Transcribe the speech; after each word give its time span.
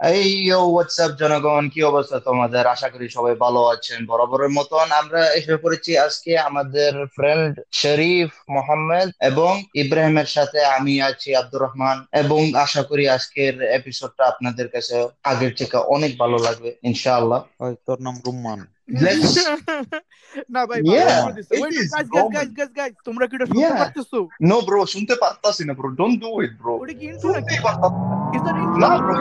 এই 0.00 0.50
হোয়াটসঅ্যাপ 0.50 1.10
জনগণ? 1.10 1.68
কি 1.68 1.80
অবস্থা 1.82 2.18
তোমাদের? 2.20 2.66
আশা 2.66 2.88
করি 2.88 3.08
সবাই 3.08 3.34
ভালো 3.34 3.60
আছেন, 3.64 4.06
বরাবরের 4.06 4.48
মতন। 4.48 4.86
আমরা 4.92 5.20
এসে 5.30 5.56
পড়েছি 5.56 5.98
আজকে 5.98 6.38
আমাদের 6.38 6.92
ফ্রেন্ড 7.06 7.60
শরীফ 7.72 8.30
মোহাম্মদ 8.50 9.08
এবং 9.20 9.52
ইব্রাহিমের 9.74 10.28
সাথে। 10.36 10.64
আমি 10.64 10.94
আছি 11.02 11.28
আব্দুর 11.34 11.62
রহমান 11.62 11.96
এবং 12.12 12.40
আশা 12.54 12.82
করি 12.82 13.08
আজকের 13.08 13.62
এপিসোডটা 13.62 14.24
আপনাদের 14.26 14.68
কাছে 14.68 15.08
আগের 15.22 15.52
থেকে 15.54 15.76
অনেক 15.76 16.12
ভালো 16.18 16.36
লাগবে, 16.38 16.70
ইনশাআল্লাহ। 16.82 17.40
তোর 17.86 17.98
নাম 18.00 18.16
রুম্মান। 18.26 18.60
Let's... 18.88 19.36
ना 20.50 20.64
भाई 20.66 20.80
yeah, 20.82 21.26
Wait, 21.28 21.44
guys, 21.52 21.90
guys, 21.92 22.28
guys, 22.32 22.48
guys, 22.56 22.70
guys, 22.74 22.92
तुम 23.04 23.18
रखिडो 23.22 23.46
सुनते 23.46 23.62
yeah. 23.62 23.80
पत्तसु 23.80 24.20
नो 24.42 24.60
ब्रो 24.62 24.84
सुनते 24.92 25.14
पत्तसु 25.24 25.64
ना 25.64 25.74
bro 25.80 25.88
don't 26.00 26.20
do 26.20 26.30
it 26.42 26.52
bro 26.62 26.76
उड़ी 26.78 26.94
की 26.94 27.12
सुन 27.20 27.34
रखी 27.36 27.58
पत्ता 27.68 27.88
इज़ 28.36 28.42
दैट 28.42 28.56
इन 28.64 28.68
ना 28.80 28.88
bro 28.96 29.14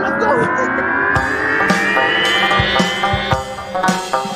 let's 0.00 0.24
go 4.16 4.31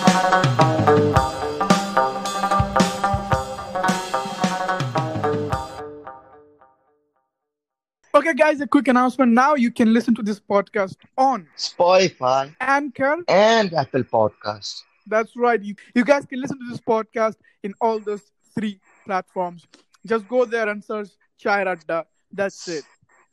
Okay, 8.27 8.35
guys, 8.35 8.61
a 8.61 8.67
quick 8.67 8.89
announcement. 8.89 9.31
Now 9.31 9.55
you 9.55 9.71
can 9.71 9.95
listen 9.95 10.13
to 10.17 10.23
this 10.23 10.41
podcast 10.41 10.97
on 11.17 11.47
Spotify, 11.57 12.53
Anchor, 12.61 13.19
and 13.29 13.73
Apple 13.73 14.03
Podcast. 14.03 14.83
That's 15.07 15.37
right. 15.37 15.63
You, 15.63 15.77
you 15.95 16.05
guys 16.05 16.27
can 16.27 16.41
listen 16.41 16.59
to 16.59 16.65
this 16.69 16.81
podcast 16.81 17.37
in 17.63 17.73
all 17.81 18.01
those 18.01 18.23
three 18.53 18.81
platforms. 19.05 19.69
Just 20.07 20.27
go 20.27 20.45
there 20.45 20.69
and 20.69 20.83
search 20.83 21.11
Chai 21.39 21.63
Radda. 21.63 22.05
That's 22.33 22.67
it. 22.67 22.83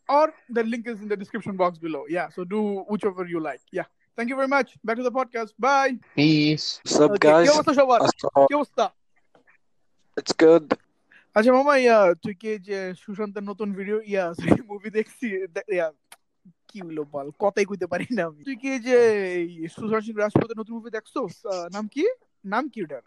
Or 0.07 0.31
the 0.51 0.63
link 0.63 0.87
is 0.87 1.01
in 1.01 1.07
the 1.07 1.17
description 1.17 1.57
box 1.57 1.79
below. 1.79 2.05
Yeah, 2.07 2.29
so 2.29 2.43
do 2.43 2.85
whichever 2.87 3.25
you 3.25 3.39
like. 3.39 3.61
Yeah. 3.71 3.85
Thank 4.15 4.29
you 4.29 4.35
very 4.35 4.47
much. 4.47 4.77
Back 4.83 4.97
to 4.97 5.03
the 5.03 5.11
podcast. 5.11 5.53
Bye. 5.57 5.97
Peace. 6.15 6.81
What's 6.83 6.99
up, 6.99 7.11
okay. 7.13 7.29
guys? 7.29 7.47
It's 10.17 10.33
good. 10.33 10.77
আচ্ছা 11.37 11.51
মামা 11.57 11.73
ইয়া 11.85 11.97
তুই 12.23 12.35
কি 12.41 12.51
যে 12.67 12.77
সুশান্তের 13.03 13.43
নতুন 13.49 13.69
video 13.79 13.97
ইয়া 14.11 14.23
movie 14.71 14.89
দেখছি? 14.97 15.27
কি 16.67 16.77
হলো 16.87 17.03
বল? 17.13 17.27
কথাই 17.43 17.65
কইতে 17.69 17.87
পারি 17.93 18.05
না 18.17 18.23
আমি। 18.29 18.41
তুই 18.47 18.57
কি 18.63 18.71
যে 18.87 18.97
সুশান্ত 19.75 20.03
সিং 20.05 20.15
রাজপুতের 20.23 20.57
নতুন 20.61 20.73
মুভি 20.77 20.89
দেখছ? 20.97 21.13
নাম 21.75 21.85
কি? 21.93 22.03
নাম 22.53 22.63
কি 22.73 22.79
ওটার? 22.85 23.03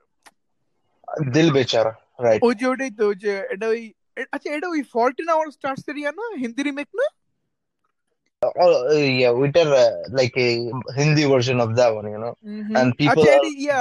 দিল 1.34 1.48
বেচারা 1.56 1.92
রাইট 2.24 2.41
ওই 2.46 2.55
যে 2.60 2.64
ওটাই 2.72 2.92
তো 3.00 3.06
যে 3.22 3.33
এটা 3.55 3.66
ওই 3.74 3.83
আচ্ছা 4.34 4.48
এটা 4.56 4.68
ওই 4.74 4.83
ফোরটিন 4.92 5.28
আওয়ার 5.34 5.48
স্টার 5.56 5.74
সিরিয়া 5.84 6.11
না? 6.18 6.24
হিন্দি 6.42 6.62
রিমেক 6.62 6.90
না? 7.00 7.06
Oh, 8.42 8.72
uh, 8.92 9.06
yeah, 9.20 9.33
like 10.18 10.36
a 10.46 10.48
Hindi 10.98 11.24
version 11.34 11.58
of 11.64 11.70
that 11.78 11.90
one, 11.98 12.08
you 12.14 12.20
know. 12.22 12.34
And 12.78 12.88
আচ্ছা 13.12 13.33
ইয়া 13.64 13.78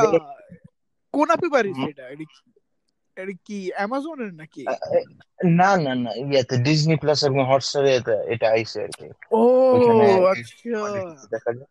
কোন 1.15 1.27
আপি 1.35 1.47
পারিস। 1.55 1.77
এটা 1.91 2.05
এটা 3.17 3.33
কি- 3.45 3.73
অ্যামাজনের 3.75 4.31
নাকি? 4.33 4.61
না 5.59 5.69
না 5.77 5.93
না 5.95 6.11
ইয়াতে 6.23 6.55
ডিজনি 6.57 6.95
প্লাস 6.95 7.19
এবং 7.23 7.41
হটস্টারে 7.47 7.91
এটা 7.95 8.15
এটা 8.23 8.47
আইছে 8.49 8.77
আর 8.81 8.91
কি। 8.99 9.07
ও 9.31 9.41
আচ্ছা। 10.25 11.27
দেখা 11.31 11.51
যায়। 11.53 11.69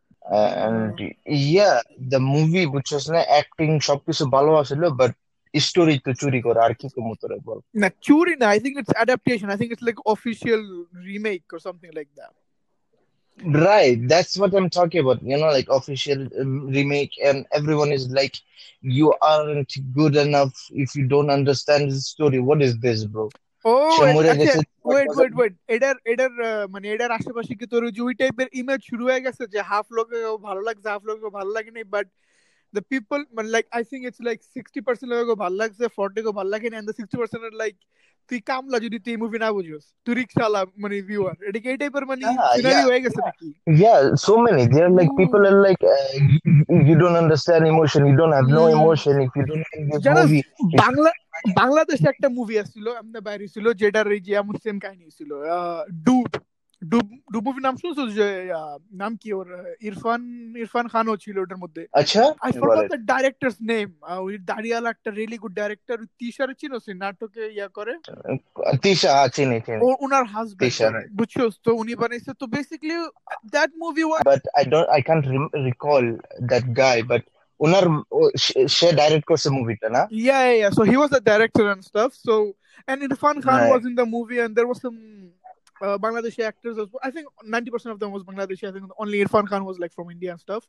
ইয়া 1.45 1.71
দ্য 2.09 2.19
মুভি 2.27 2.63
বুঝছস 2.67 3.05
না 3.11 3.21
অ্যাক্টিং 3.23 3.71
সবকিছু 3.81 4.25
ভালো 4.27 4.51
আছিল 4.55 4.83
বাট 4.93 5.13
স্টোরি 5.55 5.99
তো 5.99 6.11
চুরি 6.15 6.41
করে 6.43 6.61
আর 6.61 6.75
কি 6.75 6.87
কম 6.89 7.15
তোরে 7.15 7.37
বল? 7.45 7.59
না 7.75 7.89
চুরি 8.03 8.35
না 8.37 8.47
I 8.49 8.59
think 8.61 8.77
it's 8.79 8.93
adaptation 8.95 9.49
I 9.51 9.59
think 9.59 9.73
it's 9.73 9.85
like 9.85 9.99
official 10.07 10.63
remake 11.05 11.43
or 11.53 11.59
something 11.59 11.91
like 11.95 12.09
that 12.15 12.35
Right, 13.40 14.06
that's 14.06 14.38
what 14.38 14.54
I'm 14.54 14.70
talking 14.70 15.02
about. 15.02 15.24
You 15.24 15.38
know, 15.38 15.50
like 15.50 15.70
official 15.70 16.28
um, 16.38 16.68
remake, 16.70 17.14
and 17.24 17.46
everyone 17.52 17.92
is 17.92 18.10
like, 18.10 18.36
you 18.84 19.14
aren't 19.24 19.72
good 19.94 20.16
enough 20.18 20.54
if 20.74 20.94
you 20.94 21.08
don't 21.08 21.30
understand 21.30 21.92
the 21.92 21.96
story. 21.98 22.40
What 22.42 22.62
is 22.62 22.78
this, 22.80 23.06
bro? 23.08 23.30
ও 23.66 23.74
সে 23.94 24.04
মরে 24.16 24.30
আচ্ছা 24.34 24.42
গেছে 24.42 24.60
wait 24.86 25.10
wait 25.18 25.34
wait 25.38 25.54
এটার 25.76 25.96
এটার 26.12 26.32
আহ, 26.42 26.66
মানে 26.74 26.86
এটার 26.94 27.12
আশেপাশে 27.18 27.54
কি 27.60 27.66
তোর 27.72 27.82
ওই 27.88 27.92
যে 27.96 28.02
ওই 28.08 28.14
টাইপের 28.22 28.48
ইমেজ 28.60 28.80
শুরু 28.90 29.04
হয়ে 29.10 29.24
গেছে 29.26 29.44
যে 29.54 29.60
হাফ 29.70 29.88
লোকে 29.98 30.18
ভালো 30.48 30.62
লাগছে 30.68 30.88
হাফ 30.94 31.04
লোকে 31.10 31.28
ভালো 31.38 31.50
লাগেনি 31.58 31.82
বাট 31.96 32.08
দ্য 32.74 32.82
পিপল 32.92 33.20
মানে 33.36 33.50
like 33.56 33.66
I 33.78 33.82
think 33.90 34.04
it's 34.08 34.22
like 34.28 34.38
sixty 34.56 34.80
percent 34.88 35.10
লোকে 35.14 35.36
ভালো 35.44 35.56
লাগছে 35.62 35.86
ফর্টি 35.98 36.20
কে 36.26 36.32
ভালো 36.40 36.50
লাগেনি 36.54 36.76
এন্ড 36.80 36.90
সিক্সটি 37.00 37.18
পার্সেন্ট 37.22 37.44
লাইক 37.62 37.76
তুই 38.31 38.39
কামলা 38.49 38.77
যদি 38.85 38.99
তুই 39.05 39.15
মুভি 39.17 39.39
না 39.39 39.49
বুঝিস 39.57 39.85
তুই 40.05 40.15
রিক্সাওয়ালা 40.15 40.61
মানে 40.83 40.95
ভিউয়ার 41.09 41.37
এটা 41.49 41.59
কি 41.63 41.69
এই 41.69 41.79
টাইপের 41.81 42.05
মানে 42.11 42.23
সিনারি 42.55 42.83
হয়ে 42.89 43.03
গেছে 43.05 43.21
নাকি? 43.21 43.49
Yeah 43.75 43.95
so 44.25 44.33
many 44.43 44.65
they 44.73 44.79
are 44.87 44.93
like 44.99 45.09
people 45.21 45.41
are 45.51 45.57
like 45.65 45.79
you 46.89 46.95
don't 47.03 47.17
understand 47.23 47.65
emotion 47.73 48.03
you 48.07 48.15
don't 48.21 48.33
have 48.37 48.47
no 48.57 48.63
emotion 48.77 49.15
if 49.25 49.31
you 49.37 49.45
don't 49.51 49.65
like 49.65 49.81
movie 50.17 50.41
Bangla 50.83 51.11
বাংলাদেশে 51.57 52.07
একটা 52.11 52.29
মুভি 52.39 52.55
আসছিল 52.63 52.87
আমরা 53.03 53.21
বাইরে 53.29 53.47
ছিল 53.55 53.67
যেটা 53.81 54.01
এই 54.17 54.23
যে 54.27 54.33
এমন 54.43 54.55
সেম 54.65 54.77
কাহিনী 54.85 55.07
ছিল 55.19 55.31
ডুড 56.05 56.33
ডুব 56.91 57.07
ডুব 57.33 57.43
মুভির 57.47 57.65
নাম 57.67 57.77
শুনছো 57.83 58.03
যে 58.19 58.27
নাম 59.03 59.13
কি 59.23 59.29
ওর? 59.39 59.49
ইরফান 59.89 60.23
ইরফান 60.63 60.87
খানও 60.93 61.15
ছিল 61.25 61.37
ওটার 61.43 61.61
মধ্যে। 61.65 61.83
আচ্ছা। 62.01 62.23
I 62.45 62.51
forgot 62.61 62.85
the 62.93 62.99
director's 63.13 63.57
name 63.71 63.89
ওই 64.27 64.35
দাড়িয়াল 64.51 64.85
একটা 64.93 65.11
রিয়েলি 65.19 65.39
গুড 65.43 65.55
ডাইরেক্টর 65.61 65.99
তিশার 66.21 66.51
চিনো 66.61 66.77
সে 66.85 66.93
নাটকে 67.03 67.43
ইয়া 67.57 67.69
করে? 67.79 67.93
তিশা 68.85 69.11
হ্যাঁ, 69.17 69.29
চিনি 69.37 69.59
চিনি। 69.67 69.81
ওনার 70.05 70.25
হাজবেন্ড 70.33 70.97
বুঝছ? 71.19 71.35
তো 71.65 71.71
উনি 71.83 71.93
বানাইছে 72.03 72.31
তো 72.41 72.45
basically 72.55 72.97
that 73.55 73.71
movie 73.83 74.05
was 74.09 74.23
but 74.31 74.43
I 74.59 74.65
don't 74.73 74.89
I 74.97 75.01
can't 75.09 75.25
recall 75.69 76.05
that 76.51 76.65
guy 76.81 76.99
but 77.11 77.23
ওনার 77.61 77.85
সে 78.77 78.89
ডাইরেক্ট 79.01 79.27
করছে 79.31 79.49
মুভিটা 79.59 79.89
না? 79.97 80.03
Yeah 80.23 80.39
yeah 80.61 80.69
so 80.77 80.83
he 80.91 80.97
was 80.99 81.11
the 81.17 81.23
director 81.31 81.65
and 81.73 81.83
stuff 81.89 82.11
so 82.27 82.35
and 82.89 83.01
Irfan 83.09 83.37
Khan 83.47 83.59
was 83.71 83.83
in 83.89 83.95
the 84.01 84.07
movie 84.17 84.37
and 84.45 84.53
there 84.57 84.69
was 84.69 84.81
some 84.85 84.95
uh, 85.82 85.98
Bangladeshi 86.04 86.44
actors 86.52 86.76
as 86.82 86.88
well. 86.92 87.02
I 87.08 87.12
think 87.16 87.28
ninety 87.56 87.72
percent 87.72 87.94
of 87.94 88.00
them 88.02 88.12
was 88.12 88.24
Bangladeshi. 88.30 88.68
I 88.70 88.74
think 88.76 88.86
only 88.98 89.18
Irfan 89.26 89.46
Khan 89.52 89.64
was 89.70 89.78
like 89.84 89.94
from 89.98 90.08
India 90.16 90.32
and 90.34 90.42
stuff. 90.48 90.64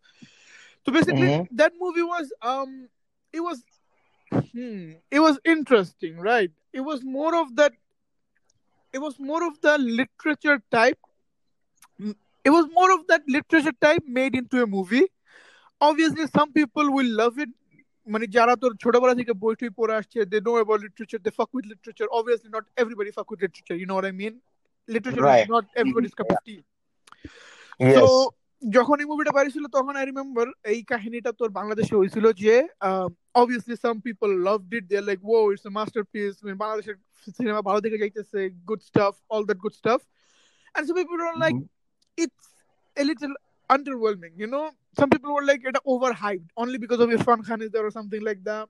So 0.86 0.92
basically, 0.98 1.28
Mhm. 1.28 1.48
that 1.60 1.72
movie 1.84 2.06
was 2.14 2.26
um, 2.50 2.70
it 3.34 3.42
was, 3.48 3.58
hmm, 4.32 4.92
it 5.10 5.20
was 5.26 5.38
interesting, 5.44 6.14
right? 6.30 6.52
It 6.72 6.84
was 6.90 6.98
more 7.18 7.34
of 7.42 7.48
that. 7.56 7.72
It 8.94 9.00
was 9.06 9.14
more 9.30 9.42
of 9.48 9.54
the 9.66 9.74
literature 10.00 10.58
type. 10.70 11.00
Mm, 12.00 12.14
It 12.44 12.50
was 12.50 12.66
more 12.78 12.90
of 12.96 13.00
that 13.10 13.22
literature 13.34 13.76
type 13.86 14.04
made 14.18 14.34
into 14.40 14.62
a 14.62 14.66
movie. 14.76 15.06
Obviously, 15.80 16.26
some 16.36 16.52
people 16.52 16.86
will 16.98 17.10
love 17.22 17.36
it 17.46 17.50
মানে 18.06 18.26
যারা 18.36 18.54
তোর 18.62 18.72
ছোটবেলা 18.82 19.14
থেকে 19.18 19.32
বই 19.42 19.54
টই 19.60 19.70
পড়ে 19.78 19.92
আসছে 20.00 20.18
they 20.32 20.38
know 20.46 20.52
about 20.58 20.80
literature 20.86 21.20
they 21.26 21.30
fuck 21.38 21.50
with 21.54 21.64
literature 21.72 22.08
obviously 22.18 22.50
not 22.56 22.64
everybody 22.82 23.12
fuck 23.18 23.26
with 23.30 23.38
literature 23.44 23.76
you 23.80 23.86
know 23.90 23.94
what 23.96 24.06
I 24.10 24.14
mean 24.22 24.34
literature 24.88 25.22
is 25.22 25.30
Right. 25.30 25.48
Not 25.50 25.64
everybody's 25.80 26.12
cup 26.18 26.28
of 26.32 26.38
T 26.46 26.56
yes 27.80 27.96
তো 27.96 28.04
যখন 28.62 28.96
এই 29.02 29.06
মুভিটা 29.06 29.32
বেরিয়েছিল 29.36 29.64
তখন 29.76 29.94
আই 29.96 30.04
রিমেম্বার 30.06 30.46
এই 30.72 30.80
কাহিনীটা 30.84 31.30
তোর 31.40 31.50
বাংলাদেশে 31.50 31.94
হয়েছিল 31.96 32.26
যে 32.42 32.54
obviously 33.34 33.76
some 33.84 33.96
people 34.00 34.28
loved 34.48 34.70
it 34.74 34.84
they 34.92 34.98
like 35.08 35.18
oh 35.30 35.36
it's 35.52 35.66
a 35.66 35.72
masterpiece 35.78 36.32
বাংলাদেশের 36.62 36.96
সিনেমা 37.38 37.60
ভালো 37.68 37.80
দিকে 37.80 37.96
যাইতেছে 37.98 38.38
good 38.68 38.82
stuff 38.82 39.14
all 39.30 39.42
that 39.44 39.58
good 39.64 39.74
staff 39.74 40.00
and 40.74 40.84
some 40.86 40.96
people 41.00 41.16
are 41.28 41.34
like 41.44 41.54
it's 42.18 42.46
a 42.96 43.04
little 43.04 43.34
underwhelming, 43.70 44.34
you 44.36 44.48
know. 44.48 44.64
Some 44.98 45.10
people 45.10 45.30
were 45.34 45.44
like 45.44 45.62
it 45.64 45.76
overhyped 45.86 46.48
only 46.56 46.78
because 46.78 47.00
of 47.00 47.08
Irfan 47.08 47.40
Khan 47.46 47.60
is 47.62 47.70
there 47.70 47.86
or 47.86 47.92
something 47.98 48.22
like 48.28 48.40
that. 48.44 48.66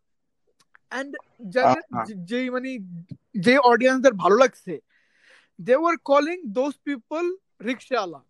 And 0.92 1.10
যাদের 1.54 1.82
Uh-huh. 1.84 2.04
যে- 2.06 2.18
যে 2.30 2.40
মানে 2.50 2.70
যে 3.46 3.54
অডিয়েন্সদের 3.72 4.14
ভালো 4.22 4.36
লাগছে 4.36 4.74
they 5.67 5.77
were 5.85 5.97
calling 6.09 6.41
those 6.57 6.77
people 6.87 7.27
রিক্সাওয়ালা 7.69 8.21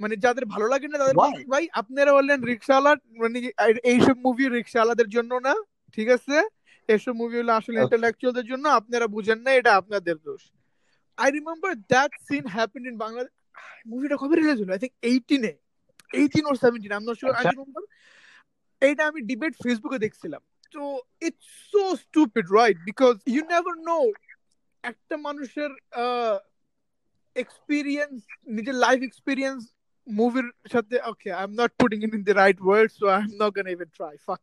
মানে 0.00 0.14
যাদের 0.24 0.44
ভালো 0.54 0.66
লাগে 0.72 0.88
না 0.88 0.98
তাদের 1.00 1.16
ভাই 1.52 1.64
আপনারা 1.80 2.10
বললেন 2.18 2.38
রিক্সাওয়ালা 2.50 2.92
মানে 3.20 3.38
এইসব 3.92 4.16
মুভি 4.26 4.44
রিক্সাওয়ালাদের 4.48 5.08
জন্য 5.16 5.32
না 5.46 5.54
ঠিক 5.94 6.08
আছে? 6.16 6.36
এসব 6.94 7.14
মুভি 7.20 7.36
হলো 7.40 7.52
আসলে. 7.52 7.78
ইন্টেলেকচুয়ালদের 7.84 8.46
জন্য 8.50 8.64
আপনারা 8.78 9.06
বুঝেন 9.14 9.38
না 9.46 9.50
এটা 9.58 9.72
আপনাদের 9.80 10.16
দোষ। 10.28 10.42
I 11.18 11.28
remember 11.38 11.72
that 11.92 12.12
scene 12.28 12.44
happen 12.54 12.84
in 12.90 12.96
Bangladesh 13.04 13.32
মুভিটা 13.90 14.16
কবে 14.20 14.34
রিলিজ 14.36 14.58
হলো? 14.62 14.72
I 14.76 14.80
think 14.82 14.94
এইটিনে 15.10 15.52
eighteen 16.20 16.44
or 16.50 16.56
seventeen 16.64 16.92
I 16.96 17.00
not 17.08 17.16
sure 17.20 17.34
I. 17.38 17.44
Remember 17.44 17.82
এইটা 18.86 19.02
আমি 19.10 19.20
ডিবেট 19.30 19.52
ফেসবুকে 19.64 19.98
দেখছিলাম। 20.04 20.42
তো 20.74 20.82
it's 21.26 21.46
so 21.72 21.82
stupid 22.04 22.46
right 22.58 22.76
because 22.88 23.14
you 23.34 23.42
never 23.52 23.76
know 23.88 23.98
একটা 24.83 25.15
মানুষের 25.27 25.71
এক্সপিরিয়েন্স 27.35 28.17
নিজের 28.47 28.75
লাইফ 28.85 28.99
এক্সপিরিয়েন্স 29.03 29.61
মুভির 30.07 30.47
সাথে 30.73 30.95
okay 31.11 31.29
I 31.37 31.43
am 31.43 31.53
not 31.61 31.71
putting 31.79 31.97
in 32.05 32.11
in 32.13 32.23
the 32.29 32.35
right 32.43 32.57
word 32.65 32.89
so 32.99 33.05
I 33.15 33.19
am 33.21 33.31
not 33.41 33.51
gonna 33.57 33.71
even 33.77 33.89
try 33.97 34.13
ফাক 34.27 34.41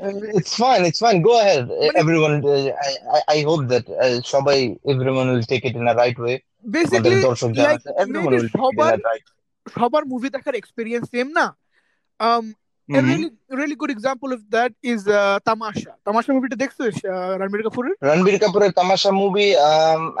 Uh, 0.00 0.10
it's 0.38 0.54
fine 0.54 0.82
it's 0.88 1.00
fine 1.04 1.20
go 1.22 1.32
ahead 1.42 1.62
Uh, 1.64 1.78
But- 1.86 1.96
everyone 2.02 2.34
uh, 2.46 2.58
I, 2.88 2.90
I 3.16 3.20
I 3.36 3.38
hope 3.48 3.64
that 3.72 3.86
uh, 4.04 4.16
সবাই 4.34 4.58
everyone 4.94 5.28
will 5.32 5.46
take 5.52 5.64
it 5.68 5.74
in 5.80 5.86
a 5.92 5.96
right 6.02 6.18
way 6.24 6.36
আমাদের 6.36 6.72
basically 6.74 7.18
দর্শক 7.28 7.50
যারা 7.58 7.68
like 7.68 7.80
আছে 7.80 7.90
everyone 8.02 8.32
maybe 8.32 8.38
will 8.38 8.50
take 8.50 8.56
it 8.56 8.60
in 8.60 8.62
সবার 8.64 8.94
a 8.98 9.02
right 9.10 9.26
সবার 9.66 10.02
movie 10.12 10.28
দেখার 10.36 10.54
experience 10.60 11.04
same 11.14 11.28
না 11.38 11.46
um 12.20 12.44
a 12.88 13.00
hmm 13.00 13.06
really 13.10 13.28
really 13.60 13.76
good 13.82 13.92
example 13.96 14.30
of 14.36 14.40
that 14.54 14.70
is 14.92 15.00
uh, 15.08 15.36
তামাশা 15.48 15.92
তামাশা 16.06 16.30
মুভিটা 16.36 16.56
দেখছিস 16.64 16.94
uh, 17.12 17.32
রণবীর 17.40 17.62
কাপুরের 17.66 17.94
রণবীর 18.08 18.36
কাপুরের 18.42 18.72
তামাশা 18.78 19.10
মুভি 19.20 19.46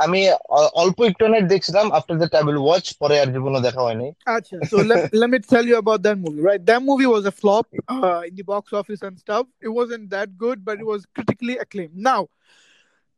আমি 0.06 0.20
অ- 0.58 0.72
অল্প 0.82 0.98
একটু 1.10 1.24
নেট 1.34 1.44
দেখছিলাম 1.52 1.86
after 1.98 2.16
that 2.20 2.32
I 2.38 2.42
will 2.48 2.60
watch 2.66 2.86
পরে 3.00 3.14
আর 3.22 3.28
জীবনে 3.34 3.60
দেখা 3.66 3.82
হয়নি 3.88 4.08
Acha. 4.36 4.56
So 4.70 4.76
let, 4.90 4.98
let 5.20 5.28
me 5.34 5.38
tell 5.52 5.64
you 5.70 5.76
about 5.84 6.00
that 6.06 6.16
movie, 6.24 6.42
right? 6.48 6.62
That 6.70 6.82
movie 6.90 7.08
was 7.16 7.24
a 7.32 7.34
flop 7.40 7.66
uh, 7.96 8.22
in 8.28 8.34
the 8.38 8.44
box 8.52 8.64
office 8.80 9.00
and 9.06 9.14
stuff. 9.24 9.44
It 9.66 9.72
wasn't 9.80 10.04
that 10.16 10.28
good, 10.44 10.58
but 10.68 10.74
it 10.82 10.86
was 10.92 11.00
critically 11.16 11.56
acclaimed. 11.64 11.96
Now, 12.10 12.20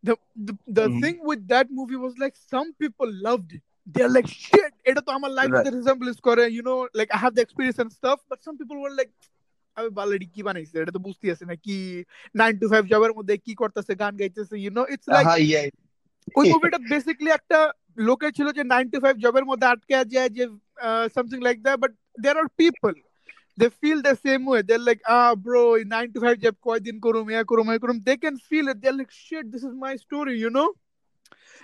the 0.09 0.15
the, 0.49 0.55
the 0.79 0.87
Mhm. 0.89 1.01
thing 1.03 1.17
with 1.31 1.43
that 1.55 1.67
movie 1.79 1.99
was 2.07 2.15
like 2.25 2.35
some 2.55 2.69
people 2.83 3.09
loved 3.29 3.51
it. 3.57 3.62
They're 3.95 4.12
like, 4.19 4.29
shit, 4.45 4.73
এটা 4.89 5.01
তো 5.07 5.11
আমার 5.19 5.31
life 5.41 5.51
Right. 5.55 5.67
the 5.67 5.73
resemblance 5.79 6.21
করে, 6.29 6.45
you 6.57 6.62
know, 6.69 6.79
like 7.01 7.11
I 7.17 7.19
have 7.25 7.35
the 7.37 7.43
experience 7.47 7.79
and 7.83 7.91
stuff, 8.01 8.19
but 8.31 8.39
some 8.47 8.57
people 8.61 8.79
were 8.85 8.95
like, 9.01 9.12
আমি 9.77 9.91
বালাডি 9.99 10.27
কি 10.35 10.41
বানাইছে 10.49 10.81
এটা 10.83 10.95
তো 10.97 11.03
বুঝতে 11.07 11.33
আছে 11.35 11.45
না 11.51 11.57
কি 11.67 11.77
নাইন 12.35 12.55
টু 12.62 12.67
ফাইভ 12.73 12.83
জবের 12.93 13.12
মধ্যে 13.19 13.35
কি 13.47 13.53
করতেছে 13.61 13.93
গান 14.03 14.12
গাইতেছে 14.21 14.57
ইউ 14.62 14.73
নো 14.79 14.83
ইটস 14.95 15.07
লাইক 15.15 15.27
হ্যাঁ 15.29 15.43
ইয়া 15.49 15.61
ওই 16.39 16.45
মুভিটা 16.55 16.79
বেসিক্যালি 16.93 17.31
একটা 17.35 17.59
লোকের 18.09 18.35
ছিল 18.37 18.49
যে 18.59 18.62
নাইন 18.73 18.91
টু 18.93 18.99
ফাইভ 19.05 19.15
জবের 19.25 19.49
মধ্যে 19.51 19.71
আটকে 19.73 19.95
যায় 20.15 20.31
যে 20.37 20.45
something 21.15 21.39
like 21.47 21.62
that 21.65 21.79
but 21.85 21.93
there 22.23 22.43
are 22.43 22.49
people 22.61 22.93
they 23.59 23.67
feel 23.81 23.99
the 24.07 24.15
same 24.25 24.41
way 24.51 24.61
they 24.69 24.77
like 24.89 24.99
a 25.17 25.21
bro 25.47 25.62
nine 25.95 26.07
to 26.15 26.19
five 26.25 26.37
job 26.45 26.57
কয়দিন 26.67 26.97
করুম 27.07 27.27
ইয়া 27.33 27.43
করুম 27.51 27.67
ইয়া 27.71 27.83
করুম 27.85 27.99
they 28.09 28.15
can 28.23 28.37
feel 28.49 28.67
it 28.73 28.79
they 28.85 28.91
like 28.99 29.11
shit 29.25 29.45
this 29.55 29.62
is 29.69 29.75
my 29.85 29.93
story 30.05 30.35
you 30.43 30.53
know 30.59 30.67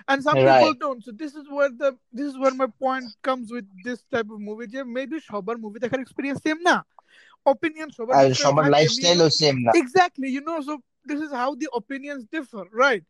and 0.07 0.23
some 0.23 0.35
people 0.35 0.51
Right. 0.63 0.79
don't 0.79 1.03
so 1.03 1.11
this 1.13 1.33
is 1.35 1.45
where 1.49 1.69
the 1.71 1.89
this 2.13 2.27
is 2.27 2.37
where 2.37 2.53
my 2.53 2.67
point 2.79 3.07
comes 3.21 3.51
with 3.51 3.67
this 3.83 3.99
type 4.13 4.29
of 4.33 4.39
movie 4.39 4.67
যে 4.67 4.81
maybe 4.97 5.17
সবার 5.29 5.55
movie 5.63 5.77
দেখার 5.83 6.01
experience 6.01 6.39
same 6.45 6.57
না 6.69 6.75
opinion 6.77 7.00
opinions 7.46 7.98
over 7.98 8.12
and 8.14 8.36
someone 8.36 8.70
lifestyle 8.70 9.20
is 9.22 9.38
same 9.38 9.64
exactly 9.74 10.28
you 10.28 10.40
know 10.40 10.60
so 10.60 10.80
this 11.04 11.20
is 11.20 11.32
how 11.32 11.54
the 11.54 11.68
opinions 11.74 12.24
differ 12.30 12.64
right? 12.72 13.02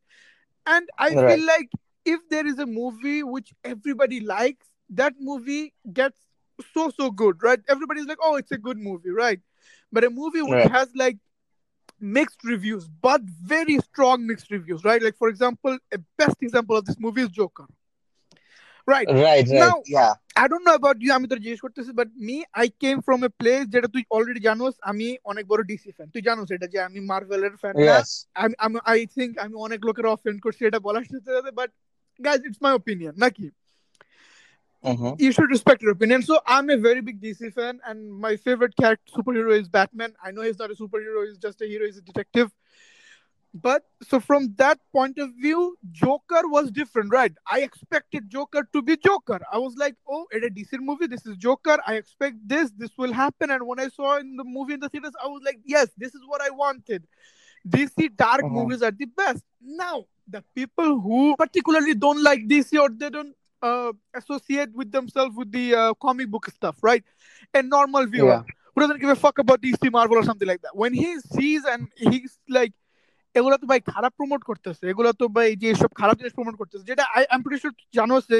And 0.66 0.88
i 0.98 1.14
right. 1.14 1.36
feel 1.36 1.46
like 1.46 1.68
if 2.04 2.20
there 2.30 2.46
is 2.46 2.58
a 2.58 2.66
movie 2.66 3.22
which 3.22 3.52
everybody 3.64 4.20
likes 4.20 4.66
that 4.90 5.14
movie 5.20 5.72
gets 5.92 6.18
so 6.72 6.90
so 6.90 7.10
good 7.10 7.42
right? 7.42 7.60
Everybody's 7.68 8.06
like 8.06 8.18
oh 8.22 8.36
it's 8.36 8.52
a 8.52 8.58
good 8.58 8.78
movie 8.78 9.10
right? 9.10 9.40
But 9.90 10.04
a 10.04 10.10
movie 10.10 10.42
which 10.42 10.52
right. 10.52 10.70
has 10.70 10.88
like 10.94 11.18
mixed 12.00 12.42
reviews 12.44 12.88
but 12.88 13.20
very 13.22 13.78
strong 13.78 14.26
mixed 14.26 14.50
reviews 14.50 14.84
right? 14.84 15.02
Like 15.02 15.16
for 15.16 15.28
example 15.28 15.78
a 15.92 15.98
best 16.18 16.36
example 16.40 16.76
of 16.76 16.84
this 16.84 16.98
movie 16.98 17.22
is 17.22 17.28
joker 17.28 17.66
right 18.87 19.07
right 19.25 19.47
right 19.47 19.65
Now- 19.65 19.83
yeah 19.93 20.07
I 20.43 20.45
don't 20.51 20.65
know 20.67 20.77
about 20.81 20.97
you, 21.03 21.11
আমি 21.17 21.27
তোর 21.31 21.39
জিজ্ঞেস 21.45 21.61
করতেছি 21.65 21.91
but 21.99 22.09
me 22.27 22.35
I 22.61 22.67
came 22.83 22.95
from 23.07 23.19
a 23.27 23.29
place 23.39 23.61
যেটা 23.73 23.87
তুই 23.95 24.03
already 24.17 24.41
জানোস 24.47 24.73
আমি 24.91 25.07
অনেক 25.31 25.45
বড় 25.51 25.61
ডিসি 25.71 25.91
ফ্যান 25.97 26.07
তুই 26.13 26.21
জানোস 26.27 26.49
এটা 26.55 26.67
যে 26.73 26.79
আমি 26.87 26.99
মার্ভেলের 27.11 27.53
ফ্যান 27.61 27.75
না 27.77 27.83
ইয়েস 27.85 28.09
আমি 28.43 28.53
আমি 28.65 28.77
আই 28.91 28.99
থিংক 29.15 29.31
আমি 29.45 29.55
অনেক 29.65 29.79
লোকের 29.87 30.07
অফেন্ড 30.15 30.37
করছি 30.45 30.61
এটা 30.69 30.79
বলার 30.87 31.05
সাথে 31.11 31.51
but 31.59 31.69
guys 32.19 32.41
it's 32.47 32.61
my 32.65 32.73
opinion 32.81 33.15
নাকি 33.25 33.47
হুম 34.83 35.13
you 35.25 35.31
should 35.35 35.51
respect 35.55 35.79
your 35.83 35.93
opinion. 35.97 36.19
So 36.29 36.35
I'm 36.55 36.67
a 36.69 36.79
very 36.87 37.01
big 37.07 37.17
DC 37.23 37.41
fan, 37.57 37.75
and 37.89 37.99
my 38.25 38.33
favorite 38.45 38.75
character 38.81 39.09
superhero 39.17 39.51
is 39.61 39.67
Batman. 39.77 40.11
I 40.25 40.29
know 40.33 40.43
he's 40.47 40.59
not 40.63 40.69
a 40.75 40.77
superhero; 40.83 41.19
he's 41.27 41.39
just 41.47 41.57
a 41.65 41.67
hero. 41.71 41.83
He's 41.89 41.99
a 42.03 42.05
detective. 42.11 42.49
But 43.54 43.84
so 44.02 44.18
from 44.18 44.54
that 44.56 44.78
point 44.92 45.18
of 45.18 45.30
view, 45.34 45.76
Joker 45.90 46.48
was 46.48 46.70
different, 46.70 47.12
right? 47.12 47.32
I 47.50 47.60
expected 47.60 48.30
Joker 48.30 48.66
to 48.72 48.80
be 48.80 48.96
Joker. 48.96 49.40
I 49.52 49.58
was 49.58 49.76
like, 49.76 49.94
oh, 50.08 50.26
it's 50.30 50.46
a 50.46 50.50
DC 50.50 50.80
movie. 50.80 51.06
This 51.06 51.26
is 51.26 51.36
Joker. 51.36 51.78
I 51.86 51.94
expect 51.96 52.36
this. 52.46 52.70
This 52.78 52.90
will 52.96 53.12
happen. 53.12 53.50
And 53.50 53.66
when 53.66 53.78
I 53.78 53.88
saw 53.88 54.16
in 54.18 54.36
the 54.36 54.44
movie 54.44 54.74
in 54.74 54.80
the 54.80 54.88
theaters, 54.88 55.12
I 55.22 55.26
was 55.26 55.42
like, 55.44 55.60
yes, 55.66 55.88
this 55.98 56.14
is 56.14 56.22
what 56.26 56.40
I 56.40 56.48
wanted. 56.50 57.06
DC 57.68 58.08
dark 58.16 58.42
Mhm. 58.42 58.52
movies 58.52 58.82
are 58.82 58.90
the 58.90 59.04
best. 59.04 59.44
Now, 59.60 60.06
the 60.26 60.42
people 60.54 60.98
who 61.00 61.36
particularly 61.36 61.94
don't 61.94 62.22
like 62.22 62.46
DC 62.48 62.78
or 62.78 62.88
they 62.88 63.10
don't 63.10 63.36
uh, 63.64 63.92
associate 64.14 64.72
with 64.74 64.90
themselves 64.90 65.36
with 65.36 65.52
the 65.52 65.72
uh, 65.72 65.94
comic 65.94 66.28
book 66.28 66.46
stuff, 66.50 66.78
right? 66.82 67.04
A 67.54 67.62
normal 67.62 68.06
viewer 68.06 68.28
Yeah. 68.28 68.42
who 68.74 68.80
doesn't 68.80 68.98
give 68.98 69.10
a 69.10 69.14
fuck 69.14 69.38
about 69.38 69.60
DC, 69.60 69.88
Marvel, 69.88 70.16
or 70.16 70.24
something 70.24 70.48
like 70.48 70.62
that. 70.62 70.74
When 70.74 70.92
he 70.92 71.20
sees 71.20 71.64
and 71.64 71.88
he's 71.96 72.38
like, 72.48 72.72
এগুলো 73.34 73.56
তো 73.60 73.66
ভাই 73.70 73.80
খারাপ 73.92 74.12
promote 74.18 74.42
করতেছে 74.50 74.84
এগুলো 74.92 75.10
তো 75.20 75.24
ভাই 75.36 75.48
যে 75.62 75.68
সব 75.82 75.90
খারাপ 76.00 76.16
জিনিস 76.20 76.34
প্রমোট 76.38 76.56
করতেছে 76.60 76.84
যেটা 76.90 77.04
আই 77.16 77.22
এম 77.34 77.40
প্রিটি 77.44 77.58
শিওর 77.62 77.74
জানো 77.98 78.14
যে 78.30 78.38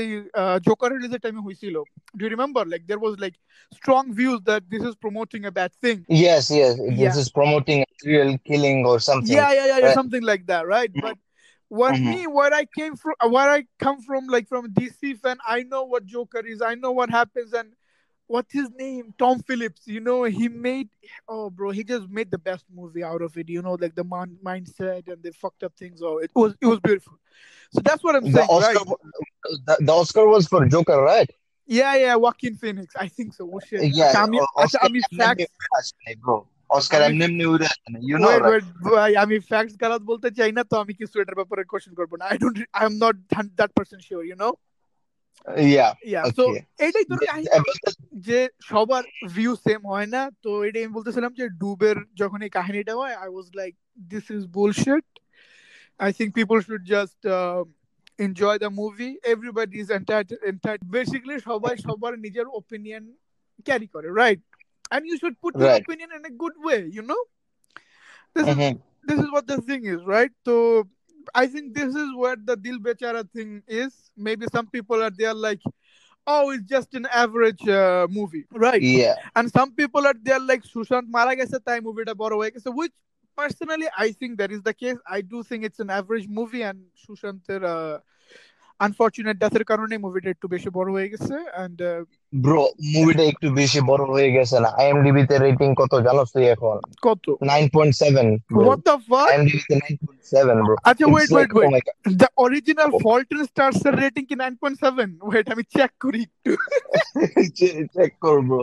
জোকার 0.66 0.90
রিলিজের 0.92 1.22
টাইমে 1.24 1.44
হইছিল 1.46 1.76
do 2.18 2.24
remember 2.32 2.64
like 2.72 2.82
there 2.86 3.00
was 3.02 3.14
like 3.22 3.34
strong 3.78 4.02
views 4.18 4.38
that 4.48 4.62
this 4.72 4.82
is 4.88 4.94
promoting 5.04 5.40
a 5.50 5.52
bad 5.58 5.72
thing 5.82 5.94
yes 6.20 6.44
yes 6.56 6.74
this 7.00 7.14
is 7.22 7.28
promoting 7.38 7.76
a 7.86 7.90
real 8.10 8.30
killing 8.48 8.74
or 8.90 8.98
something 9.08 9.32
yeah 9.34 9.48
yeah 9.56 9.64
yeah 9.82 9.92
something 9.98 10.20
like 10.30 10.40
that 10.50 10.64
right 10.74 10.92
but 11.04 11.16
what 11.72 11.94
mm-hmm. 11.94 12.10
me 12.10 12.20
where 12.36 12.52
i 12.52 12.64
came 12.78 12.94
from 13.02 13.14
where 13.34 13.50
i 13.50 13.60
come 13.84 13.98
from 14.06 14.22
like 14.34 14.46
from 14.46 14.64
dc 14.76 15.00
fan 15.22 15.38
i 15.54 15.58
know 15.70 15.82
what 15.92 16.02
joker 16.04 16.42
is 16.52 16.60
i 16.70 16.74
know 16.74 16.92
what 16.98 17.10
happens 17.18 17.50
and 17.60 17.68
what's 18.32 18.52
his 18.60 18.68
name? 18.82 19.06
Todd 19.20 19.38
Phillips. 19.48 19.82
You 19.96 20.00
know, 20.08 20.18
he 20.38 20.46
made 20.68 20.88
oh 21.28 21.46
bro, 21.56 21.68
he 21.78 21.82
just 21.92 22.06
made 22.18 22.30
the 22.36 22.42
best 22.48 22.64
movie 22.78 23.04
out 23.10 23.22
of 23.26 23.32
it. 23.40 23.48
You 23.56 23.62
know, 23.66 23.74
like 23.84 23.94
the 24.00 24.06
man, 24.14 24.30
mindset 24.50 25.04
and 25.12 25.20
the 25.26 25.32
fucked 25.42 25.62
up 25.66 25.74
things. 25.82 25.98
Oh, 26.02 26.16
it 26.26 26.32
was 26.42 26.52
it 26.64 26.68
was 26.72 26.80
beautiful. 26.88 27.16
So 27.74 27.80
that's 27.88 28.02
what 28.04 28.14
I'm 28.16 28.24
the 28.24 28.32
saying. 28.38 28.48
Oscar, 28.56 28.84
right? 28.84 28.96
the, 29.68 29.76
the 29.88 29.92
Oscar 30.00 30.26
was 30.34 30.46
for 30.52 30.62
Joker, 30.74 31.00
right? 31.12 31.30
Yeah, 31.66 31.94
yeah, 32.04 32.14
Joaquin 32.22 32.56
Phoenix. 32.62 32.88
I 33.04 33.08
think 33.16 33.28
so. 33.34 33.42
Oh, 33.52 33.60
shit. 33.66 33.84
Yeah, 33.98 34.12
Kami, 34.12 34.38
Oscar, 34.40 34.78
Acha, 34.78 34.86
Ami 34.86 35.00
facts. 35.18 35.46
Bro. 36.24 36.38
Oscar 36.78 37.00
এমনি 37.08 37.24
এমনি 37.28 37.44
উড়ে 37.52 37.66
আসে 37.72 37.88
না 37.92 37.98
you 38.08 38.16
know 38.22 38.28
ভাই 38.96 39.12
আমি 39.22 39.36
facts 39.50 39.74
গালাত 39.82 40.02
বলতে 40.10 40.28
চাই 40.38 40.50
না 40.56 40.62
তো 40.70 40.74
আমি 40.82 40.92
কি 40.98 41.04
সোয়েটার 41.12 41.38
ব্যাপারে 41.40 41.62
কোশ্চেন 41.72 41.94
করব 41.98 42.12
না 42.20 42.24
I 42.30 42.36
don't 42.42 42.56
I 42.78 42.84
am 42.90 42.94
not 43.04 43.16
that 43.58 43.70
person 43.76 44.00
sure 44.08 44.22
you 44.28 44.36
know 44.44 44.50
Yeah. 45.75 45.91
Yeah 46.11 46.21
so 46.37 46.43
Okay. 46.45 46.63
এটাই 46.87 47.05
তোর 47.09 47.17
The- 47.19 47.27
কাহিনী 47.27 47.47
the- 47.47 47.97
যে 48.27 48.39
সবার 48.69 49.03
ভিউ 49.35 49.51
সেম 49.65 49.81
হয় 49.91 50.09
না 50.15 50.21
তো 50.43 50.49
এটাই 50.67 50.83
আমি 50.85 50.93
বলতেছিলাম 50.93 51.31
যে 51.39 51.45
ডুবের 51.61 51.97
যখন 52.21 52.39
এই 52.41 52.51
কাহিনীটা 52.57 52.93
হয় 52.99 53.15
I 53.23 53.29
was 53.33 53.47
like 53.59 53.73
this 54.11 54.25
is 54.37 54.43
bullshit 54.57 55.05
I 55.99 56.09
think 56.17 56.29
people 56.39 56.57
should 56.67 56.83
just 56.93 57.19
enjoy 58.19 58.57
the 58.63 58.71
movie 58.81 59.09
everybody 59.33 59.75
is 59.83 59.89
enter 59.91 60.77
basically 60.95 61.37
সবাই 61.49 61.73
সবার 61.85 62.13
নিজের 62.25 62.47
ওপিনিয়ন 62.59 63.03
ক্যারি 63.67 63.87
করে 63.95 64.09
right 64.21 64.41
and 64.95 65.03
you 65.09 65.15
should 65.21 65.35
put 65.43 65.53
your 65.61 65.69
Right. 65.69 65.85
opinion 65.85 66.09
in 66.17 66.23
a 66.31 66.33
good 66.43 66.55
way 66.67 66.79
you 66.97 67.03
know 67.09 67.21
this 68.35 68.45
is 68.51 68.55
Mhm. 68.55 68.73
this 69.07 69.19
is 69.23 69.29
what 69.35 69.45
the 69.51 69.57
thing 69.67 69.81
is, 69.93 69.99
right? 70.15 70.33
So 70.47 70.53
I 71.35 71.47
think 71.47 71.73
this 71.73 71.93
is 71.95 72.15
where 72.15 72.37
the 72.41 72.55
Dil 72.55 72.79
Bechara 72.79 73.29
thing 73.29 73.63
is. 73.67 74.11
Maybe 74.15 74.45
some 74.51 74.67
people 74.67 75.01
are 75.03 75.11
there 75.11 75.33
like, 75.33 75.61
oh, 76.25 76.51
it's 76.51 76.63
just 76.63 76.93
an 76.93 77.07
average 77.13 77.67
uh, 77.67 78.07
movie, 78.09 78.45
right? 78.51 78.81
Yeah. 78.81 79.15
And 79.35 79.51
some 79.51 79.73
people 79.73 80.05
are 80.07 80.15
there 80.21 80.39
like 80.39 80.63
Sushant 80.63 81.07
Mara 81.07 81.35
gese 81.35 81.63
tai 81.65 81.79
movie 81.79 82.05
ta 82.05 82.13
boro 82.13 82.37
hoye 82.37 82.51
gese, 82.51 82.73
which 82.73 82.91
personally 83.35 83.87
I 83.97 84.11
think 84.11 84.37
that 84.39 84.51
is 84.51 84.61
the 84.61 84.73
case. 84.73 84.97
I 85.07 85.21
do 85.21 85.43
think 85.43 85.63
it's 85.63 85.79
an 85.79 85.89
average 85.89 86.27
movie 86.27 86.63
and 86.63 86.79
Sushanter 87.07 87.63
uh, 87.63 87.99
unfortunate 88.79 89.39
death 89.39 89.57
কারণে 89.71 89.95
মুভিটা 90.05 90.29
একটু 90.35 90.47
বেশি 90.53 90.69
বড় 90.77 90.89
হয়ে 90.95 91.09
গেছে 91.13 91.35
and 91.63 91.77
uh, 91.81 92.01
bro 92.33 92.63
মুভিটা 92.93 93.23
একটু 93.31 93.47
বেশি 93.59 93.79
বড় 93.91 94.03
হয়ে 94.13 94.29
গেছে 94.35 94.57
না 94.63 94.69
আইএমডিবি 94.81 95.21
তে 95.29 95.35
রেটিং 95.45 95.69
কত 95.81 95.93
জানোস 96.07 96.27
তুই 96.35 96.45
এখন 96.55 96.77
কত 97.07 97.25
9.7 97.51 98.53
bro 98.53 98.65
what 98.69 98.81
the 98.89 98.97
fuck 99.09 99.27
IMDb 99.31 99.61
তে 99.69 99.75
9.7 99.75 100.65
bro 100.65 100.75
আচ্ছা 100.89 101.05
It's 101.05 101.15
wait 101.15 101.29
like, 101.37 101.51
wait 101.57 101.57
oh 101.57 101.59
wait 101.59 101.71
my 101.75 101.81
god 101.87 101.95
the 102.23 102.29
original 102.45 102.89
Fault 103.03 103.27
in 103.35 103.41
Stars 103.51 103.79
এর 103.89 103.95
রেটিং 104.03 104.23
কি 104.29 104.35
9.7 104.35 105.31
wait 105.31 105.45
আমি 105.53 105.63
চেক 105.75 105.91
করি 106.03 106.21
একটু 106.25 106.51
check 107.95 108.11
কর 108.25 108.37
bro 108.47 108.61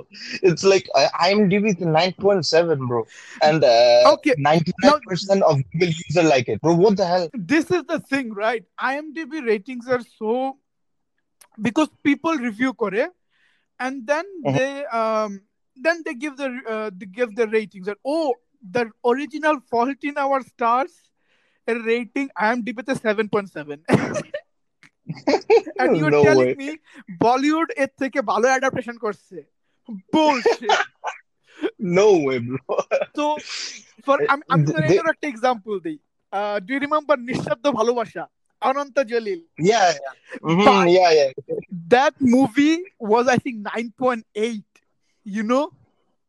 it's 0.49 0.65
like 0.73 0.87
uh, 0.99 1.09
IMDb 1.29 1.65
তে 1.81 1.85
9.7 1.85 2.89
bro 2.89 3.01
and 3.47 3.61
uh, 3.75 4.13
Okay, 4.15 4.35
99% 4.49 5.41
of 5.51 5.55
Google 5.71 5.93
user 6.07 6.25
like 6.33 6.47
it 6.53 6.59
bro 6.65 6.73
what 6.83 6.95
the 7.01 7.07
hell 7.13 7.25
this 7.53 7.67
is 7.77 7.83
the 7.93 8.01
thing, 8.11 8.27
right? 8.45 8.65
IMDb 8.91 9.33
ratings 9.53 9.87
are 9.95 10.05
so 10.21 10.33
because 11.59 11.89
people 12.09 12.35
review 12.49 12.73
করে 12.85 13.03
and 13.80 14.06
then 14.06 14.26
mm-hmm. 14.46 14.58
they 14.58 14.86
um, 14.86 15.42
then 15.76 16.04
they 16.06 16.14
give 16.14 16.38
the 16.38 16.50
uh, 16.68 16.90
they 16.94 17.06
give 17.06 17.36
the 17.36 17.48
ratings 17.48 17.86
that 17.88 17.98
oh 18.06 18.34
the 18.62 18.90
original 19.06 19.60
Fault 19.70 20.04
in 20.04 20.18
Our 20.18 20.42
Stars 20.44 20.92
a 21.68 21.76
rating 21.80 22.30
I 22.36 22.52
am 22.52 22.64
with 22.66 22.90
a 22.90 22.96
7.7 22.96 23.80
and 25.80 25.98
you're 25.98 26.12
no 26.12 26.24
telling 26.24 26.48
way. 26.48 26.56
me 26.56 26.78
bollywood 27.24 27.72
it 27.84 27.92
take 28.02 28.16
a 28.16 28.24
ভালো 28.32 28.48
adaptation 28.58 28.98
course? 29.04 29.24
bullshit 30.12 30.72
no 32.00 32.08
way 32.26 32.38
bro 32.40 32.58
so 33.18 33.24
for 34.06 34.18
i'm 34.32 34.42
i'm 34.52 34.64
going 34.66 34.84
to 34.88 35.14
take 35.22 35.34
example 35.36 35.80
uh, 36.38 36.60
do 36.66 36.70
you 36.74 36.82
remember 36.88 37.16
নিঃশব্দ 37.30 37.66
ভালোবাসা 37.80 38.24
Ananta 38.62 39.06
Jalil. 39.06 39.42
Yeah, 39.58 39.94
yeah. 39.94 40.40
Mm-hmm, 40.44 40.88
yeah, 40.90 41.12
yeah. 41.12 41.32
That 41.88 42.14
movie 42.20 42.84
was, 43.00 43.28
I 43.28 43.38
think, 43.38 43.66
9.8, 43.66 44.64
you 45.26 45.44
know? 45.44 45.72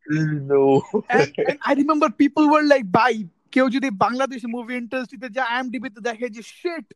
No. 0.06 0.82
and, 1.10 1.32
and 1.36 1.58
I 1.64 1.74
remember 1.74 2.10
people 2.10 2.48
were 2.48 2.62
like, 2.62 2.90
bye. 2.90 3.24
কেউ 3.54 3.66
যদি 3.74 3.88
Bangladeshi 4.04 4.46
movie 4.56 4.74
ইন্ডাস্ট্রিতে 4.82 5.28
যায় 5.36 5.48
আইএমডিবিতে 5.54 6.00
দেখে 6.08 6.26
যে 6.36 6.42
sheet 6.56 6.86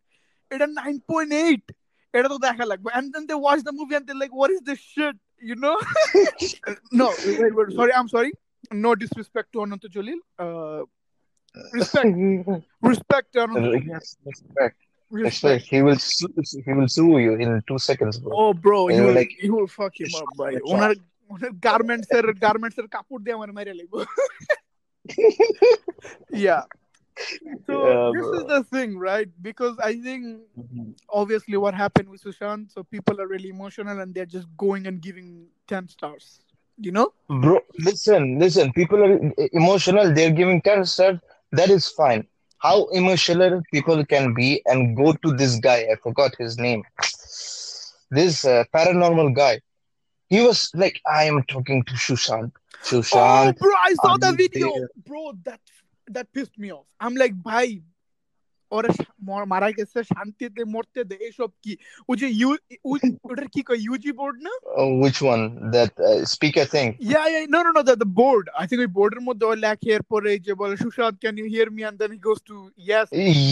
এটা 0.51 0.67
9.8 0.67 1.63
এটা 2.15 2.29
তো 2.33 2.39
দেখা 2.47 2.65
লাগবে 2.71 2.89
and 2.99 3.09
then 3.15 3.25
they 3.31 3.35
watch 3.43 3.61
the 3.67 3.73
movie 3.79 3.93
and 3.99 4.07
they 4.11 4.15
like 4.23 4.31
what 4.39 4.51
is 4.57 4.61
this 4.69 4.81
shit 4.95 5.17
you 5.51 5.57
know 5.65 5.77
no 7.01 7.07
sorry 7.79 7.93
i'm 7.99 8.09
sorry 8.09 8.33
no 8.85 8.95
disrespect 8.95 9.49
to 9.53 9.63
ananta 9.63 9.89
Jalil. 9.95 10.21
Uh, 10.39 10.81
respect 11.73 12.15
respect 12.91 13.37
ananta. 13.37 13.79
yes 13.93 14.17
respect 14.25 14.79
respect 15.10 15.62
Respect. 15.62 15.64
He 15.74 15.82
will 15.86 16.00
sue, 16.00 16.34
he 16.66 16.72
will 16.78 16.88
sue 16.88 17.18
you 17.26 17.34
in 17.44 17.50
two 17.68 17.80
seconds, 17.90 18.18
bro. 18.20 18.32
oh 18.42 18.54
bro 18.54 18.80
And 18.88 18.96
you 18.98 19.02
you're 19.02 19.08
will 19.08 19.20
like, 19.22 19.32
you 19.46 19.54
will 19.58 19.68
fuck 19.80 19.94
him 20.04 20.14
up 20.22 20.30
ভাই 20.42 20.52
It's 20.58 20.70
owner 20.74 20.92
owner 21.34 21.52
garments 21.68 22.10
এর 22.18 22.26
garments 22.46 22.78
এর 22.82 22.88
কাপড় 22.96 23.22
দিয়ে 23.24 23.36
আমার 23.38 23.52
মেরে 23.58 23.74
লাগবে 23.80 24.00
yeah 26.46 26.64
so 27.68 27.76
Yeah, 27.86 28.12
this 28.16 28.28
bro. 28.28 28.38
is 28.40 28.44
the 28.54 28.64
thing 28.74 28.90
right 29.10 29.30
because 29.50 29.76
i 29.90 29.94
think 30.06 30.22
Mhm. 30.62 30.86
obviously 31.22 31.58
what 31.64 31.74
happened 31.84 32.08
with 32.12 32.22
Sushant 32.26 32.64
so 32.74 32.80
people 32.96 33.16
are 33.22 33.28
really 33.34 33.50
emotional 33.58 33.96
and 34.04 34.10
they're 34.16 34.34
just 34.38 34.48
going 34.66 34.84
and 34.90 34.98
giving 35.08 35.28
10 35.68 35.88
stars 35.96 36.26
you 36.86 36.92
know 36.98 37.08
Bro, 37.44 37.58
listen, 37.88 38.24
listen. 38.44 38.66
People 38.80 39.00
are 39.06 39.14
emotional. 39.62 40.06
They're 40.16 40.36
giving 40.42 40.60
10 40.68 40.84
stars. 40.94 41.18
That 41.58 41.70
is 41.76 41.84
fine. 42.02 42.24
how 42.65 42.87
emotional 42.87 43.63
people 43.73 44.05
can 44.07 44.35
be 44.35 44.63
and 44.67 44.97
go 44.97 45.13
to 45.13 45.33
this 45.35 45.57
guy. 45.61 45.87
I 45.93 45.97
forgot 46.03 46.35
his 46.39 46.59
name. 46.59 46.83
This 48.11 48.45
uh, 48.45 48.65
paranormal 48.75 49.35
guy. 49.37 49.61
He 50.29 50.41
was 50.41 50.71
like, 50.75 51.01
I 51.07 51.25
am 51.25 51.45
talking 51.45 51.85
to 51.85 51.95
Sushant. 51.95 52.53
oh 53.13 53.53
bro 53.59 53.71
i 53.83 53.95
saw 53.95 54.17
the 54.17 54.33
video 54.33 54.71
there? 54.77 54.89
bro 55.07 55.33
that 55.45 55.61
that 56.09 56.33
pissed 56.33 56.59
me 56.59 56.73
off 56.73 56.87
i'm 57.01 57.15
like 57.17 57.35
bhai 57.43 57.83
ওরা 58.74 58.90
মা- 59.28 59.48
মারা 59.52 59.70
গেছে 59.78 60.00
শান্তিতে 60.12 60.62
মরতে 60.74 61.02
দে 61.10 61.16
এসব 61.30 61.50
কি 61.64 61.72
ওই 62.10 62.16
যে 62.22 62.28
ইউ 62.40 62.50
ওই- 62.92 63.14
ওটার 63.30 63.48
কি 63.54 63.62
কয় 63.68 63.80
ইউজি 63.88 64.12
বোর্ড 64.20 64.38
না 64.48 64.54
Uh, 64.82 64.90
which 65.04 65.20
one? 65.34 65.44
That 65.76 65.92
uh, 66.10 66.20
speaker 66.34 66.66
thing. 66.74 66.90
Yeah, 67.14 67.26
yeah, 67.34 67.44
no, 67.54 67.60
no, 67.66 67.72
no, 67.78 67.82
the, 67.90 67.96
the 68.04 68.10
board. 68.20 68.46
I 68.62 68.66
think 68.68 68.80
ওই 68.86 68.90
বোর্ডের 68.98 69.22
মধ্যে 69.28 69.46
ও 69.52 69.54
লেখে 69.66 69.90
এরপরে 69.98 70.32
যে 70.46 70.54
বলে 70.62 70.76
Sushant 70.84 71.16
can 71.24 71.36
you 71.42 71.48
hear 71.54 71.70
me 71.76 71.82
and 71.90 71.96
then 72.02 72.12
he 72.16 72.20
goes 72.30 72.42
to 72.50 72.56
yes 72.92 73.08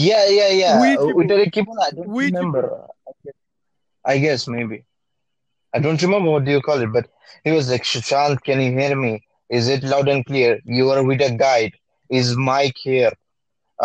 Yeah, 0.08 0.24
yeah, 0.38 0.50
yeah. 0.62 0.74
Ouija 0.80 0.98
board. 1.02 1.16
ওইটারে 1.18 1.46
কি 1.54 1.60
বলে? 1.68 1.80
I 1.88 1.90
don't 1.96 2.08
Ouija 2.16 2.28
remember. 2.28 2.64
I 4.04 4.14
guess 4.24 4.40
maybe. 4.56 4.78
I 5.72 5.78
don't 5.84 6.00
remember 6.06 6.28
what 6.34 6.44
do 6.46 6.52
you 6.56 6.62
call 6.68 6.80
it, 6.80 6.90
but 6.92 7.06
he 7.44 7.50
was 7.56 7.64
like, 7.72 7.84
Sushant, 7.92 8.36
can 8.46 8.58
you 8.64 8.70
hear 8.78 8.94
me? 9.04 9.12
Is 9.50 9.64
it 9.74 9.82
loud 9.92 10.06
and 10.08 10.22
clear? 10.30 10.52
You 10.78 10.84
are 10.92 11.02
with 11.10 11.20
a 11.20 11.32
guide. 11.46 11.74
Is 12.10 12.26
Mike 12.50 12.78
here? 12.90 13.12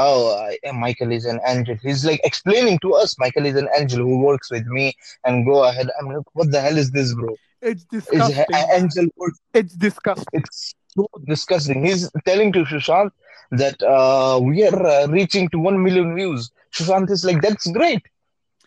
Oh, 0.01 0.49
I, 0.65 0.71
Michael 0.73 1.11
is 1.13 1.25
an 1.25 1.41
angel. 1.47 1.77
He's 1.83 2.05
like 2.05 2.21
explaining 2.23 2.79
to 2.81 2.95
us, 2.95 3.19
Michael 3.19 3.47
is 3.47 3.57
an 3.57 3.69
angel 3.77 3.99
who 3.99 4.19
works 4.19 4.51
with 4.51 4.67
me 4.67 4.95
and 5.25 5.45
go 5.45 5.65
ahead. 5.65 5.91
I'm 5.99 6.07
like, 6.09 6.25
what 6.35 6.53
the 6.53 6.61
hell 6.61 6.79
is 6.79 6.91
this, 6.93 7.15
bro? 7.15 7.35
it's 7.61 7.85
disgusting. 7.85 8.45
an 8.53 8.67
angel 8.83 9.07
works? 9.17 9.41
It's 9.55 9.75
disgusting. 9.75 10.41
It's 10.41 10.75
so 10.97 11.09
disgusting. 11.27 11.85
He's 11.85 12.11
telling 12.25 12.53
to 12.53 12.65
Sushant 12.65 13.11
that 13.51 13.83
uh, 13.83 14.39
we 14.41 14.65
are 14.67 14.87
uh, 14.87 15.07
reaching 15.09 15.49
to 15.51 15.59
one 15.59 15.83
million 15.83 16.15
views. 16.15 16.51
Sushant 16.73 17.11
is 17.11 17.25
like, 17.25 17.43
that's 17.43 17.67
great. 17.71 18.03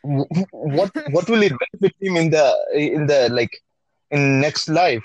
What 0.02 0.92
what 1.12 1.30
will 1.30 1.44
it 1.44 1.54
benefit 1.64 1.96
him 2.02 2.18
in 2.18 2.32
the 2.32 2.46
in 2.74 3.06
the 3.06 3.30
like 3.32 3.56
in 4.10 4.42
next 4.42 4.68
life 4.68 5.04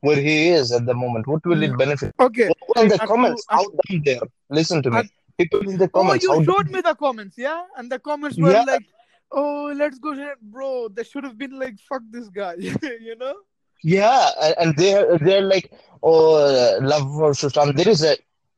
where 0.00 0.16
he 0.16 0.48
is 0.48 0.72
at 0.72 0.86
the 0.86 0.94
moment? 0.94 1.26
What 1.26 1.44
will 1.44 1.62
it 1.62 1.76
benefit? 1.76 2.14
Okay. 2.18 2.50
In 2.76 2.88
the 2.88 2.98
I- 3.02 3.06
comments, 3.06 3.44
I- 3.50 3.64
dumb 3.88 4.02
they 4.04 4.18
are. 4.18 4.28
Listen 4.48 4.82
to 4.84 4.90
me. 4.90 4.98
I- 4.98 5.10
People 5.39 5.61
in 5.69 5.77
the 5.77 5.89
Oh, 5.93 5.95
comments, 5.97 6.23
you 6.23 6.31
how 6.33 6.43
showed 6.43 6.65
dumb. 6.67 6.73
me 6.75 6.81
the 6.81 6.95
comments, 6.95 7.35
yeah? 7.37 7.61
And 7.77 7.91
the 7.91 7.99
comments 7.99 8.37
were 8.37 8.51
Yeah. 8.51 8.63
like, 8.71 8.85
oh, 9.31 9.73
let's 9.75 9.97
go 9.99 10.13
here. 10.13 10.35
Bro, 10.41 10.89
they 10.95 11.03
should 11.03 11.23
have 11.23 11.37
been 11.37 11.57
like, 11.63 11.75
fuck 11.89 12.03
this 12.11 12.27
guy, 12.29 12.55
you 13.07 13.15
know? 13.23 13.35
Yeah, 13.83 14.29
and- 14.43 14.55
and 14.61 14.69
they're 14.77 15.17
they're 15.25 15.47
like, 15.55 15.65
oh, 16.01 16.35
uh, 16.49 16.79
love 16.91 17.05
for 17.17 17.31
Sushant. 17.41 17.75
There 17.79 17.89
is 17.95 18.01
a, 18.11 18.13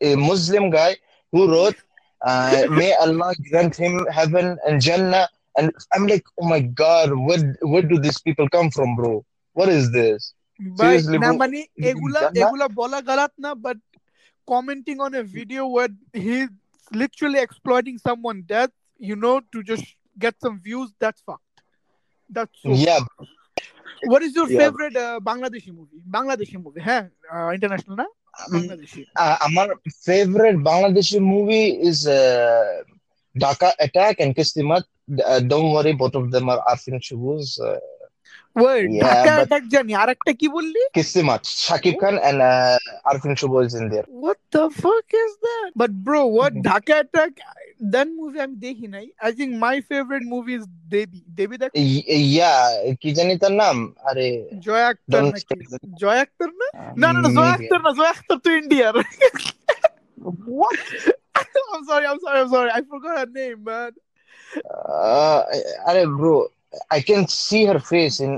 a 0.09 0.15
Muslim 0.15 0.69
guy 0.69 0.91
who 1.31 1.41
wrote, 1.53 1.77
uh, 2.21 2.65
"May 2.79 2.91
Allah 3.05 3.31
grant 3.49 3.75
him 3.83 3.95
heaven 4.17 4.47
and 4.67 4.75
Jannah." 4.87 5.27
And 5.57 5.71
I'm 5.93 6.05
like, 6.13 6.25
oh 6.39 6.47
my 6.53 6.59
God, 6.83 7.07
where 7.27 7.43
where 7.71 7.85
do 7.91 7.97
these 8.05 8.19
people 8.27 8.47
come 8.57 8.69
from, 8.77 8.95
bro? 8.99 9.13
What 9.53 9.69
is 9.69 9.85
this? 9.97 10.21
ভাই 10.79 10.95
Seriously, 10.99 11.17
না 11.23 11.29
bro, 11.29 11.37
মানে 11.41 11.59
এগুলা 11.89 12.21
জান্নাত? 12.23 12.37
এগুলা 12.41 12.65
বলা 12.79 12.99
গালাত 13.09 13.33
না 13.45 13.51
but 13.65 13.77
commenting 14.51 14.99
on 15.05 15.11
a 15.21 15.23
video 15.37 15.61
where 15.75 15.91
he's 16.25 16.51
literally 16.92 17.38
exploiting 17.38 17.98
someone' 17.98 18.42
death, 18.42 18.70
you 18.98 19.16
know, 19.16 19.40
to 19.52 19.62
just 19.62 19.84
get 20.18 20.34
some 20.40 20.60
views. 20.60 20.92
That's 20.98 21.20
fucked. 21.22 21.42
That's 22.28 22.52
so 22.62 22.72
yeah. 22.72 22.98
Fucked. 22.98 23.30
What 24.04 24.22
is 24.22 24.34
your 24.34 24.50
yeah. 24.50 24.58
favorite 24.58 24.96
uh, 24.96 25.20
Bangladeshi 25.20 25.74
movie? 25.74 26.00
Bangladeshi 26.08 26.62
movie, 26.62 26.80
huh? 26.80 27.04
Uh, 27.32 27.50
international, 27.50 27.96
na? 27.96 28.04
Um, 28.04 28.62
Bangladeshi. 28.62 29.06
Uh, 29.16 29.36
favorite 30.04 30.56
Bangladeshi 30.56 31.20
movie 31.20 31.70
is 31.82 32.06
uh, 32.06 32.82
Dhaka 33.38 33.72
Attack 33.78 34.20
and 34.20 34.34
Kistimat. 34.34 34.84
Uh, 35.24 35.40
don't 35.40 35.72
worry, 35.72 35.92
both 35.92 36.14
of 36.14 36.30
them 36.30 36.48
are 36.48 36.64
Arifin 36.66 37.00
Shuvoo's. 37.00 37.60
Uh, 37.60 37.78
wait 38.56 38.84
Dhaka 39.04 39.32
attack 39.34 39.64
জানি 39.68 39.92
আরেকটা 39.94 40.32
কি 40.32 40.46
বললি? 40.48 40.82
Kismat 40.94 41.42
Shakib 41.66 41.94
Khan 42.00 42.14
and 42.28 42.40
Arfin 43.04 43.34
Shuvo 43.40 43.52
is 43.64 43.72
in 43.80 43.86
there 43.92 44.04
what 44.20 44.40
the 44.54 44.64
fuck 44.82 45.06
bro 46.06 46.20
what 46.34 46.52
Dhaka 46.68 46.94
attack 46.94 47.32
then 47.94 48.08
movie 48.16 48.38
আমি 48.40 48.56
দেখি 48.56 48.86
নাই. 48.88 49.06
I 49.24 49.30
think 49.32 49.50
my 49.64 49.76
favourite 49.88 50.24
movie 50.28 50.54
Debi 50.88 51.18
Debi 51.38 51.56
দেখ 51.56 51.70
কি 53.02 53.08
জানি 53.12 53.34
তার 53.36 53.54
নাম? 53.62 53.76
আরে 54.08 54.28
জয় 54.66 54.84
আক্তার 54.84 55.22
জয় 56.02 56.24
না? 56.60 56.68
না 56.96 57.08
না 57.12 57.28
জয় 57.38 58.10
আক্তার 58.14 58.38
তো 58.44 58.50
ইন্ডিয়ার 58.50 58.94
What? 60.60 60.78
I'm 61.72 61.84
sorry, 61.84 62.70
I 62.70 62.82
forgot 62.82 63.18
her 63.18 63.26
name, 63.26 63.60
man. 63.64 63.92
আরে 65.88 66.02
I 66.97 66.99
can 67.09 67.21
see 67.27 67.63
her 67.71 67.79
face 67.93 68.17
in 68.27 68.31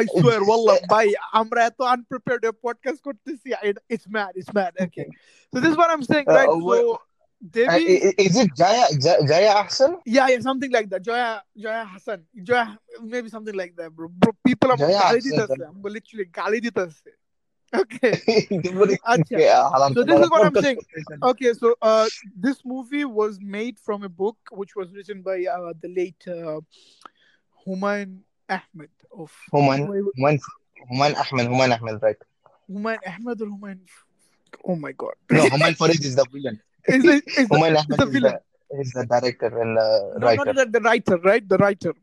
I 0.00 0.04
swear, 0.20 0.40
wallah, 0.50 0.76
bhai, 0.92 1.08
আমরা 1.40 1.60
এত 1.64 1.80
unprepared 1.94 2.44
podcast 2.66 3.00
করতেছি. 3.06 3.48
It- 3.68 3.82
It's 3.94 4.06
mad, 4.16 4.32
it's 4.40 4.52
mad. 4.58 4.72
Okay. 4.86 5.06
So 5.52 5.56
this 5.62 5.70
is 5.72 5.76
what 5.80 5.90
I'm 5.94 6.04
saying, 6.12 6.26
Uh, 6.30 6.36
right? 6.38 6.52
what- 6.68 6.84
So 6.84 6.98
Uh, 7.44 7.54
Devi, 7.56 7.84
i- 7.94 8.02
i- 8.08 8.16
is 8.26 8.34
it 8.42 8.48
Jaya 8.60 8.84
J- 9.04 9.22
Jaya 9.30 9.52
Ahsan? 9.62 9.92
yeah, 10.16 10.26
yeah, 10.32 10.40
something 10.48 10.72
like 10.76 10.88
that. 10.92 11.02
Joya, 11.08 11.30
Joya 11.62 11.84
Hassan, 11.92 12.20
Joya, 12.48 12.64
maybe 13.12 13.28
something 13.34 13.56
like 13.62 13.72
that, 13.78 13.90
bro. 13.96 14.06
Bro, 14.20 14.30
people 14.48 14.68
are 14.72 14.80
Joya 14.82 15.00
গালি 15.04 15.20
Ahsan, 15.20 15.26
দিতেছে. 15.26 15.62
I'm 15.70 15.82
literally 15.96 16.26
গালি 16.40 16.58
দিতেছে. 16.66 17.10
Okay. 17.82 18.12
আচ্ছা। 19.12 19.36
Okay, 19.36 19.48
হারাম 19.72 19.90
So 19.96 20.02
this 20.08 20.18
is 20.24 20.28
what 20.32 20.42
I'm 20.42 20.54
podcast 20.54 20.64
saying. 20.66 20.78
করতেছেন। 20.80 21.18
Okay, 21.30 21.50
so 21.60 21.68
uh, 21.90 22.06
this 22.46 22.58
movie 22.72 23.06
was 23.20 23.32
made 23.58 23.76
from 23.86 24.00
a 24.10 24.12
book 24.22 24.38
which 24.60 24.72
was 24.80 24.88
written 24.96 25.18
by 25.28 25.38
uh, 25.56 25.72
the 25.82 25.90
late 26.00 26.24
uh, 26.36 26.58
Humayun 27.67 28.11
Ahmed 28.57 28.93
of 29.21 29.31
Humayun 29.53 29.87
Humayun 30.17 30.39
Humayun 30.89 31.15
Ahmed 31.23 31.45
Humayun 31.51 31.71
Ahmed 31.77 31.95
right. 32.05 32.21
Humayun 32.71 32.99
Ahmed 33.13 33.41
or 33.41 33.47
Humayun 33.55 33.79
Oh 34.69 34.75
my 34.75 34.93
god. 35.01 35.15
No 35.29 35.43
Humayun 35.53 35.75
Farid 35.75 36.03
is 36.09 36.15
the 36.15 36.25
villain. 36.33 36.57
Is 36.95 37.03
it, 37.03 37.23
is 37.39 37.47
Humayun 37.49 37.73
the, 37.73 37.79
Ahmed 37.79 37.99
the 37.99 38.05
villain. 38.05 38.35
Is 38.35 38.41
the, 38.69 38.79
is 38.81 38.91
the 38.97 39.05
director 39.13 39.49
and 39.61 39.71
the 39.77 39.87
no, 40.19 40.33
not 40.35 40.55
the, 40.55 40.65
the 40.75 40.81
writer 40.87 41.17
right? 41.29 41.45
The 41.53 41.57
writer. 41.57 41.93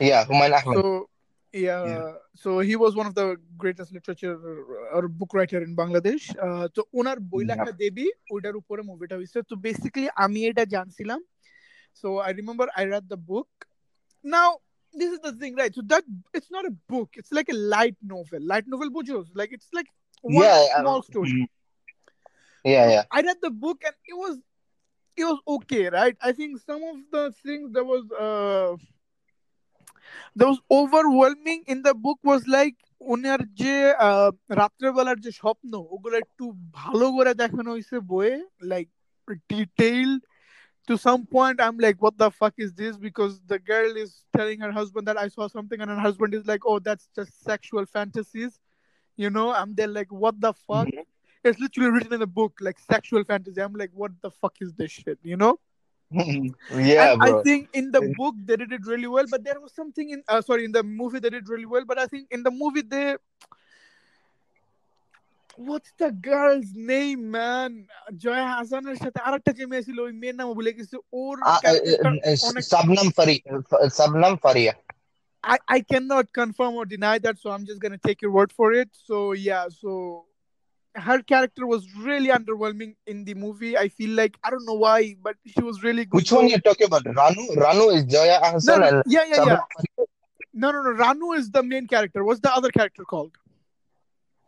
Yeah 0.00 0.24
Humayun 0.24 0.54
Ahmed. 0.60 0.76
So, 0.78 1.08
yeah. 1.52 1.84
yeah. 1.86 2.12
so 2.34 2.58
he 2.60 2.74
was 2.76 2.94
one 2.94 3.06
of 3.06 3.14
the 3.14 3.36
greatest 3.56 3.92
literature 3.92 4.36
or 4.92 5.02
book 5.08 5.32
writer 5.36 5.60
in 5.66 5.72
Bangladesh 5.82 6.20
তো 6.76 6.80
ওনার 6.98 7.18
বই 7.32 7.42
লেখা 7.50 7.72
দেবী 7.82 8.06
ওইটার 8.34 8.54
উপরে 8.60 8.82
মুভিটা 8.90 9.14
হয়েছে 9.20 9.38
তো 9.50 9.54
basically 9.66 10.08
আমি 10.24 10.40
এটা 10.50 10.64
জানছিলাম 10.74 11.20
so 12.00 12.08
I 12.26 12.32
remember 12.40 12.68
I 12.78 12.84
read 12.92 13.04
the 13.12 13.18
book 13.30 13.48
now 14.23 14.49
this 14.93 15.11
is 15.15 15.19
the 15.27 15.33
thing 15.41 15.53
right 15.61 15.73
so 15.75 15.81
that 15.91 16.03
it's 16.37 16.51
not 16.55 16.65
a 16.65 16.73
book 16.93 17.09
it's 17.19 17.33
like 17.37 17.49
a 17.55 17.57
light 17.75 17.97
novel 18.13 18.41
light 18.51 18.67
novel 18.67 18.89
বুঝোস 18.97 19.27
like 19.39 19.51
it's 19.57 19.71
like 19.77 19.89
one 20.21 20.45
yeah, 20.45 20.59
um, 20.75 20.81
small 20.81 20.99
story 21.11 21.33
mm. 21.33 21.47
Yeah, 22.65 22.85
yeah. 22.89 23.03
I 23.11 23.19
read 23.27 23.39
the 23.41 23.53
book 23.63 23.79
and 23.87 23.95
it 24.11 24.17
was 24.23 24.35
it 25.17 25.25
was 25.29 25.39
okay, 25.55 25.83
right? 25.89 26.15
I 26.27 26.31
think 26.31 26.51
some 26.69 26.81
of 26.91 26.97
the 27.11 27.23
things 27.45 27.65
that 27.75 27.85
was 27.93 28.03
uh 28.25 28.71
that 30.37 30.47
was 30.47 30.59
overwhelming 30.71 31.63
in 31.67 31.81
the 31.81 31.93
book 32.05 32.19
was 32.23 32.41
like 32.47 32.77
ওনার 33.13 33.41
যে 33.61 33.75
আহ, 34.07 34.29
রাত্রেবেলার 34.59 35.17
যে 35.25 35.31
স্বপ্ন 35.41 35.71
ওগুলো 35.93 36.15
একটু 36.17 36.45
ভালো 36.81 37.05
করে 37.15 37.31
দেখানো 37.33 37.69
হয়েছে 37.71 37.95
বইয়ে 38.11 38.35
like 38.71 38.87
detailed 39.49 40.21
to 40.88 40.96
some 40.96 41.26
point 41.26 41.60
i'm 41.60 41.78
like 41.78 42.00
what 42.02 42.16
the 42.18 42.30
fuck 42.30 42.54
is 42.58 42.72
this? 42.72 42.96
Because 42.96 43.40
the 43.46 43.58
girl 43.58 43.96
is 43.96 44.24
telling 44.36 44.58
her 44.60 44.72
husband 44.72 45.06
that 45.06 45.18
i 45.18 45.28
saw 45.28 45.46
something 45.46 45.80
and 45.80 45.90
her 45.90 46.00
husband 46.08 46.34
is 46.34 46.46
like 46.46 46.62
oh 46.66 46.78
that's 46.78 47.08
just 47.14 47.44
sexual 47.44 47.86
fantasies. 47.86 48.58
You 49.16 49.30
know 49.30 49.52
i'm 49.52 49.74
there 49.74 49.88
like 49.88 50.10
what 50.10 50.40
the 50.40 50.52
fuck? 50.66 50.88
Mhm. 50.88 51.04
it's 51.44 51.60
literally 51.60 51.90
written 51.90 52.14
in 52.14 52.20
the 52.20 52.26
book 52.26 52.58
like 52.60 52.78
sexual 52.78 53.24
fantasy. 53.24 53.60
I'm 53.60 53.74
like 53.74 53.90
what 53.94 54.12
the 54.22 54.30
fuck 54.30 54.56
is 54.60 54.72
this 54.74 54.90
shit? 54.90 55.18
You 55.22 55.36
know? 55.36 55.58
Yeah, 56.90 57.16
I 57.20 57.32
think 57.42 57.68
in 57.74 57.90
the 57.90 58.00
book 58.16 58.34
they 58.44 58.56
did 58.56 58.72
it 58.72 58.86
really 58.86 59.06
well, 59.06 59.26
but 59.30 59.44
there 59.44 59.60
was 59.60 59.74
something 59.74 60.10
in 60.10 60.22
uh, 60.28 60.40
sorry 60.40 60.64
in 60.64 60.72
the 60.72 60.82
movie 60.82 61.18
they 61.18 61.30
did 61.30 61.48
really 61.48 61.66
well, 61.66 61.84
but 61.84 61.98
I 61.98 62.06
think 62.06 62.28
in 62.30 62.42
the 62.42 62.50
movie 62.50 62.82
they 62.82 63.16
what's 65.57 65.91
the 65.97 66.11
girl's 66.11 66.71
name 66.73 67.21
man 67.37 67.71
Jaya 68.23 68.45
হাসানের 68.57 68.97
সাথে 69.03 69.19
আরেকটা 69.27 69.51
যে 69.59 69.65
মেয়ে 69.71 69.85
ছিল 69.87 69.97
ওই 70.07 70.13
মেয়ের 70.21 70.37
নাম 70.39 70.47
ভুলে 70.57 70.71
গেছি 70.77 70.95
ওর 71.21 71.35
Uh, 71.39 71.49
uh, 71.49 71.59
ক্যারেক্টারটা 71.63 72.31
uh, 72.31 72.49
অনেক 72.49 72.63
Sabnam 72.73 73.07
Faria. 73.17 73.51
Sabnam 73.97 74.33
Faria. 74.43 74.73
I 75.53 75.57
I 75.77 75.79
cannot 75.91 76.25
confirm 76.41 76.73
or 76.79 76.85
deny 76.95 77.15
that, 77.25 77.35
so 77.41 77.47
I'm 77.53 77.65
just 77.69 77.79
gonna 77.83 78.03
take 78.07 78.19
your 78.23 78.33
word 78.37 78.51
for 78.59 78.67
it. 78.81 78.89
So 79.07 79.15
yeah, 79.47 79.65
so 79.81 79.91
her 81.07 81.19
character 81.31 81.65
was 81.73 81.81
really 82.07 82.29
underwhelming 82.29 82.95
in 83.11 83.17
the 83.27 83.33
movie. 83.33 83.73
I 83.77 83.87
feel 83.97 84.11
like 84.21 84.33
I 84.43 84.47
don't 84.51 84.65
know 84.69 84.79
why, 84.85 84.99
but 85.25 85.35
she 85.53 85.61
was 85.69 85.83
really 85.83 86.05
good. 86.05 86.17
Which 86.19 86.31
one 86.31 86.43
though. 86.43 86.49
you're 86.51 86.67
talking 86.69 86.87
about? 86.87 87.03
Ranu? 87.03 87.43
Ranu 87.55 87.85
is 87.95 88.03
Joya 88.13 88.37
No, 88.41 88.47
Ahsan 88.49 88.79
no, 88.79 88.87
and 88.87 89.03
yeah, 89.15 89.25
yeah, 89.31 89.37
Sabnam 89.37 89.47
yeah. 89.47 89.59
Faria. 89.75 90.07
No, 90.53 90.67
no, 90.71 90.79
no. 90.87 90.91
Ranu 91.03 91.27
is 91.39 91.49
the 91.57 91.63
main 91.63 91.87
character. 91.87 92.23
What's 92.23 92.39
the 92.47 92.53
other 92.53 92.69
character 92.69 93.03
called? 93.03 93.33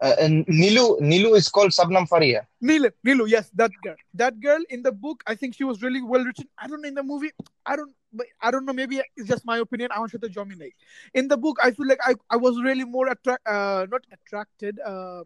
Uh, 0.01 0.13
and 0.19 0.45
Nilu, 0.47 0.99
Nilu 0.99 1.29
is 1.37 1.47
called 1.47 1.71
Sabnam 1.71 2.05
Faria. 2.07 2.41
Nilu, 2.61 2.89
Nilu, 3.07 3.29
yes, 3.29 3.49
that 3.55 3.71
girl. 3.81 3.95
That 4.13 4.33
girl 4.41 4.61
in 4.69 4.83
the 4.83 4.91
book, 4.91 5.23
I 5.25 5.35
think 5.35 5.55
she 5.55 5.63
was 5.63 5.81
really 5.81 6.01
well 6.01 6.23
written. 6.23 6.47
I 6.61 6.67
don't 6.67 6.81
know 6.81 6.89
in 6.93 6.95
the 6.95 7.03
movie. 7.11 7.31
I 7.65 7.73
don't, 7.77 7.93
but 8.11 8.27
I 8.41 8.51
don't 8.51 8.65
know. 8.65 8.73
Maybe 8.73 8.95
it's 9.15 9.29
just 9.33 9.45
my 9.45 9.57
opinion. 9.59 9.89
I 9.95 9.99
want 9.99 10.11
to 10.11 10.17
dominate. 10.39 10.75
In 11.13 11.29
the 11.29 11.37
book, 11.37 11.57
I 11.63 11.71
feel 11.71 11.87
like 11.87 11.99
I, 12.05 12.13
I 12.29 12.35
was 12.35 12.61
really 12.61 12.83
more 12.83 13.07
attract, 13.07 13.47
uh, 13.47 13.87
not 13.89 14.03
attracted. 14.11 14.81
Uh, 14.85 15.23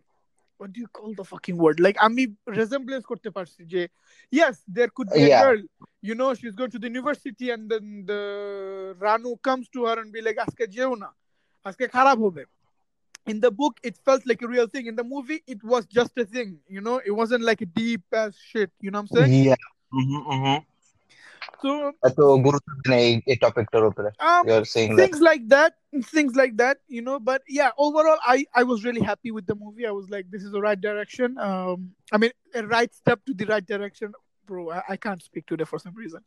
what 0.60 0.72
do 0.74 0.82
you 0.82 0.88
call 0.88 1.16
the 1.16 1.24
fucking 1.24 1.58
word? 1.58 1.78
Like 1.80 1.98
আমি 2.08 2.24
resemblance 2.60 3.06
করতে 3.12 3.30
পারছি 3.36 3.62
যে 3.74 3.82
yes, 4.40 4.56
there 4.78 4.90
could 4.96 5.10
be 5.18 5.22
a 5.24 5.30
Yeah. 5.32 5.42
girl. 5.46 5.60
You 6.10 6.16
know, 6.20 6.30
she's 6.40 6.56
going 6.60 6.72
to 6.76 6.80
the 6.84 6.90
university 6.94 7.48
and 7.54 7.64
then 7.72 7.86
the 8.12 8.22
Ranu 9.06 9.32
comes 9.48 9.66
to 9.76 9.80
her 9.88 9.96
and 10.02 10.10
be 10.16 10.22
like 10.28 10.40
আজকে 10.46 10.64
যেও 10.76 10.92
না 11.04 11.10
আজকে 11.68 11.86
খারাপ 11.96 12.18
হবে 12.26 12.44
in 13.27 13.41
the 13.41 13.51
book 13.51 13.79
it 13.83 13.97
felt 14.05 14.27
like 14.27 14.43
a 14.43 14.49
real 14.49 14.67
thing. 14.67 14.87
In 14.87 14.97
the 14.97 15.05
movie 15.05 15.43
it 15.47 15.63
was 15.63 15.87
just 15.87 16.13
a 16.19 16.25
thing 16.25 16.59
you 16.69 16.81
know? 16.81 17.01
It 17.05 17.13
wasn't 17.13 17.43
like 17.45 17.61
a 17.61 17.67
deep 17.67 18.03
as 18.13 18.37
shit 18.37 18.71
you 18.81 18.91
know 18.91 19.03
what 19.03 19.21
i'm 19.21 19.29
saying? 19.29 19.45
Yeah. 19.45 19.55
Mm-hmm, 19.93 20.31
mm-hmm. 20.31 20.65
So, 21.63 21.93
so 22.15 22.39
um, 24.21 24.47
you're 24.47 24.65
saying 24.65 24.97
things 24.97 25.21
like 25.21 25.49
that 25.49 25.75
things 26.05 26.35
like 26.35 26.57
that 26.57 26.79
you 26.89 27.03
know? 27.03 27.19
But 27.21 27.43
yeah 27.49 27.71
overall 27.79 28.19
i 28.23 28.45
i 28.55 28.63
was 28.63 28.85
really 28.85 29.03
happy 29.03 29.31
with 29.31 29.47
the 29.47 29.55
movie. 29.55 29.87
I 29.87 29.91
was 29.91 30.11
like 30.11 30.31
this 30.31 30.43
is 30.43 30.53
the 30.53 30.61
right 30.61 30.81
direction. 30.81 31.39
Um 31.39 31.93
i 32.13 32.19
mean 32.19 32.31
a 32.55 32.67
right 32.67 32.93
step 32.95 33.25
to 33.27 33.35
the 33.35 33.47
right 33.47 33.65
direction 33.65 34.13
bro. 34.47 34.71
I, 34.71 34.83
I 34.91 34.97
can't 34.97 35.23
speak 35.23 35.47
today 35.47 35.65
for 35.65 35.79
some 35.79 35.95
reason 35.95 36.21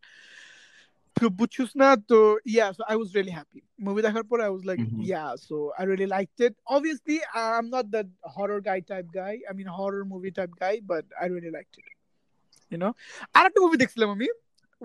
to 1.20 1.30
Buchusna, 1.30 2.02
so 2.08 2.40
yeah, 2.46 2.72
so 2.72 2.84
I 2.88 2.96
was 2.96 3.14
really 3.16 3.32
happy. 3.32 3.64
Movie 3.80 4.02
the 4.02 4.24
পরে 4.32 4.44
I 4.50 4.50
was 4.50 4.66
like, 4.66 4.80
mm-hmm. 4.80 5.02
yeah, 5.02 5.32
so 5.48 5.56
I 5.80 5.84
really 5.84 6.10
liked 6.18 6.40
it. 6.48 6.54
Obviously, 6.76 7.18
I'm 7.34 7.70
not 7.76 7.86
that 7.92 8.08
horror 8.24 8.62
guy 8.70 8.80
type 8.92 9.08
guy. 9.22 9.34
I 9.50 9.54
mean, 9.54 9.68
horror 9.68 10.04
movie 10.06 10.32
type 10.32 10.54
guy, 10.64 10.76
but 10.92 11.06
I 11.22 11.26
really 11.36 11.52
liked 11.58 11.76
it. 11.82 11.88
You 12.72 12.78
know, 12.82 12.92
I 13.36 13.40
আরেকটা 13.40 13.60
movie 13.64 13.78
দেখছিলাম 13.84 14.10
আমি 14.16 14.28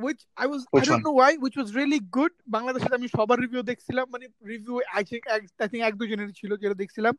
which 0.05 0.23
I 0.43 0.47
was 0.53 0.61
which 0.75 0.83
I 0.83 0.87
don't 0.89 0.97
one? 0.99 1.07
know 1.07 1.17
why 1.21 1.31
which 1.45 1.57
was 1.61 1.69
really 1.81 2.01
good 2.19 2.33
Bangladesh 2.55 2.85
আমি 2.99 3.09
সবার 3.17 3.39
review 3.45 3.63
দেখছিলাম 3.71 4.07
মানে 4.15 4.27
review 4.53 4.77
I 4.99 5.03
think 5.11 5.25
I 5.65 5.67
think 5.71 5.83
এক 5.89 5.95
দুজনের 6.01 6.31
ছিল 6.39 6.51
যেটা 6.63 6.77
দেখছিলাম 6.83 7.15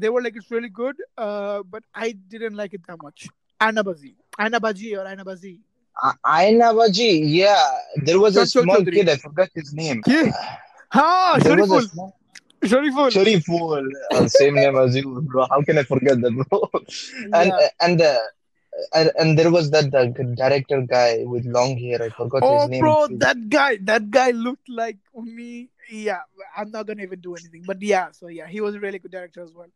they 0.00 0.10
were 0.12 0.22
like 0.26 0.36
it's 0.40 0.50
really 0.56 0.72
good 0.82 0.96
uh, 1.24 1.58
but 1.72 1.82
I 2.04 2.08
didn't 2.32 2.56
like 2.60 2.72
it 2.78 2.82
that 2.88 3.00
much 3.06 3.20
Aynabaji, 3.60 4.14
Aynabaji 4.38 4.96
or 4.98 5.04
Aynabaji. 5.06 5.60
A- 6.02 6.18
Aynabaji, 6.26 7.22
yeah. 7.24 7.78
There 8.04 8.18
was 8.18 8.36
a 8.36 8.46
small 8.46 8.76
Chaudhary. 8.76 8.92
kid, 8.94 9.08
I 9.08 9.16
forgot 9.16 9.48
his 9.54 9.72
name. 9.72 10.02
Yeah. 10.06 10.30
ha 10.90 11.38
There 11.42 11.56
was 11.56 11.70
a 11.72 11.80
Shariful 11.80 11.90
small 11.90 12.16
Shariful 12.64 13.08
Shariful, 13.16 13.86
uh, 14.12 14.28
same 14.28 14.54
name 14.54 14.76
as 14.76 14.96
you, 14.96 15.20
bro. 15.22 15.46
How 15.50 15.62
can 15.62 15.78
I 15.78 15.82
forget 15.84 16.20
that, 16.20 16.32
bro? 16.32 16.68
And 17.32 17.52
yeah. 17.52 17.68
and 17.80 18.00
uh, 18.00 18.18
and, 18.94 19.10
and 19.18 19.38
there 19.38 19.50
was 19.50 19.70
that 19.70 19.94
uh, 19.94 20.06
director 20.34 20.80
guy 20.82 21.22
with 21.24 21.44
long 21.46 21.76
hair. 21.78 22.02
I 22.02 22.08
forgot 22.10 22.42
Oh, 22.42 22.60
his 22.62 22.68
name. 22.70 22.80
bro, 22.80 23.06
that 23.18 23.48
guy, 23.48 23.76
that 23.82 24.10
guy 24.10 24.30
looked 24.32 24.68
like 24.68 24.98
me. 25.14 25.70
Yeah, 25.90 26.22
I'm 26.56 26.70
not 26.70 26.86
gonna 26.86 27.02
even 27.02 27.20
do 27.20 27.34
anything. 27.36 27.62
But 27.66 27.80
yeah, 27.82 28.10
so 28.10 28.26
yeah, 28.28 28.46
he 28.48 28.60
was 28.60 28.74
a 28.74 28.80
really 28.80 28.98
good 28.98 29.12
director 29.12 29.42
as 29.42 29.52
well. 29.54 29.68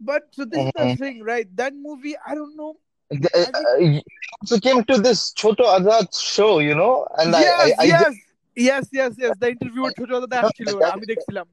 But 0.00 0.28
so 0.32 0.44
this 0.44 0.58
is 0.66 0.72
the 0.74 0.82
Mhm. 0.84 0.98
thing, 0.98 1.22
right? 1.22 1.46
That 1.56 1.74
movie, 1.74 2.16
I 2.26 2.34
don't 2.34 2.56
know. 2.56 2.76
Uh, 3.10 3.44
uh, 3.54 4.00
also 4.40 4.58
came 4.60 4.84
to 4.84 4.98
this 4.98 5.32
Choto 5.34 5.64
Azad 5.76 6.08
show, 6.34 6.60
you 6.60 6.74
know, 6.74 7.06
and 7.18 7.32
yes, 7.32 7.60
I, 7.60 7.82
I, 7.82 7.84
yes, 7.84 8.14
yes, 8.56 8.88
yes, 8.92 9.12
yes. 9.18 9.32
The 9.42 9.48
interviewer 9.54 9.90
ছোট 9.98 10.10
দাদা 10.22 10.36
আসছিল 10.42 10.68
আমি 10.94 11.06
দেখছিলাম 11.12 11.46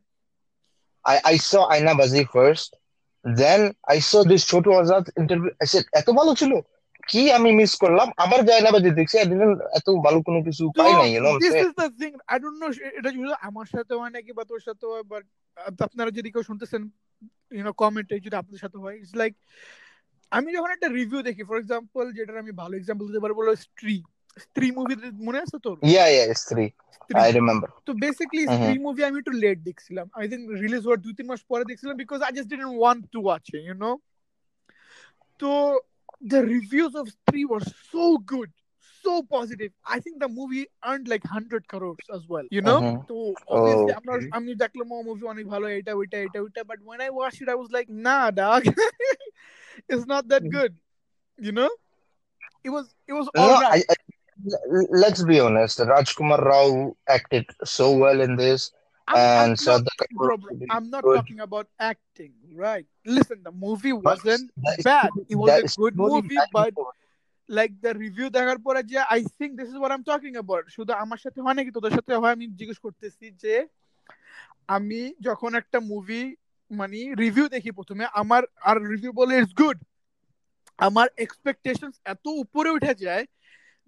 I, 1.06 1.15
I 1.34 1.36
saw 1.50 1.62
Aina 1.74 1.93
Bazi 2.00 2.24
first. 2.36 2.70
Then 3.26 3.62
I 3.96 3.98
saw 4.10 4.22
this 4.32 4.43
Choto 4.50 4.72
Azad 4.82 5.06
interview. 5.22 5.52
I 5.63 5.65
said, 5.72 5.84
এত 6.00 6.08
ভালো 6.20 6.32
ছিল 6.41 6.54
কি 7.12 7.22
আমি 7.38 7.50
মিস 7.60 7.72
করলাম 7.84 8.08
আবার 8.24 8.39
জায়না 8.50 8.70
বাজি 8.76 8.89
দেখছি 9.00 9.15
I 9.24 9.26
didn't 9.32 9.60
এত 9.80 9.88
ভালো 10.06 10.20
কোনো 10.28 10.39
কিছু 10.48 10.63
পাই 10.80 10.91
নাই 11.00 11.10
you 11.15 11.22
I'm 11.30 11.39
this 11.43 11.54
saying? 11.54 11.67
is 11.67 11.74
the 11.82 11.89
thing 12.00 12.13
I 12.34 12.38
don't 12.43 12.58
know 12.62 12.72
এটা 13.00 13.10
যদি 13.15 13.28
আমার 13.50 13.67
সাথে 13.74 13.93
হয় 14.00 14.12
নাকি 14.15 14.32
বা 14.38 14.43
তোর 14.52 14.62
সাথে 14.67 14.86
হয় 14.91 15.06
বাট 15.12 15.24
আপনারা 15.88 16.12
যদি 16.17 16.30
কেউ 16.34 16.43
শুনতেছেন 16.50 16.82
ইউ 17.56 17.63
নো 17.67 17.74
কমেন্টে 17.84 18.15
যদি 18.26 18.36
আপনাদের 18.41 18.62
সাথে 18.65 18.78
হয় 18.84 18.96
ইটস 19.00 19.13
লাইক 19.22 19.34
আমি 20.33 20.49
যখন 20.57 20.71
একটা 20.73 20.88
রিভিউ 20.99 21.21
দেখি 21.29 21.42
ফর 21.49 21.57
এক্সাম্পল 21.62 22.05
যেটার 22.16 22.42
আমি 22.45 22.53
ভালো 22.62 22.75
এক্সাম্পল 22.77 23.05
দিতে 23.09 23.23
পারবো 23.25 23.38
হলো 23.42 23.55
স্ত্রী 23.66 23.95
স্ত্রী 24.45 24.66
মুভি 24.77 24.95
মনে 25.27 25.38
আছে 25.45 25.57
তোর 25.66 25.77
Yeah, 25.97 26.09
yeah, 26.16 26.33
it's 26.33 26.45
three. 26.53 26.71
স্ত্রী 26.97 27.14
I 27.27 27.31
remember. 27.40 27.68
তো 27.87 27.90
বেসিক্যালি 28.05 28.45
Mhm. 28.47 28.55
স্ত্রী 28.57 28.75
মুভি 28.87 29.03
আমি 29.09 29.16
একটু 29.23 29.35
লেট 29.42 29.59
দেখছিলাম 29.68 30.07
আই 30.18 30.25
থিঙ্ক 30.31 30.45
রিলিজ 30.64 30.83
হওয়ার 30.87 31.01
দুই 31.05 31.12
তিন 31.18 31.27
মাস 31.33 31.40
পরে 31.51 31.64
দেখছিলাম 31.71 31.95
because 32.03 32.18
I 32.27 32.33
just 32.37 32.49
didn't 32.53 32.75
want 32.81 33.03
to 33.14 33.18
watch 33.27 33.45
it 33.57 33.62
you 33.68 33.77
know 33.85 33.90
তো 35.40 35.51
the 36.33 36.40
reviews 36.55 36.92
of 37.01 37.05
Stree 37.16 37.45
were 37.53 37.64
so 37.92 38.05
good, 38.33 38.51
so 39.05 39.12
positive. 39.37 39.71
I 39.95 39.99
think 40.05 40.16
the 40.25 40.29
movie 40.38 40.64
earned 40.88 41.07
like 41.12 41.25
100 41.29 41.62
crores 41.73 42.07
as 42.16 42.23
well, 42.33 42.47
you 42.57 42.62
know? 42.68 42.77
Mhm. 42.81 42.99
So 43.09 43.16
obviously, 43.55 43.92
I'm 43.97 44.07
not, 44.11 44.18
Okay. 44.21 44.31
আমি 44.38 44.53
দেখলাম 44.62 44.88
ও 44.97 44.99
movie 45.09 45.27
অনেক 45.33 45.47
ভালো 45.55 45.66
এটা 45.79 45.92
ওইটা 46.01 46.18
এটা 46.27 46.38
ওইটা 46.45 46.62
but 46.71 46.79
when 46.90 47.01
I 47.07 47.11
watched 47.18 47.40
it 47.45 47.49
I 47.55 47.57
was 47.62 47.71
like 47.77 47.88
nah 48.07 48.27
dog 48.42 48.62
it's 49.92 50.07
not 50.07 50.23
that 50.29 50.42
good 50.57 50.73
you 51.38 51.53
know 51.59 51.71
it 52.66 52.71
was 52.71 52.87
it 53.09 53.14
was 53.18 53.27
No, 53.35 53.42
all 53.42 53.61
right 53.64 53.75
I, 53.77 53.95
I, 53.95 53.97
l- 54.79 54.90
let's 55.05 55.23
be 55.31 55.37
honest. 55.40 55.77
Rajkumar 55.92 56.40
Rao 56.51 56.68
acted 57.09 57.47
so 57.64 57.87
well 58.03 58.18
in 58.27 58.33
this, 58.37 58.61
I'm, 59.09 59.16
I'm 59.16 59.27
and 59.40 59.51
not, 59.51 59.59
Shraddha 59.62 59.92
Kapoor 60.01 60.18
bro, 60.18 60.37
was 60.37 60.40
bro, 60.42 60.51
really 60.53 60.66
I'm 60.71 60.87
not 60.95 61.03
good. 61.05 61.16
talking 61.18 61.40
about 61.40 61.66
acting 61.79 62.33
right 62.66 62.87
listen 63.16 63.38
the 63.49 63.55
movie 63.66 63.92
But 63.92 64.05
wasn't 64.05 64.47
the 64.66 64.83
bad 64.83 65.11
story- 65.11 65.27
it 65.33 65.37
was 65.42 65.49
the 65.51 65.59
a 65.59 65.62
good 65.81 65.95
story 65.95 66.12
movie 66.14 66.40
line 66.42 66.53
but 66.59 66.73
was- 66.77 66.95
like 67.59 67.73
the 67.85 67.92
review 68.05 68.27
দেখার 68.37 68.59
পরে 68.66 68.81
যে 68.90 68.99
I 69.14 69.21
think 69.38 69.53
this 69.59 69.68
is 69.73 69.77
what 69.81 69.92
I 69.95 69.99
am 70.01 70.05
talking 70.11 70.33
about 70.38 70.64
শুধু 70.77 70.92
আমার 71.05 71.18
সাথে 71.25 71.38
হয় 71.45 71.57
নাকি 71.59 71.71
তোদের 71.77 71.92
সাথে 71.99 72.12
হয় 72.23 72.33
আমি 72.37 72.47
জিজ্ঞেস 72.61 72.79
করতেছি 72.87 73.27
যে 73.42 73.55
আমি 74.77 75.01
যখন 75.29 75.51
একটা 75.61 75.79
মুভি 75.92 76.23
মানে 76.71 77.01
রিভিউ 77.23 77.47
দেখি 77.55 77.71
প্রথমে 77.79 78.05
আমার 78.21 78.42
আর 78.68 78.77
রিভিউ 78.92 79.12
বলে 79.21 79.33
ইটস 79.40 79.55
গুড 79.62 79.79
আমার 80.87 81.09
এক্সপেকটেশনস 81.25 81.97
এত 82.12 82.25
উপরে 82.42 82.71
উঠে 82.77 82.92
যায় 83.05 83.25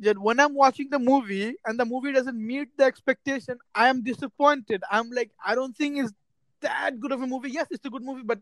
যে 0.01 0.11
when 0.27 0.37
I'm 0.45 0.55
watching 0.65 0.89
the 0.97 1.03
movie 1.11 1.49
and 1.67 1.75
the 1.81 1.89
movie 1.93 2.13
doesn't 2.19 2.41
meet 2.51 2.69
the 2.79 2.87
expectation, 2.93 3.57
I 3.83 3.85
am 3.93 3.99
disappointed. 4.11 4.81
I'm 4.95 5.09
like, 5.19 5.31
I 5.51 5.53
don't 5.59 5.75
think 5.81 5.93
it's 6.01 6.13
that 6.67 6.93
good 7.03 7.13
of 7.17 7.21
a 7.27 7.29
movie. 7.35 7.51
Yes, 7.59 7.67
it's 7.75 7.87
a 7.87 7.93
good 7.95 8.05
movie, 8.09 8.27
but 8.31 8.41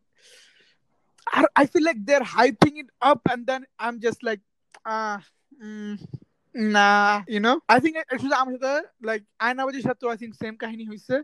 I, 1.26 1.44
I 1.60 1.66
feel 1.66 1.84
like 1.84 2.00
they're 2.08 2.28
hyping 2.38 2.74
it 2.82 2.90
up, 3.00 3.20
and 3.32 3.40
then 3.46 3.60
I'm 3.78 3.96
just 4.00 4.22
like, 4.22 4.40
ah, 4.84 5.18
mm, 5.62 5.94
nah, 6.54 7.22
you 7.28 7.40
know. 7.40 7.60
I 7.68 7.78
think 7.80 7.94
it 7.96 8.20
should 8.20 8.34
আমার 8.42 8.54
সাথে 8.54 8.74
like 9.08 9.24
আয়নাবাজির 9.46 9.84
সাথে 9.88 10.04
I 10.14 10.16
think 10.20 10.32
same 10.42 10.56
কাহিনী 10.62 10.84
হইছে. 10.90 11.16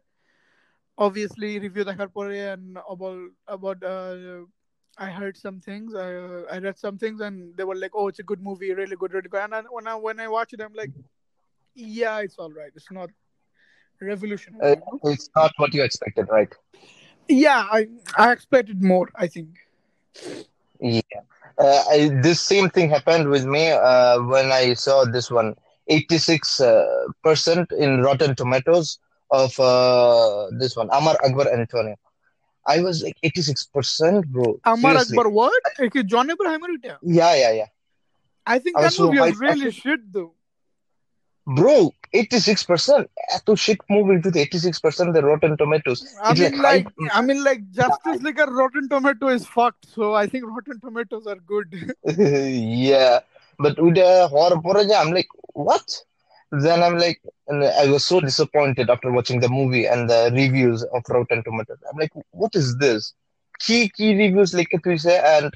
obviously 0.97 1.59
review 1.59 1.83
the 1.83 1.93
Harpore 1.93 2.31
and 2.31 2.77
about 2.89 3.29
about 3.47 3.83
uh, 3.83 4.43
I 4.97 5.09
heard 5.09 5.37
some 5.37 5.59
things 5.59 5.95
I 5.95 6.09
I 6.51 6.59
read 6.59 6.77
some 6.77 6.97
things 6.97 7.21
and 7.21 7.55
they 7.57 7.63
were 7.63 7.75
like 7.75 7.91
oh 7.95 8.07
it's 8.07 8.19
a 8.19 8.23
good 8.23 8.41
movie 8.41 8.73
really 8.73 8.95
good 8.95 9.13
really 9.13 9.29
good. 9.29 9.41
And 9.41 9.65
when 9.71 9.87
I 9.87 9.95
when 9.95 10.19
I 10.19 10.27
watch 10.27 10.53
it 10.53 10.61
I'm 10.61 10.73
like 10.73 10.91
yeah 11.75 12.19
it's 12.19 12.37
all 12.37 12.51
right. 12.51 12.71
It's 12.75 12.91
not 12.91 13.09
revolutionary 14.01 14.75
uh, 14.77 15.09
it's 15.09 15.29
not 15.35 15.51
what 15.57 15.73
you 15.73 15.83
expected 15.83 16.27
right? 16.29 16.53
Yeah 17.27 17.67
I 17.71 17.87
I 18.17 18.31
expected 18.31 18.83
more 18.83 19.09
I 19.15 19.27
think. 19.27 19.49
Yeah. 20.79 21.01
Uh, 21.57 21.83
I, 21.89 22.09
this 22.21 22.41
same 22.41 22.69
thing 22.69 22.89
happened 22.89 23.29
with 23.29 23.45
me 23.45 23.71
uh, 23.71 24.21
when 24.23 24.51
I 24.51 24.73
saw 24.73 25.05
this 25.05 25.29
one 25.31 25.55
86 25.87 26.61
uh, 26.61 27.05
percent 27.23 27.71
in 27.71 28.01
Rotten 28.01 28.35
Tomatoes 28.35 28.99
of 29.33 29.59
uh, 29.59 30.47
this 30.59 30.75
one, 30.75 30.89
Amar 30.91 31.17
Akbar 31.25 31.51
Antonio. 31.51 31.95
I 32.65 32.79
was 32.79 33.03
like 33.03 33.17
86%, 33.25 34.27
bro. 34.27 34.59
Amar 34.63 34.91
Seriously. 34.91 35.17
Akbar, 35.17 35.31
what? 35.31 35.63
Okay, 35.79 36.03
John 36.03 36.31
Abraham. 36.31 36.61
Yeah, 37.01 37.35
yeah, 37.35 37.51
yeah. 37.51 37.65
I 38.45 38.59
think 38.59 38.77
that 38.77 38.97
movie 38.99 39.19
was 39.19 39.37
really 39.37 39.71
think... 39.71 39.73
shit, 39.73 40.13
though. 40.13 40.33
Bro, 41.45 41.91
86%. 42.13 43.07
To 43.45 43.55
shit 43.57 43.79
movie 43.89 44.21
to 44.21 44.31
the 44.31 44.47
86% 44.47 45.13
the 45.13 45.23
Rotten 45.23 45.57
Tomatoes. 45.57 46.15
I 46.23 46.33
mean, 46.35 46.61
like, 46.61 46.85
like 46.85 47.11
I... 47.11 47.19
I 47.19 47.21
mean, 47.21 47.43
like 47.43 47.69
Justice 47.71 48.21
League 48.21 48.39
or 48.39 48.53
Rotten 48.53 48.87
Tomato 48.87 49.27
is 49.27 49.45
fucked. 49.45 49.87
So 49.89 50.13
I 50.13 50.27
think 50.27 50.45
Rotten 50.47 50.79
Tomatoes 50.79 51.27
are 51.27 51.35
good. 51.35 51.95
yeah, 52.17 53.19
but 53.59 53.81
with 53.81 53.95
the 53.95 54.27
horror, 54.29 54.61
I'm 54.95 55.11
like, 55.11 55.27
what? 55.53 56.03
Then 56.61 56.83
I'm 56.83 56.99
like, 56.99 57.19
and 57.47 57.63
I 57.63 57.89
was 57.89 58.05
so 58.05 58.19
disappointed 58.19 58.87
after 58.87 59.11
watching 59.11 59.39
the 59.39 59.49
movie 59.49 59.87
and 59.87 60.07
the 60.07 60.29
reviews 60.31 60.83
of 60.83 61.01
Rotten 61.09 61.43
Tomatoes. 61.43 61.79
I'm 61.89 61.97
like, 61.97 62.11
what 62.29 62.53
is 62.53 62.77
this? 62.77 63.13
Key 63.59 63.89
key 63.89 64.15
reviews 64.15 64.53
like 64.53 64.67
you 64.85 64.97
say, 64.99 65.19
and 65.19 65.51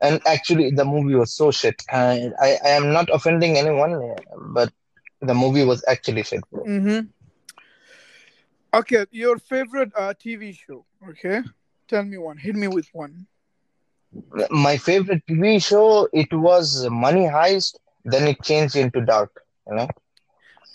and 0.00 0.20
actually 0.26 0.72
the 0.72 0.84
movie 0.84 1.14
was 1.14 1.32
so 1.32 1.52
shit. 1.52 1.80
I 1.88 2.32
I, 2.40 2.58
I 2.64 2.68
am 2.70 2.92
not 2.92 3.10
offending 3.12 3.56
anyone, 3.56 4.16
but 4.48 4.72
the 5.20 5.34
movie 5.34 5.64
was 5.64 5.84
actually 5.86 6.24
shit. 6.24 6.42
Mm-hmm. 6.52 7.06
Okay, 8.74 9.06
your 9.12 9.38
favorite 9.38 9.92
uh, 9.96 10.14
TV 10.14 10.58
show. 10.58 10.84
Okay, 11.10 11.42
tell 11.86 12.02
me 12.02 12.18
one. 12.18 12.38
Hit 12.38 12.56
me 12.56 12.66
with 12.66 12.88
one. 12.92 13.28
My 14.50 14.78
favorite 14.78 15.22
TV 15.28 15.62
show 15.62 16.08
it 16.12 16.32
was 16.32 16.88
Money 16.90 17.26
Heist. 17.26 17.76
Then 18.04 18.26
it 18.26 18.42
changed 18.42 18.74
into 18.74 19.00
Dark. 19.00 19.30
You 19.68 19.76
know. 19.76 19.88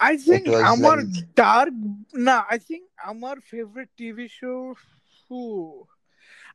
I 0.00 0.16
think 0.16 0.46
was 0.46 0.62
our 0.70 0.96
like- 0.96 1.34
dark. 1.34 1.72
Nah, 2.28 2.42
I 2.54 2.58
think 2.68 2.82
our 3.10 3.36
favorite 3.50 3.90
TV 4.00 4.18
show. 4.38 4.60
Who? 5.28 5.42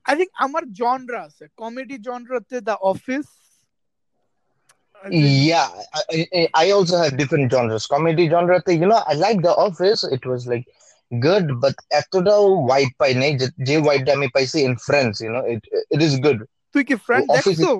I 0.06 0.14
think 0.20 0.32
our 0.44 0.62
genre, 0.80 1.20
আছে, 1.28 1.46
comedy 1.62 1.98
genre, 2.08 2.40
তে 2.50 2.58
The 2.70 2.78
Office. 2.92 3.30
I 5.04 5.08
think- 5.10 5.30
Yeah, 5.52 5.68
I, 6.00 6.18
I, 6.40 6.42
I 6.64 6.66
also 6.78 6.96
have 7.04 7.14
different 7.22 7.48
genres. 7.54 7.84
Comedy 7.96 8.26
genre, 8.34 8.58
তে, 8.66 8.72
you 8.82 8.88
know, 8.92 9.02
I 9.12 9.14
like 9.26 9.40
The 9.48 9.56
Office. 9.68 10.02
It 10.18 10.24
was 10.32 10.42
like 10.54 10.66
good, 11.12 11.46
but 11.64 11.76
এতটাও 12.00 12.44
white 12.70 12.94
পাই 13.02 13.12
নাই 13.22 13.32
যে 13.42 13.48
যে 13.68 13.76
white 13.88 14.08
আমি 14.16 14.28
পাইছি 14.36 14.58
in 14.68 14.74
Friends, 14.88 15.16
you 15.26 15.32
know, 15.36 15.44
it 15.54 15.62
it 15.96 16.02
is 16.08 16.14
good. 16.26 16.40
তুই 16.74 16.84
কি 16.90 16.96
friend 17.08 17.26
Office 17.36 17.60
is- 17.60 17.60
দেখছো? 17.60 17.74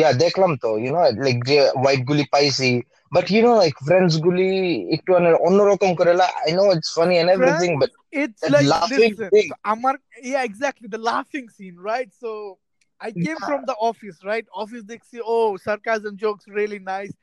Yeah, 0.00 0.12
দেখলাম 0.24 0.52
তো, 0.64 0.70
you 0.84 0.90
know, 0.94 1.04
like 1.26 1.40
যে 1.50 1.58
white 1.84 2.04
গুলি 2.10 2.24
পাইছি. 2.34 2.70
But 3.10 3.30
you 3.30 3.42
know, 3.42 3.56
like 3.64 3.76
Friends 3.86 4.12
গুলি 4.26 4.50
একটু 4.96 5.10
অন্য- 5.18 5.40
অন্যরকম 5.48 5.90
করে 5.98 6.12
লা- 6.20 6.36
I 6.48 6.50
know 6.56 6.66
it's 6.76 6.90
funny 6.98 7.16
and 7.22 7.28
everything, 7.36 7.72
but 7.82 7.90
It's 8.12 8.48
that 8.48 8.54
like 8.56 8.72
laughing 8.74 9.14
listen, 9.14 9.32
thing. 9.32 9.48
so 9.48 9.54
Amar, 9.64 9.98
yeah, 10.22 10.42
exactly 10.44 10.88
the 10.88 10.98
laughing 10.98 11.48
scene, 11.48 11.76
right? 11.78 12.12
So 12.12 12.58
I 13.00 13.12
came 13.12 13.40
Yeah. 13.40 13.48
from 13.48 13.64
the 13.64 13.74
office, 13.74 14.24
right? 14.24 14.46
Office 14.54 14.82
Dixie, 14.84 15.20
oh, 15.24 15.56
sarcasm 15.56 16.16
jokes, 16.16 16.46
really 16.48 16.78
nice. 16.78 17.14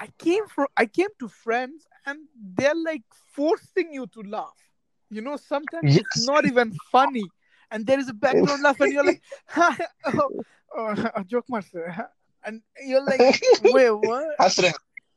I 0.00 0.08
came 0.18 0.46
from, 0.48 0.66
I 0.76 0.86
came 0.86 1.08
to 1.20 1.28
friends, 1.28 1.86
and 2.06 2.20
they're 2.36 2.74
like 2.74 3.02
forcing 3.10 3.92
you 3.92 4.06
to 4.08 4.22
laugh. 4.22 4.70
You 5.10 5.22
know, 5.22 5.36
sometimes 5.36 5.96
it's 5.96 6.16
Yes. 6.16 6.16
not 6.16 6.46
even 6.46 6.72
funny, 6.72 7.32
and 7.70 7.86
there 7.86 7.98
is 7.98 8.08
a 8.08 8.14
background 8.14 8.62
laugh, 8.62 8.80
and 8.80 8.92
you're 8.92 9.04
like, 9.04 9.22
oh, 9.56 10.32
oh, 10.76 11.10
a 11.16 11.24
joke 11.24 11.46
master, 11.48 12.10
and 12.44 12.62
you're 12.84 13.04
like, 13.04 13.26
wait, 13.58 13.90
what? 13.90 14.38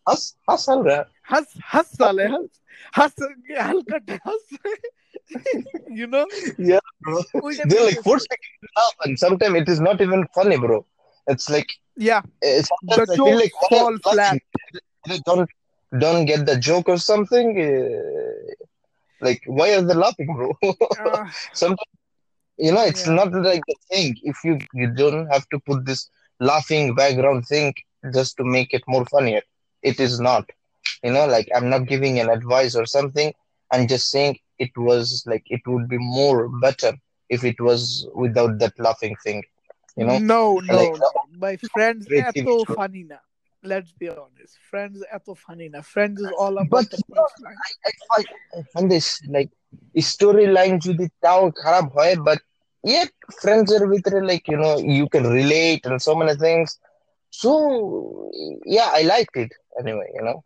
हंस 0.09 0.35
हंस 0.51 0.67
हल 0.71 0.83
रहा 0.89 1.05
हंस 1.33 1.55
हंस 1.75 1.97
साले 2.03 2.29
you 5.89 6.07
know? 6.07 6.27
Yeah 6.59 6.81
bro. 7.03 7.23
They 7.33 7.85
like 7.85 8.03
forcing 8.03 8.43
it 8.63 8.71
up 8.77 8.95
and 9.05 9.19
sometimes 9.19 9.57
it 9.57 9.69
is 9.69 9.81
not 9.81 10.01
even 10.01 10.27
funny 10.35 10.59
bro. 10.59 10.87
It's 11.27 11.49
like 11.49 11.71
yeah. 11.97 12.23
it's 12.41 12.69
the 12.83 13.07
I 13.11 13.17
feel 13.17 13.37
like 13.37 13.53
fall 13.71 13.97
flat. 13.99 14.39
they 15.09 15.19
don't 15.27 15.51
don't 15.99 16.25
get 16.25 16.47
the 16.47 16.57
joke 16.57 16.89
or 16.89 16.99
something 16.99 17.61
eh? 17.61 18.65
like 19.21 19.43
why 19.47 19.75
are 19.75 19.83
they 19.83 19.95
laughing 19.95 20.35
bro? 20.35 20.53
Uh, 21.05 21.25
sometimes 21.53 21.95
you 22.59 22.73
know 22.73 22.85
it's 22.85 23.07
yeah. 23.07 23.15
not 23.15 23.33
like 23.33 23.63
the 23.67 23.77
thing. 23.91 24.17
If 24.23 24.45
you 24.45 24.59
you 24.75 24.89
don't 25.03 25.27
have 25.29 25.49
to 25.51 25.61
put 25.61 25.85
this 25.87 26.11
laughing 26.41 26.95
background 26.95 27.47
thing 27.47 27.75
just 28.13 28.37
to 28.39 28.45
make 28.45 28.75
it 28.75 28.83
more 28.89 29.05
funnier 29.07 29.43
It 29.82 30.00
is 30.00 30.20
not. 30.20 30.50
You 31.04 31.12
know, 31.12 31.26
like 31.26 31.48
I'm 31.56 31.70
not 31.70 31.88
giving 31.88 32.20
an 32.20 32.30
advice 32.30 32.76
or 32.76 32.86
something. 32.86 33.34
I'm 33.72 33.88
just 33.88 34.10
saying 34.10 34.40
it 34.60 34.72
was 34.78 35.24
like 35.26 35.44
it 35.48 35.62
would 35.68 35.88
be 35.88 35.98
more 35.98 36.50
better 36.50 36.94
if 37.30 37.44
it 37.44 37.60
was 37.60 38.08
without 38.16 38.60
that 38.60 38.80
laughing 38.80 39.16
thing. 39.24 39.44
You 39.96 40.06
know, 40.06 40.20
no, 40.20 40.60
no, 40.60 40.76
like 40.78 40.94
no. 41.00 41.12
My 41.38 41.56
friends 41.58 42.06
great 42.08 42.24
TV 42.34 42.46
eto 42.46 42.66
show. 42.68 42.76
funny 42.76 43.04
na. 43.04 43.18
Let's 43.64 43.92
be 43.92 44.10
honest. 44.10 44.58
Friends 44.70 45.04
eto 45.14 45.36
funny 45.36 45.70
na. 45.70 45.82
Friends 45.82 46.22
is 46.22 46.32
all 46.38 46.58
about 46.58 46.70
But 46.70 46.92
the 46.92 46.98
you 47.08 47.16
know, 47.16 47.28
punchline. 47.38 47.56
I, 47.86 47.92
I, 48.18 48.24
I 48.60 48.62
find 48.74 48.92
this 48.92 49.20
like 49.28 49.50
storyline 49.98 50.76
যদি 50.88 51.06
তাও 51.24 51.44
খারাপ 51.62 51.86
হয় 51.98 52.16
but 52.28 52.40
yet 52.94 53.10
friends 53.42 53.68
এর 53.78 53.84
ভিতরে 53.92 54.20
like 54.32 54.46
you 54.52 54.58
know 54.62 54.74
you 54.98 55.06
can 55.14 55.26
relate 55.40 55.82
and 55.88 55.98
so 56.08 56.12
many 56.20 56.36
things 56.46 56.70
so 57.42 57.52
yeah 58.76 58.90
I 59.00 59.02
liked 59.14 59.36
it 59.46 59.52
anyway 59.82 60.10
you 60.20 60.26
know 60.30 60.40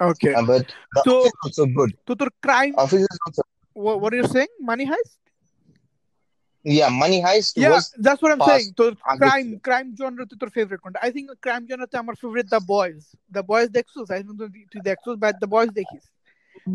Okay. 0.00 0.32
Uh, 0.38 0.42
but 0.50 0.64
the 0.96 1.02
So- 1.06 1.14
office 1.18 1.32
is 1.34 1.40
also 1.46 1.64
good 1.78 1.90
তো 2.08 2.12
তোর 2.20 2.30
crime 2.46 2.74
office 2.84 3.04
is 3.08 3.18
also 3.26 3.42
what, 3.84 3.96
what 4.02 4.10
are 4.12 4.20
you 4.22 4.28
saying? 4.36 4.52
Money 4.70 4.86
heist? 4.92 5.16
yeah 6.64 6.90
money 7.02 7.20
heist 7.26 7.52
Yeah, 7.56 7.70
was 7.74 7.84
that's 8.06 8.20
what 8.22 8.32
I'm 8.34 8.42
fast. 8.42 8.50
saying. 8.52 8.70
তোর 8.80 8.90
আগে 9.12 9.20
crime 9.26 9.50
crime 9.66 9.88
genre 10.00 10.24
তে 10.30 10.34
তোর 10.42 10.50
favorite 10.56 10.80
কোনটা? 10.84 10.98
I 11.06 11.10
think 11.14 11.26
crime 11.46 11.64
genre 11.70 11.86
তে 11.92 11.96
আমার 12.02 12.14
favorite 12.22 12.48
The 12.54 12.62
Boys. 12.74 13.02
The 13.36 13.42
Boys 13.50 13.68
দেখছস? 13.78 14.06
I 14.16 14.20
don't 14.26 14.38
know 14.40 14.48
তুই- 14.54 14.68
তুই 14.72 14.80
দেখছস 14.90 15.14
but 15.24 15.34
The 15.44 15.48
Boys 15.54 15.70
দেখিস। 15.80 16.04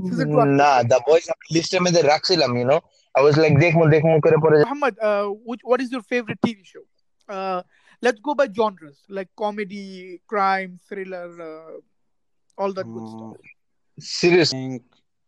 Season 0.08 0.28
two 0.34 0.40
আসছে। 0.44 0.56
না 0.62 0.72
the 0.94 1.00
boys 1.10 1.26
আমি 1.34 1.46
লিস্টের 1.56 1.82
মধ্যে 1.86 2.02
রাখছিলাম 2.12 2.50
you 2.60 2.66
know 2.70 2.80
I 3.16 3.22
was 3.28 3.36
like 3.44 3.56
দেখমু 3.64 3.84
দেখমু 3.96 4.14
করে 4.26 4.38
পরে 4.44 4.56
Muhammad, 4.66 4.96
uh, 5.10 5.26
which, 5.50 5.64
what 5.70 5.80
is 5.84 5.90
your 5.96 6.04
favorite 6.12 6.40
TV 6.48 6.58
show? 6.72 6.84
Uh, 7.36 7.60
let's 8.02 8.20
go 8.20 8.34
by 8.36 8.48
genres 8.58 8.98
like 9.10 9.30
comedy, 9.36 10.22
crime, 10.28 10.80
thriller, 10.88 11.30
uh, 11.50 11.76
all 12.58 12.72
that 12.74 12.88
good 12.96 13.08
stuff. 13.16 13.38
serious 14.00 14.50
think 14.52 14.84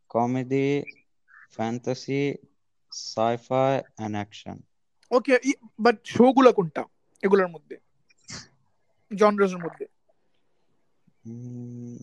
comedy, 0.09 0.69
fantasy, 1.57 2.23
sci-fi, 2.91 3.83
and 3.97 4.15
action. 4.15 4.57
Okay, 5.11 5.37
i- 5.49 5.59
but 5.85 5.95
show 6.13 6.29
গুলা 6.37 6.51
কোনটা 6.57 6.83
এগুলোর 7.25 7.49
মধ্যে 7.55 7.75
genres 9.11 9.51
এর 9.55 9.61
মধ্যে 9.65 9.85
Mm, 11.25 11.97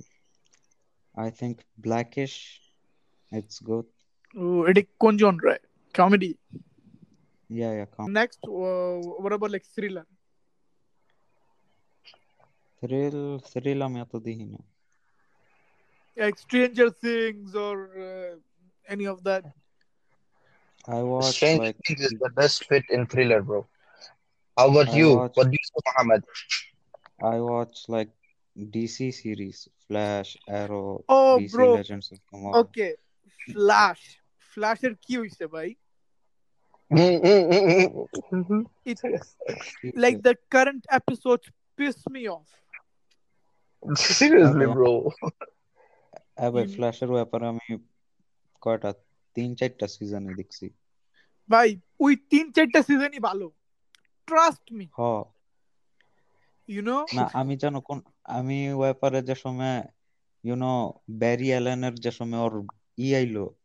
I 1.14 1.30
think 1.30 1.54
Blackish. 1.78 2.37
It's 3.32 3.58
good. 3.70 3.87
ও, 4.35 4.44
এটা 4.70 4.82
কোন 5.02 5.14
genre 5.22 5.54
comedy 5.98 6.30
Yeah, 7.50 7.72
yeah. 7.78 7.88
Com- 7.94 8.12
next 8.18 8.40
uh, 8.66 8.96
what 9.22 9.32
about 9.37 9.50
like 9.54 9.66
thriller 9.76 10.04
thrill, 12.80 13.18
thrill 13.52 13.80
আমি 13.87 13.98
এত 14.04 14.14
দেখি 14.26 14.46
না। 14.52 14.61
like 16.22 16.38
Stranger 16.46 16.88
Things 17.04 17.50
or 17.66 17.74
uh, 18.06 18.32
any 18.94 19.06
of 19.14 19.18
that 19.28 19.44
I 20.98 21.00
watch 21.12 21.35
Stranger 21.37 21.62
like 21.62 21.76
Things 21.87 22.00
is 22.08 22.14
the 22.24 22.32
best 22.40 22.58
fit 22.68 22.85
in 22.96 23.02
thriller 23.12 23.40
bro 23.48 23.61
how 24.56 24.66
about 24.70 24.88
I 24.94 24.96
you 24.98 25.08
watch- 25.20 25.37
what 25.38 25.46
do 25.50 25.56
you 25.61 25.66
say 25.70 25.80
Muhammad 25.88 26.22
I 27.35 27.37
watch 27.52 27.76
like 27.96 28.11
DC 28.74 28.96
series, 29.22 29.58
Flash, 29.87 30.30
Arrow, 30.61 30.90
oh 31.16 31.35
DC 31.38 31.52
bro 31.52 31.68
Legends 31.80 32.06
of 32.14 32.18
Tomorrow. 32.30 32.58
okay 32.62 32.92
Flash 33.52 34.02
Flash 34.52 34.80
এর 34.88 34.94
কি 35.04 35.12
হইছে 35.20 35.44
ভাই 35.54 35.68
it 38.90 38.98
like 40.04 40.18
the 40.28 40.35
current 40.54 40.85
episodes 40.98 41.46
piss 41.78 41.98
me 42.14 42.22
off 42.37 42.50
Bro. 43.83 45.11
এবার 46.37 46.63
Mm. 46.65 46.73
ফ্ল্যাশের 46.75 47.07
ব্যাপারে 47.07 47.47
আমি 47.47 47.77
কয়টা? 48.61 48.93
তিন 49.35 49.55
চারটা 49.55 49.87
সিজনে 49.87 50.33
দেখছি। 50.35 50.69
ভাই 51.49 51.79
ওই 51.99 52.15
তিন 52.15 52.51
চারটা 52.51 52.81
সিজনই 52.81 53.19
ভালো। 53.19 53.51
ট্রাস্ট 54.27 54.73
মি 54.73 54.85
হ। 54.99 55.23
ইউ 56.67 56.81
নো 56.81 57.05
না 57.15 57.29
আমি 57.33 57.57
জানো 57.57 57.81
কোন 57.81 58.01
আমি 58.23 58.73
ব্যাপারে 58.73 59.21
যে 59.21 59.35
সময় 59.35 59.83
ইউ 60.43 60.55
নো 60.55 60.93
ব্যারি 61.09 61.47
অ্যালেনের 61.47 61.93
যে 61.93 62.11
সময় 62.11 62.39
ওর 62.39 62.53
ই 62.97 63.15
আইলো. 63.15 63.55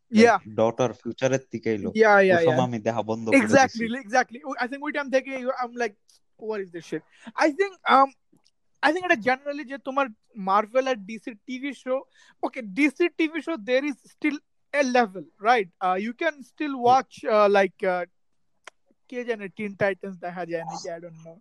ডটার 0.54 0.92
ফিউচারের 0.92 1.42
থেকে 1.50 1.70
আইলো 1.70 1.90
ইয়া 1.94 2.12
ওই 2.16 2.26
ইয়া 2.26 2.38
সময় 2.40 2.64
আমি 2.64 2.78
দেখা 2.78 3.02
বন্ধ 3.02 3.24
করে 3.28 3.38
exactly 3.38 3.86
দিছি। 3.88 4.02
exactly. 4.06 4.38
i 4.62 4.66
think 4.68 4.80
we 4.86 4.92
time 4.92 5.10
taking 5.10 5.34
i'm 5.62 5.74
like 5.82 5.94
what 6.38 6.58
is 6.60 6.70
this 6.74 6.84
shit? 6.90 7.02
I 7.44 7.48
think 7.58 7.72
um 7.94 8.08
I 8.83 8.89
think 8.91 9.03
এটা 9.07 9.19
generally 9.27 9.65
যে 9.71 9.77
তোমার 9.87 10.07
Marvel 10.49 10.85
R 10.91 10.97
DC 11.09 11.25
TV 11.47 11.63
show 11.83 11.99
okay 12.45 12.63
DC 12.77 12.99
TV 13.19 13.33
show 13.45 13.55
there 13.69 13.83
is 13.89 13.95
still 14.15 14.37
a 14.73 14.83
level 14.97 15.25
right 15.49 15.69
uh, 15.85 15.97
you 16.05 16.13
can 16.21 16.35
still 16.51 16.73
watch 16.89 17.13
uh, 17.35 17.47
like 17.57 17.79
uh, 17.93 18.03
কে 19.09 19.19
জানে 19.29 19.45
Teen 19.57 19.71
Titans 19.81 20.15
দেখা 20.25 20.43
যায় 20.51 20.63
নাকি 20.71 20.87
I 20.97 20.99
don't 21.03 21.21
know 21.25 21.37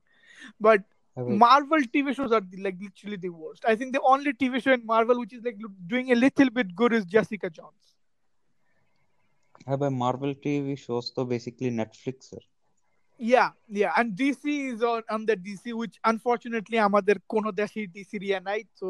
but 0.67 0.81
হ্যাঁ 1.17 1.25
ভাই 1.27 1.37
Marvel 1.45 1.83
TV 1.95 2.07
shows 2.17 2.33
are 2.37 2.45
the, 2.51 2.59
like 2.67 2.79
literally 2.87 3.19
the 3.27 3.33
worst. 3.41 3.63
I 3.73 3.75
think 3.79 3.91
the 3.99 4.05
only 4.13 4.33
TV 4.43 4.55
show 4.65 4.73
in 4.79 4.83
Marvel 4.93 5.17
which 5.23 5.35
is 5.37 5.43
like 5.49 5.59
lo- 5.65 5.79
doing 5.93 6.09
a 6.17 6.19
little 6.25 6.51
bit 6.59 6.69
good 6.81 6.93
is 6.99 7.05
Jessica 7.15 7.49
Jones. 7.59 7.85
হ্যাঁ 9.67 9.79
ভাই 9.83 9.93
marble 10.03 10.33
TV 10.45 10.75
shows 10.87 11.07
তো 11.17 11.21
basically 11.33 11.73
নেটফ্লিক্সের 11.81 12.45
Yeah, 13.21 13.51
yeah, 13.69 13.93
and 13.97 14.15
DC 14.15 14.75
is 14.75 14.83
on, 14.83 15.03
on 15.09 15.25
the 15.25 15.37
DC, 15.37 15.73
which 15.73 15.97
unfortunately 16.05 16.79
আমাদের 16.89 17.17
কোনো 17.33 17.49
দেশে 17.61 17.81
DC 17.95 18.11
Riya 18.25 18.41
নাই, 18.49 18.61
so 18.81 18.89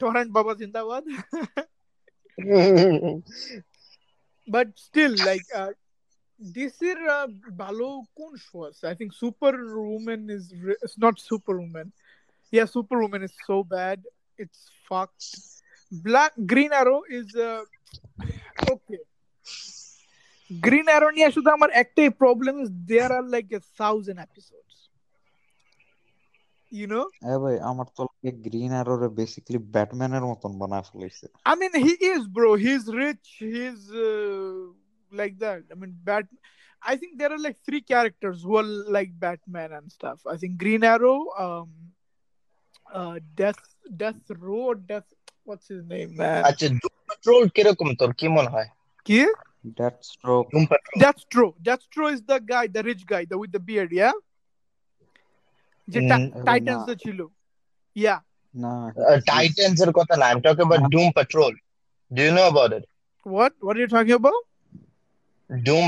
torrent 0.00 0.30
বাবা 0.36 0.52
জিন্দাবাদ. 0.60 1.04
but 4.54 4.68
still, 4.88 5.14
like 5.28 5.46
uh, 5.60 5.72
DC 6.56 6.80
র 6.98 7.00
uh, 7.16 7.28
ভালো 7.62 7.86
কোন 8.18 8.32
show 8.46 8.60
আছে? 8.68 8.84
I 8.92 8.94
think 8.98 9.10
Superwoman 9.22 10.22
is 10.36 10.44
re- 10.64 10.80
it's 10.84 10.98
not 11.04 11.14
Superwoman. 11.30 11.88
Yeah, 12.54 12.66
Superwoman 12.76 13.22
is 13.28 13.34
so 13.48 13.56
bad, 13.76 13.98
it's 14.42 14.60
fucked. 14.88 15.26
Black 16.06 16.32
Green 16.52 16.72
Arrow 16.80 17.00
is 17.18 17.28
uh, 17.48 17.62
okay. 18.74 19.02
Green 20.50 20.86
arrow 20.92 21.08
নিয়ে 21.16 21.28
শুধু 21.36 21.48
আমার 21.56 21.70
একটাই 21.82 22.10
problem 22.22 22.54
is 22.64 22.70
there 22.90 23.10
R 23.18 23.24
like 23.34 23.46
a 23.58 23.60
thousand 23.80 24.18
episodes 24.26 24.76
you 26.72 26.86
no 26.94 27.02
হ্যাঁ 27.24 27.38
ভাই 27.44 27.56
আমার 27.70 27.86
তো 27.96 28.02
লাগে 28.08 28.32
green 28.46 28.72
অ্যারোরে 28.76 29.08
basically 29.20 29.60
ব্যাটম্যানের 29.74 30.24
মতন 30.30 30.52
বানায় 30.60 30.86
ফেলাইছে 30.90 31.26
I 31.52 31.54
mean, 31.60 31.72
he 31.86 31.94
is, 32.12 32.22
bro. 32.36 32.48
He's 32.64 32.84
rich. 33.04 33.26
He's 33.52 33.82
uh, 34.06 34.54
like 35.12 35.34
that. 35.44 35.60
I 35.72 35.74
mean, 35.80 35.92
Bat. 36.08 36.26
I 36.82 36.94
think 37.00 37.12
there 37.20 37.32
are 37.34 37.42
like 37.46 37.58
three 37.66 37.82
characters 37.92 38.36
who 38.44 38.52
are 38.60 38.68
like 38.96 39.10
Batman 39.24 39.70
and 39.78 39.86
stuff. 39.96 40.18
I 40.32 40.36
think 40.40 40.52
Green 40.62 40.82
Arrow, 40.84 41.18
um, 41.44 41.68
uh, 42.86 43.16
Death, 43.34 43.62
Death 44.02 44.22
Row, 44.44 44.64
or 44.70 44.76
Death. 44.92 45.08
What's 45.48 45.66
his 45.68 45.82
name, 45.94 46.10
man? 46.20 46.40
আচ্ছা 46.50 46.66
ডুম 46.82 46.94
petrol 47.08 47.42
কিরকম 47.56 47.88
তোর 48.00 48.10
কি 48.20 48.26
মনে 48.36 48.50
হয় 48.54 48.68
Ki? 49.06 49.20
Death 49.78 49.96
stroke 50.12 50.44
ডুম 50.54 50.64
petrol 50.70 50.96
Deathstroke. 51.04 51.56
Deathstroke 51.68 52.12
is 52.16 52.22
the 52.32 52.38
guy, 52.52 52.64
the 52.68 52.82
rich 52.82 53.02
guy, 53.12 53.22
the 53.30 53.36
with 53.42 53.52
the 53.52 53.62
beard, 53.68 53.90
yeah. 54.02 54.16
যে 55.88 56.00
Mm, 56.00 56.08
Ti- 56.10 56.30
এবার 56.34 56.44
Titans 56.48 56.82
না 56.82 56.92
এ 56.92 56.96
ছিল 57.04 57.18
yeah 57.96 58.18
না 58.54 58.72
টাইটান্স 59.30 59.76
এর 59.84 59.90
কথা 59.98 60.14
না 60.20 60.24
I 60.28 60.32
am 60.34 60.40
talking 60.46 60.64
about 60.64 60.82
ডুম 60.94 61.06
petrol 61.18 61.52
do 62.10 62.20
you 62.26 62.32
know 62.38 62.42
about 62.48 62.70
it 62.78 62.84
what 63.26 63.52
what 63.64 63.74
are 63.76 63.82
you 63.84 63.90
talking 63.96 64.16
about 64.22 64.40
ডুম 65.50 65.84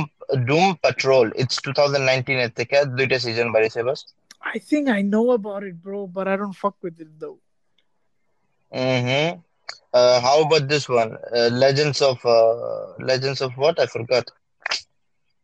ডুম 0.49 0.65
petrol 0.85 1.27
it's 1.43 1.57
2019 1.67 2.39
এর 2.45 2.51
থেকে 2.59 2.77
দুইটা 2.99 3.17
season 3.25 3.49
বাড়িছে 3.57 3.81
bus 3.89 4.01
I 4.55 4.59
think 4.69 4.85
I 4.99 5.01
know 5.13 5.27
about 5.39 5.63
it 5.69 5.77
bro 5.85 6.01
but 6.17 6.25
I 6.33 6.35
don't 6.41 6.59
fuck 6.65 6.77
with 6.85 6.97
it 7.05 7.13
though 7.23 7.39
Mm-hmm. 8.73 9.29
Uh, 9.94 10.20
how 10.22 10.42
about 10.42 10.68
this 10.68 10.90
one? 10.90 11.18
Uh, 11.36 11.50
Legends 11.52 12.02
of 12.02 12.24
uh, 12.26 12.94
Legends 13.00 13.42
of 13.42 13.54
what? 13.54 13.80
I 13.80 13.86
forgot. 13.86 14.26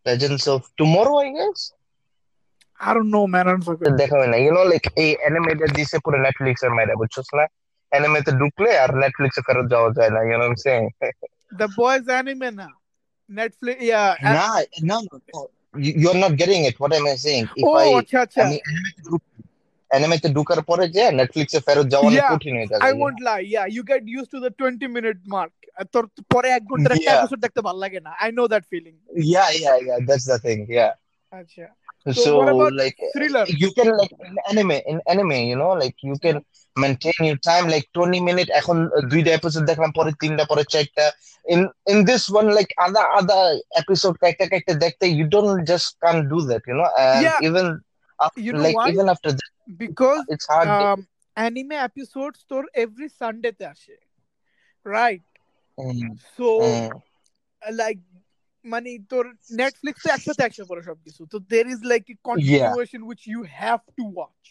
Legends 0.06 0.48
of 0.48 0.68
Tomorrow, 0.78 1.18
I 1.18 1.34
guess. 1.34 1.72
I 2.80 2.94
don't 2.94 3.12
know, 3.12 3.28
man. 3.28 3.48
I 3.48 3.52
don't 3.52 3.62
forget. 3.62 3.92
You 4.00 4.52
know, 4.52 4.64
like 4.64 4.92
a 4.98 5.18
animated 5.26 5.76
this 5.76 5.92
put 5.92 6.16
Netflix 6.16 6.64
and 6.64 6.76
my 6.76 6.86
Buchosla. 6.86 7.48
Anime 7.92 8.24
to 8.24 8.32
Duple 8.32 8.68
or 8.68 8.94
Netflix 8.94 9.38
or 9.38 10.26
you 10.26 10.32
know 10.32 10.40
what 10.40 10.46
I'm 10.46 10.56
saying? 10.56 10.92
the 11.52 11.68
boys 11.76 12.08
anime. 12.08 12.60
Netflix 13.30 13.78
yeah. 13.82 14.16
Nah, 14.24 14.62
no, 14.82 15.02
no, 15.12 15.20
no. 15.34 15.50
You're 15.78 16.16
not 16.16 16.36
getting 16.36 16.66
it. 16.66 16.80
What 16.80 16.94
am 16.94 17.06
I 17.06 17.16
saying? 17.16 17.50
If 17.56 17.64
oh, 17.64 17.98
I, 17.98 18.02
acha. 18.02 18.44
I 18.44 18.50
mean, 18.50 18.60
অ্যানিমেতে 19.91 20.29
ঢুকার 20.37 20.61
পরে 20.71 20.85
যে 20.97 21.05
নেটফ্লিক্সে 21.19 21.61
ফেরত 21.67 21.87
যাওয়া 21.93 22.07
অনেক 22.11 22.23
Yeah, 22.23 22.33
কঠিন 22.33 22.53
হয়ে 22.59 22.71
যাবে 22.71 22.83
I 22.83 22.91
you 22.91 22.95
know? 22.95 23.01
won't 23.03 23.21
lie 23.29 23.45
yeah 23.55 23.67
you 23.77 23.83
get 23.93 24.03
used 24.19 24.31
to 24.35 24.39
the 24.47 24.51
20 24.63 24.89
minute 24.97 25.21
mark 25.37 25.53
আর 25.79 25.87
তোর 25.95 26.05
পরে 26.35 26.49
এক 26.59 26.63
ঘন্টার 26.71 26.93
একটা 26.97 27.11
Yeah. 27.11 27.19
এপিসোড 27.19 27.41
দেখতে 27.45 27.61
ভালো 27.69 27.79
লাগে 27.85 28.01
না 28.07 28.13
I 28.27 28.29
know 28.37 28.47
that 28.55 28.65
feeling 28.73 28.97
yeah 29.35 29.49
yeah 29.65 29.77
yeah 29.89 29.99
that's 30.09 30.27
the 30.33 30.39
thing 30.47 30.61
yeah 30.79 30.93
আচ্ছা 31.33 31.67
So, 32.07 32.23
So 32.25 32.31
what 32.39 32.49
about 32.55 32.75
like 32.83 32.97
thriller? 33.15 33.45
you 33.63 33.69
can 33.77 33.89
like 34.01 34.13
in 34.29 34.35
anime 34.51 34.77
in 34.91 34.97
anime 35.13 35.37
you 35.51 35.57
know 35.61 35.73
like 35.83 35.97
you 36.11 36.17
can 36.25 36.37
maintain 36.77 37.19
your 37.29 37.39
time 37.51 37.65
like 37.75 37.87
20 37.99 38.21
minute 38.29 38.51
এখন 38.61 38.77
দুইটা 39.13 39.31
episode 39.39 39.63
দেখলাম 39.71 39.91
পরে 39.99 40.11
তিনটা 40.23 40.45
পরে 40.51 40.63
চারটা 40.73 41.07
in 41.45 41.61
in 41.93 41.99
this 42.11 42.23
one 42.39 42.49
like 42.59 42.71
other 42.87 43.05
other 43.21 43.43
episode 43.81 44.17
কাইটা 44.23 44.45
কাইটা 44.53 44.73
দেখতে 44.85 45.05
you 45.19 45.27
don't 45.35 45.61
just 45.73 45.89
can't 46.03 46.25
do 46.35 46.39
that 46.51 46.63
you 46.71 46.77
know 46.79 46.89
and 47.05 47.23
Yeah. 47.25 47.39
even 47.49 47.67
after, 48.21 48.41
You 48.41 48.53
know 48.53 48.63
like 48.67 48.77
why? 48.79 48.91
even 48.91 49.09
after 49.09 49.31
that 49.33 49.51
because 49.77 50.25
it's 50.29 50.47
hard 50.47 50.69
um 50.69 51.07
anime 51.37 51.73
episodes 51.89 52.45
তোর 52.51 52.63
every 52.85 53.09
Sunday 53.21 53.53
তে 53.59 53.65
আসে 53.75 53.97
right 54.85 55.23
Mm, 55.79 56.19
so 56.37 56.49
mm. 56.61 57.03
like 57.83 58.01
মানে 58.65 58.91
তোর 59.13 59.25
নেটফ্লিক্সে 59.61 60.09
একসাথে 60.17 60.43
একশো 60.49 60.65
করে 60.71 60.83
সবকিছু 60.89 61.23
তো 61.33 61.37
there 61.53 61.69
is 61.75 61.81
like 61.93 62.07
a 62.15 62.19
continuation 62.31 63.01
which 63.11 63.25
you 63.35 63.41
have 63.63 63.83
to 63.99 64.05
watch 64.21 64.47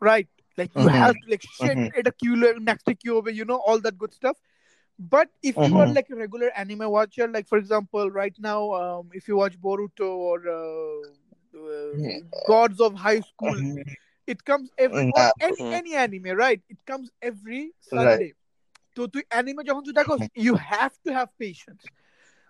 right 0.00 0.30
like 0.58 0.72
you 0.80 0.88
Mhm. 0.88 1.00
have 1.00 1.14
to 1.20 1.26
like 1.32 1.44
shit 1.58 1.78
Mhm. 1.78 1.90
এটা 2.00 2.10
কি 2.20 2.26
হলো 2.32 2.46
next 2.68 2.86
কি 3.02 3.08
হবে 3.16 3.30
you 3.38 3.44
know 3.50 3.58
all 3.66 3.78
that 3.86 3.96
good 4.02 4.12
stuff 4.20 4.36
but 5.14 5.28
if 5.50 5.56
you 5.68 5.74
are 5.82 5.88
Mhm. 5.88 5.96
like 5.96 6.08
a 6.14 6.16
regular 6.24 6.48
anime 6.62 6.86
watcher 6.96 7.26
like 7.36 7.46
for 7.52 7.58
example 7.62 8.06
right 8.20 8.36
now 8.50 8.60
um 8.80 9.04
if 9.18 9.24
you 9.28 9.36
watch 9.42 9.56
Boruto 9.64 10.08
or 10.30 10.38
uh, 10.58 10.58
uh, 10.58 11.14
Yeah. 11.14 11.19
Gods 12.46 12.80
of 12.80 12.92
High 12.94 13.20
School 13.20 13.56
Mhm. 13.56 13.84
it 14.26 14.40
comes 14.44 14.68
every 14.84 15.04
Mm, 15.06 15.12
or 15.16 15.22
uh, 15.22 15.30
any 15.48 15.62
Mhm. 15.62 15.72
any 15.78 15.92
anime 16.04 16.30
right 16.44 16.60
it 16.74 16.80
comes 16.90 17.06
every 17.30 17.62
Sunday 17.92 18.30
তো 18.96 19.00
তুই 19.12 19.22
anime 19.38 19.60
যখন 19.68 19.82
তুই 19.86 19.94
দেখো 20.00 20.14
you 20.46 20.54
have 20.72 20.94
to 21.06 21.10
have 21.18 21.30
patience 21.44 21.82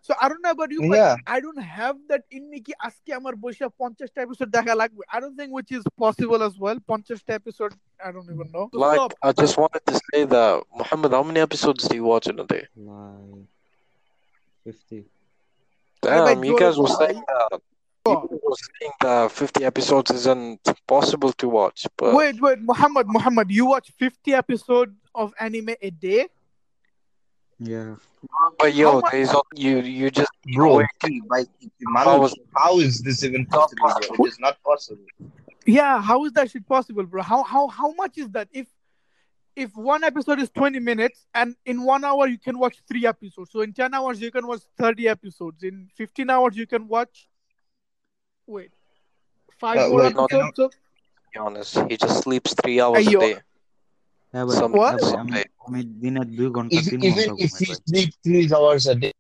so 0.07 0.11
I 0.23 0.25
don't 0.31 0.43
know 0.45 0.55
about 0.57 0.71
you 0.75 0.81
but 0.91 0.99
Yeah. 0.99 1.15
I 1.35 1.39
don't 1.45 1.63
have 1.79 1.97
that 2.11 2.23
in 2.37 2.43
me 2.51 2.59
কি 2.67 2.73
আজকে 2.89 3.11
আমার 3.19 3.35
বসে 3.45 3.65
50টা 3.81 4.21
episode 4.27 4.49
দেখা 4.57 4.75
লাগবে 4.83 5.03
I 5.15 5.19
don't 5.23 5.37
think 5.41 5.51
which 5.59 5.71
is 5.79 5.85
possible 6.05 6.41
as 6.49 6.55
well 6.65 6.79
50টা 6.91 7.33
episode 7.41 7.71
I 8.07 8.09
don't 8.15 8.29
even 8.35 8.49
know 8.55 8.67
So 8.73 8.79
Like, 8.87 8.99
stop. 8.99 9.13
I 9.29 9.31
just 9.43 9.57
wanted 9.63 9.83
to 9.91 9.95
say 10.09 10.21
that, 10.35 10.55
Muhammad, 10.81 11.11
how 11.17 11.25
many 11.31 11.41
episodes 11.49 11.81
do 11.89 11.95
you 11.99 12.07
watch 12.13 12.27
in 12.33 12.37
a 12.45 12.47
day? 12.55 12.65
like 12.91 13.49
50 14.65 14.99
Aye, 16.03 16.21
bhai, 16.27 16.35
Damn, 16.35 16.45
you 16.49 16.53
jore 16.53 16.61
guys 16.63 16.77
were 16.83 16.93
bol, 16.93 17.01
saying 17.01 17.23
that. 17.31 17.61
You 18.08 18.16
guys 18.16 18.40
were 18.44 18.56
saying 18.80 18.92
that 19.02 19.32
50 19.32 19.64
episodes 19.64 20.12
isn't 20.12 20.60
possible 20.88 21.32
to 21.34 21.48
watch, 21.48 21.86
but 21.98 22.16
wait 22.16 22.42
wait 22.42 22.60
Muhammad 22.60 23.06
Muhammad 23.08 23.52
you 23.52 23.68
watch 23.68 23.92
50 24.00 24.34
episodes 24.34 24.94
of 25.14 25.34
anime 25.40 25.76
a 25.82 25.92
day 25.92 26.28
yeah 27.60 27.96
but 28.58 28.74
yo, 28.74 28.88
How 28.94 29.02
mu- 29.02 29.08
there's 29.12 29.30
al- 29.30 29.46
you 29.56 29.80
you 29.82 30.10
just 30.10 30.32
bro 30.56 30.78
Wait. 30.78 30.88
see, 31.06 31.22
by 31.30 31.44
How 31.86 32.18
Manoj, 32.18 32.20
was- 32.22 32.36
how 32.58 32.80
is 32.80 33.02
this 33.04 33.24
even 33.24 33.46
possible 33.46 33.90
bro? 34.16 34.26
it 34.26 34.30
is 34.30 34.40
not 34.40 34.58
possible 34.64 35.06
Yeah, 35.68 36.02
how 36.02 36.26
is 36.26 36.32
that 36.34 36.50
shit 36.50 36.66
possible, 36.68 37.04
bro? 37.06 37.22
How 37.22 37.44
how 37.44 37.68
how 37.68 37.94
much 37.94 38.18
is 38.18 38.30
that? 38.32 38.48
If 38.52 38.68
if 39.56 39.76
one 39.76 40.04
episode 40.04 40.40
is 40.40 40.50
20 40.50 40.80
minutes 40.80 41.28
and 41.36 41.56
in 41.66 41.84
one 41.84 42.04
hour 42.04 42.28
you 42.28 42.40
can 42.40 42.58
watch 42.58 42.78
three 42.88 43.06
episodes. 43.06 43.52
So 43.52 43.62
in 43.62 43.74
10 43.74 43.94
hours 43.94 44.20
you 44.20 44.32
can 44.32 44.48
watch 44.48 44.62
30 44.80 45.08
episodes. 45.08 45.62
In 45.62 45.88
15 45.96 46.32
hours 46.32 46.58
you 46.58 46.66
can 46.66 46.88
watch 46.88 47.28
wait. 48.51 48.73
Five 49.61 49.79
Uh, 49.79 49.87
more 49.87 50.03
wait, 50.03 50.13
no, 50.13 50.27
episodes 50.27 50.59
of 50.59 50.73
be 51.33 51.39
honest, 51.39 51.79
he 51.83 51.97
just 51.97 52.23
sleeps 52.23 52.55
three 52.55 52.81
hours 52.81 53.07
Ayo. 53.07 53.09
a 53.09 53.15
day. 53.17 53.35
হ্যাঁ 54.35 54.47
ভাই 54.51 54.59
Some, 54.59 54.73
What? 54.73 54.87
হ্যাঁ 54.87 55.01
ভাই 55.03 55.15
আমি 55.23 55.37
someday. 55.37 55.45
আমি 55.65 55.79
দিনে 56.03 56.23
দুই 56.37 56.49
ঘন্টা 56.57 56.79
if, 56.79 56.87
তিন 56.91 57.01
even 57.01 57.11
ঘন্টা 57.11 57.33
if 57.39 57.41
ঘুমাই 57.41 57.63
he 57.63 57.67
ভাই 57.67 57.79
sleep 57.81 58.11
three 58.25 58.51
hours 58.53 58.87
a 58.87 58.95
day, 58.97 59.13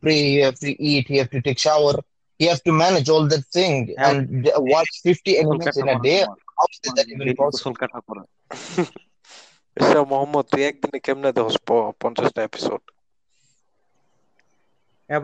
pray, 0.00 0.20
you 0.28 0.44
have 0.44 0.58
to 0.58 0.70
eat, 0.82 1.08
you 1.08 1.18
have 1.18 1.30
to 1.30 1.40
take 1.40 1.58
shower, 1.58 1.94
you 2.40 2.48
have 2.48 2.62
to 2.62 2.72
manage 2.74 3.08
all 3.08 3.26
that 3.28 3.44
thing 3.48 3.94
Yeah. 3.98 4.08
and 4.08 4.44
d- 4.44 4.52
watch 4.72 4.92
50 5.02 5.32
গোসল 5.34 5.58
animes 5.58 5.64
কাটা 5.64 5.84
in 5.84 5.88
a 5.88 5.94
করা 5.94 6.06
day. 6.08 6.20
তোমার। 6.20 6.38
How 6.58 6.66
is 6.74 6.92
that 6.96 7.06
even 7.08 7.28
daily 7.28 7.34
possible? 7.34 7.50
গোসল 7.50 7.74
কাটা 7.80 7.98
করা 8.08 8.22
এসা 9.76 10.00
মোহাম্মদ 10.10 10.44
তুই 10.52 10.62
একদিনে 10.70 10.98
কেমনে 11.06 11.30
দেখোস 11.36 11.56
প- 11.66 11.92
পঞ্চাশটা 12.02 12.40
এপিসোড 12.48 12.82
হ্যাঁ 15.09 15.21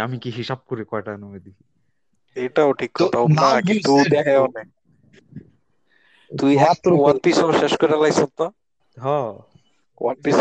আমি 0.00 0.16
কি 0.18 0.30
হিসাব 0.30 0.60
করে 0.66 0.82
কয়টা 0.84 1.10
অ্যানিমে 1.10 1.40
এটাও 2.36 2.70
ঠিক 2.72 2.90
কথা 2.96 3.18
তুই 6.30 6.54
মাত্র 6.56 6.90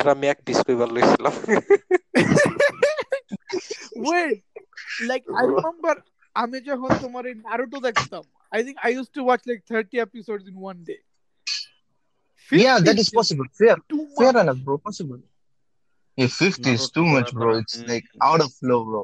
আমি 0.10 0.26
এক 0.28 0.40
আমি 6.36 6.58
যখন 6.62 6.92
তোমার 7.02 7.24
এই 7.26 7.36
নারুটো 7.36 7.78
দেখতাম 7.80 8.24
I 8.52 8.60
think 8.64 8.78
I 8.86 8.92
use 8.94 9.08
to 9.16 9.22
watch 9.26 9.42
like 9.48 9.60
thirty 9.70 9.96
episode 10.00 10.40
in 10.48 10.56
one 10.62 10.78
day 10.84 10.96
yeah 12.52 12.74
that 12.80 12.98
is 13.04 13.10
possible 13.16 13.46
fair 13.60 13.78
fair 14.18 14.34
enough 14.36 14.58
bro 14.66 14.76
possible 14.78 15.20
Yeah, 16.20 16.30
50 16.30 16.72
is 16.72 16.84
too 16.90 17.06
Naruto 17.06 17.06
much, 17.06 17.30
এখন 17.30 17.40
bro. 17.40 17.50
It's 17.62 17.78
আমি 17.78 17.88
like 17.90 18.08
out 18.22 18.42
of 18.42 18.50
flow, 18.54 18.80
bro. 18.86 19.02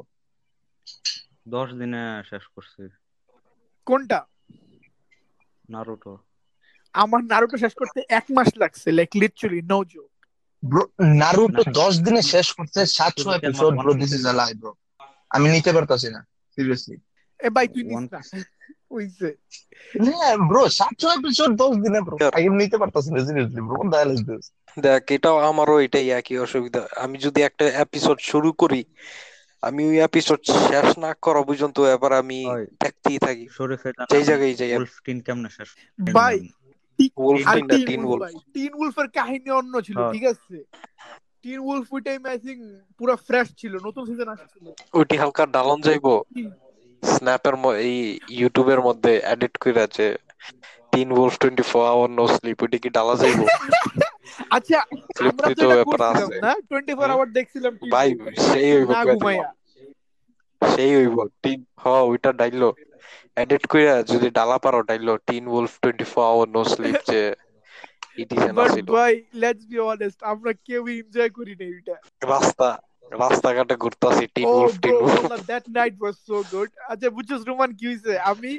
দশ 1.54 1.68
দিনে 1.80 2.02
শেষ 2.30 2.44
করছি। 2.54 2.82
কোনটা? 3.86 4.18
Naruto. 5.68 6.12
আমার 6.94 7.20
Naruto 7.32 7.56
শেষ 7.64 7.72
করতে 7.80 7.98
এক 8.18 8.26
মাস 8.36 8.48
লাগছে 8.62 8.88
like 8.98 9.10
literally 9.20 9.60
no 9.70 9.78
joke 9.92 10.10
Bro, 10.62 10.82
Naruto 11.20 11.62
দশ 11.80 11.94
দিনে 12.06 12.22
শেষ 12.32 12.46
করতে 12.58 12.80
সাতশো 12.96 13.28
episode 13.38 13.72
bro 13.82 13.92
this 14.00 14.12
is 14.18 14.24
a 14.32 14.34
lie 14.40 14.52
bro 14.60 14.72
আমি 15.34 15.46
নিতে 15.54 15.70
পারতাছি 15.76 16.08
না 16.14 16.20
সিরিয়াসলি 16.58 16.96
এ 17.40 17.48
ভাই 17.56 17.66
তুই 17.74 17.82
নিস 17.88 18.04
না। 18.12 18.20
হইছে। 18.90 19.28
হ্যাঁ 20.06 20.34
ব্রো 20.48 20.62
সাতশো 20.78 21.08
এপিসোড 21.18 21.50
দশ 21.56 21.72
দিনে 21.84 22.00
ব্রো. 22.00 22.16
আমি 22.36 22.48
নিতে 22.60 22.76
পারতাছি 22.78 23.08
না 23.12 23.20
সিরিয়াসলি 23.26 23.62
ব্রো 23.68 23.78
দেখ 24.76 25.02
এটাও 25.10 25.36
আমারও 25.50 25.76
এটাই 25.80 26.06
একই 26.10 26.36
অসুবিধা। 26.38 26.82
আমি 26.96 27.16
যদি 27.18 27.40
একটা 27.42 27.64
এপিসোড 27.84 28.18
শুরু 28.30 28.50
করি 28.52 28.80
আমি 29.62 29.82
ওই 29.86 29.98
এপিসোড 29.98 30.40
শেষ 30.68 30.88
না 30.98 31.10
করা 31.22 31.40
পর্যন্ত 31.42 31.76
এবার 31.86 32.12
আমি 32.12 32.38
দেখতেই 32.80 33.18
থাকি। 33.18 33.44
শরীফে 33.50 33.90
যেই 34.10 34.24
জায়গায় 34.24 34.54
যাই। 34.54 34.70
টিন 35.04 35.18
কেমনে 35.20 35.50
শেষ? 35.50 35.68
ভাই 35.98 36.36
উলফ 37.18 37.44
টিন 37.46 37.64
না 37.66 37.76
টিন 37.78 37.86
টিন 37.86 38.02
উলফ 38.04 38.22
টিন 38.54 38.72
উলফের 38.74 39.08
কাহিনী 39.08 39.50
অন্য 39.50 39.74
ছিল 39.82 39.96
হ্যাঁ। 39.98 40.12
ঠিক 40.12 40.24
আছে? 40.24 40.56
টিন 41.42 41.58
উলফ 41.70 41.86
ওই 41.92 42.00
টাইমে 42.00 42.28
আই 42.30 42.38
থিংক 42.38 42.60
পুরো 42.98 43.14
ফ্রেশ 43.26 43.46
ছিল 43.56 43.72
নতুন 43.86 44.02
সিজন 44.06 44.28
আসছিল। 44.28 44.66
ওইটি 44.94 45.16
হালকা 45.16 45.42
ডালন 45.46 45.78
যাইবো। 45.80 46.14
স্ন্যাপের 47.02 47.54
এই 47.82 47.96
ইউটিউবের 48.38 48.80
মধ্যে 48.86 49.12
এডিট 49.32 49.54
করে 49.62 49.80
আছে 49.82 50.06
Teen 50.92 51.08
Wolf 51.16 51.34
twenty 51.40 51.64
four 51.70 51.82
hour 51.92 52.08
no 52.16 52.24
sleep 52.34 52.58
ওইটা 52.62 52.78
কি 52.82 52.88
ডালা 52.96 53.14
যাইবো? 53.22 53.44
আচ্ছা 54.56 54.78
আমরা 55.22 55.48
তো 55.56 55.64
ব্যাপার 55.70 56.00
আছে 56.12 56.36
না 56.42 56.50
টোয়েন্টি 56.68 56.92
ফোর 56.98 57.08
হুম। 57.08 57.14
আওয়ার 57.14 57.28
দেখছিলাম 57.36 57.74
ভাই 57.92 58.08
সেই 58.46 58.68
হইব 58.74 58.90
সেই 60.62 60.90
হইব। 60.96 61.16
টিন 61.42 61.60
হ 61.76 61.84
ওইটা 62.10 62.30
ডাইলো। 62.40 62.68
এডিট 63.36 63.64
কইরা 63.68 63.94
যদি 64.10 64.28
ডালা 64.36 64.56
পারো 64.64 64.78
ডাইলো 64.88 65.12
Wolf 65.52 65.72
twenty 65.82 66.06
four 66.12 66.24
hour 66.26 66.48
no 66.54 66.60
sleep 66.72 66.96
যে 67.08 67.20
বাট 68.56 68.68
আছিল। 68.68 68.86
ভাই 68.90 69.12
লেটস 69.40 69.64
বি 69.70 69.78
অনেস্ট 69.86 70.20
আমরা 70.32 70.50
কেউই 70.66 70.94
এনজয় 71.00 71.30
করি 71.38 71.54
না 71.60 71.66
এটা 71.74 71.96
রাস্তা। 72.26 72.68
রাস্তাঘাটে 73.22 73.74
ঘুরতাছি 73.82 74.24
Teen 74.34 74.46
Wolf 74.60 74.74
Teen 74.84 74.96
that 75.50 75.64
night 75.78 75.94
was 76.02 76.16
so 76.28 76.36
good 76.52 76.70
আচ্ছা 76.90 77.08
বুঝছস 77.16 77.42
রোমান 77.50 77.70
কি 77.78 77.84
হইছে? 77.90 78.12
আমি 78.30 78.52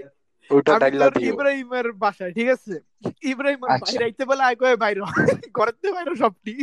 ওইটা 0.50 0.72
আমি 0.74 0.82
ডাইলা 0.84 1.08
দিও। 1.16 1.34
ইব্রাহিমের 1.34 1.88
বাসায় 2.04 2.34
ঠিক 2.38 2.48
আছে? 2.56 2.76
ইব্রাহিম 3.32 3.62
আচ্ছা। 3.64 3.86
বাইরে 3.86 4.04
আইতে 4.08 4.24
বলে 4.30 4.44
আয় 4.48 4.58
কয়ে 4.62 4.76
বাইরে 4.84 5.00
ঘরেতে 5.58 5.88
বাইরে 5.96 6.14
সবটি। 6.24 6.54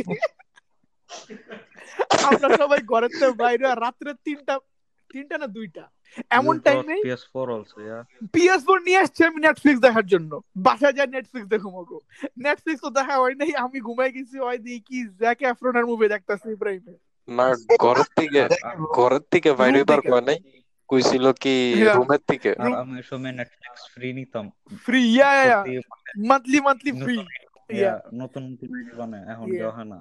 আমরা 2.29 2.47
সবাই 2.61 2.81
ঘরেতে 2.91 3.25
বাইরে 3.43 3.65
আর 3.71 3.77
রাত্রে 3.85 4.11
তিনটা 4.25 4.53
তিনটা 5.09 5.35
না 5.41 5.47
দুইটা? 5.57 5.83
এমন 6.37 6.55
টাইমে 6.65 6.95
PS4 7.07 7.47
also 7.55 7.77
yeah 7.89 8.01
PS 8.33 8.61
four 8.67 8.77
নিয়ে 8.87 9.01
আসছি 9.03 9.21
আমি 9.29 9.39
নেটফ্লিক্স 9.45 9.81
দেখার 9.87 10.05
জন্য। 10.13 10.31
বাসায় 10.67 10.95
যা 10.97 11.05
নেটফ্লিক্স 11.15 11.47
দেখো 11.53 11.69
মগো। 11.77 11.97
নেটফ্লিক্স 12.45 12.81
তো 12.85 12.89
দেখা 12.99 13.15
হয় 13.21 13.35
নাই 13.41 13.51
আমি 13.65 13.77
ঘুমাই 13.87 14.11
গেছি 14.15 14.37
হয় 14.45 14.59
কি 14.87 14.97
জ্যাক 15.21 15.39
এফরোনার 15.51 15.85
মুভি 15.89 16.07
দেখতাছি 16.13 16.47
ইব্রাহিমের। 16.57 16.99
না 17.27 17.45
ঘরের 17.83 18.09
থেকে 18.19 18.39
ঘরের 18.97 19.23
থেকে 19.33 19.49
বাইরে 19.59 19.79
বার 19.89 20.01
কয় 20.11 20.25
নাই। 20.29 20.39
কইছিল 20.89 21.25
কি 21.43 21.53
রুমের 21.95 22.21
থেকে 22.29 22.49
আমি 22.61 22.93
ওই 22.99 23.05
সময় 23.11 23.33
নেটফ্লিক্স 23.39 23.81
ফ্রি 23.93 24.09
নিতাম 24.13 24.45
free 24.85 24.99
yeah 25.15 25.29
yeah 25.39 25.59
monthly 26.29 26.59
monthly 26.67 26.91
free 27.03 27.15
yeah 27.69 27.93
নতুন 28.21 28.41
নতুন 28.49 28.67
বানায় 28.99 29.23
এখন 29.31 29.45
দেওয়া 29.51 29.73
হয় 29.77 29.87
না। 29.93 29.97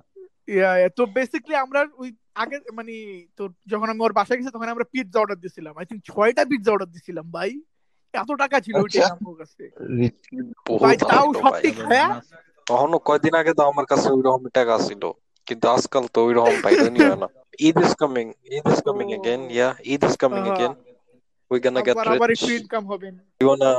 ইয়া 0.48 0.70
ইয়া 0.80 0.90
তো 0.98 1.02
বেসিক্যালি 1.16 1.56
আমরা 1.64 1.80
ওই 2.02 2.08
আগে 2.34 2.56
মানে 2.78 2.94
তোর 3.38 3.48
যখন 3.66 3.86
আমি 3.90 4.00
ওর 4.02 4.12
বাসায় 4.12 4.36
গেছি 4.38 4.50
তখন 4.56 4.68
আমরা 4.68 4.86
পিৎজা 4.92 5.18
অর্ডার 5.20 5.38
দিছিলাম। 5.44 5.72
আই 5.78 5.84
থিঙ্ক 5.88 6.02
ছয়টা 6.10 6.42
পিৎজা 6.50 6.70
অর্ডার 6.72 6.90
দিছিলাম 6.90 7.26
ভাই। 7.30 7.50
এত 8.14 8.30
টাকা 8.42 8.56
ছিল 8.60 8.74
ওই 8.76 8.82
আচ্ছা। 8.84 9.04
আমার 9.14 9.36
কাছে। 9.42 9.62
ভাই, 10.82 10.96
তাও 11.10 11.28
সব 11.42 11.52
ঠিক 11.64 11.76
হ্যাঁ? 11.90 12.10
তখনও 12.66 12.98
কয়দিন 12.98 13.34
আগে 13.40 13.52
তো 13.58 13.62
আমার 13.70 13.86
কাছে 13.86 14.06
ওই 14.16 14.22
রকম 14.26 14.42
টাকা 14.58 14.74
ছিল। 14.78 15.02
কিন্তু 15.47 15.65
আজকাল 15.69 16.05
তো 16.13 16.19
ওই 16.25 16.33
রকম 16.33 16.55
পাইতেনি 16.63 16.99
হয় 17.01 17.19
না 17.23 17.27
Eid 17.59 17.77
is 17.83 17.93
coming 18.01 18.25
Eid 18.49 18.65
is 18.67 18.79
coming 18.81 19.07
Oh. 19.07 19.17
Again 19.17 19.41
yeah 19.49 19.67
Eid 19.85 20.01
is 20.03 20.15
coming 20.17 20.41
আহা। 20.43 20.51
এগেন 20.51 20.73
উই 21.51 21.59
গোনা 21.59 21.79
গেট 21.81 21.95
আবার 21.95 22.07
আবার 22.13 22.27
রিচ 22.29 22.41
একটু 22.41 22.53
ইনকাম 22.59 22.83
হবে 22.85 23.07
you 23.41 23.47
wanna 23.51 23.71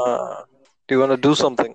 do 0.88 0.94
you 0.94 1.00
wanna 1.02 1.18
do 1.18 1.32
something 1.36 1.72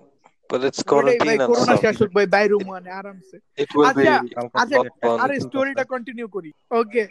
but 0.50 0.60
it's 0.60 0.80
ওইটাই 0.80 0.82
ভাই 0.82 0.92
quarantine 0.92 1.32
and 1.36 1.48
করোনা 1.50 1.64
stuff 1.66 1.80
শেষ 1.84 1.96
হোক 2.02 2.10
ভাই 2.16 2.26
বাইরে 2.34 2.54
মানে 2.66 2.90
আরামসে 3.00 3.36
it 3.58 3.70
will 3.76 3.92
be 3.92 4.04
আচ্ছা, 4.04 4.14
কালকে 4.36 4.54
আচ্ছা, 4.54 4.64
থেকে 4.72 4.88
একটা 4.90 5.06
আরে 5.06 5.22
আরে 5.24 5.34
কিছু 5.34 5.46
স্টোরিটা 5.46 5.74
করতে- 5.76 5.90
কন্টিনিউ 5.92 6.26
করি 6.28 6.50
ওকে 6.72 7.04